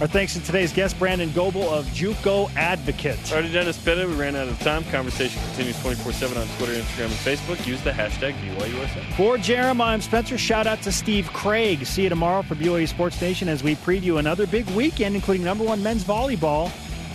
Our 0.01 0.07
thanks 0.07 0.33
to 0.33 0.41
today's 0.41 0.73
guest, 0.73 0.97
Brandon 0.97 1.31
Goebel 1.31 1.63
of 1.69 1.85
Juco 1.87 2.53
Advocate. 2.55 3.17
Sorry 3.25 3.43
to 3.43 3.49
Dennis 3.49 3.77
Pitta. 3.77 4.07
We 4.07 4.13
ran 4.15 4.35
out 4.35 4.47
of 4.47 4.59
time. 4.59 4.83
Conversation 4.85 5.41
continues 5.49 5.79
24 5.81 6.11
7 6.11 6.37
on 6.37 6.47
Twitter, 6.57 6.73
Instagram, 6.73 7.05
and 7.05 7.37
Facebook. 7.39 7.65
Use 7.65 7.81
the 7.83 7.91
hashtag 7.91 8.33
BYUSN. 8.33 9.13
For 9.15 9.37
Jarom, 9.37 9.79
I'm 9.81 10.01
Spencer. 10.01 10.37
Shout 10.37 10.65
out 10.67 10.81
to 10.81 10.91
Steve 10.91 11.27
Craig. 11.31 11.85
See 11.85 12.03
you 12.03 12.09
tomorrow 12.09 12.41
for 12.41 12.55
BYU 12.55 12.87
Sports 12.87 13.21
Nation 13.21 13.47
as 13.47 13.63
we 13.63 13.75
preview 13.75 14.17
another 14.19 14.47
big 14.47 14.67
weekend, 14.71 15.15
including 15.15 15.45
number 15.45 15.63
one 15.63 15.81
men's 15.83 16.03
volleyball. 16.03 16.71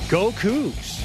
Go 0.09 0.31
Cougs. 0.31 1.05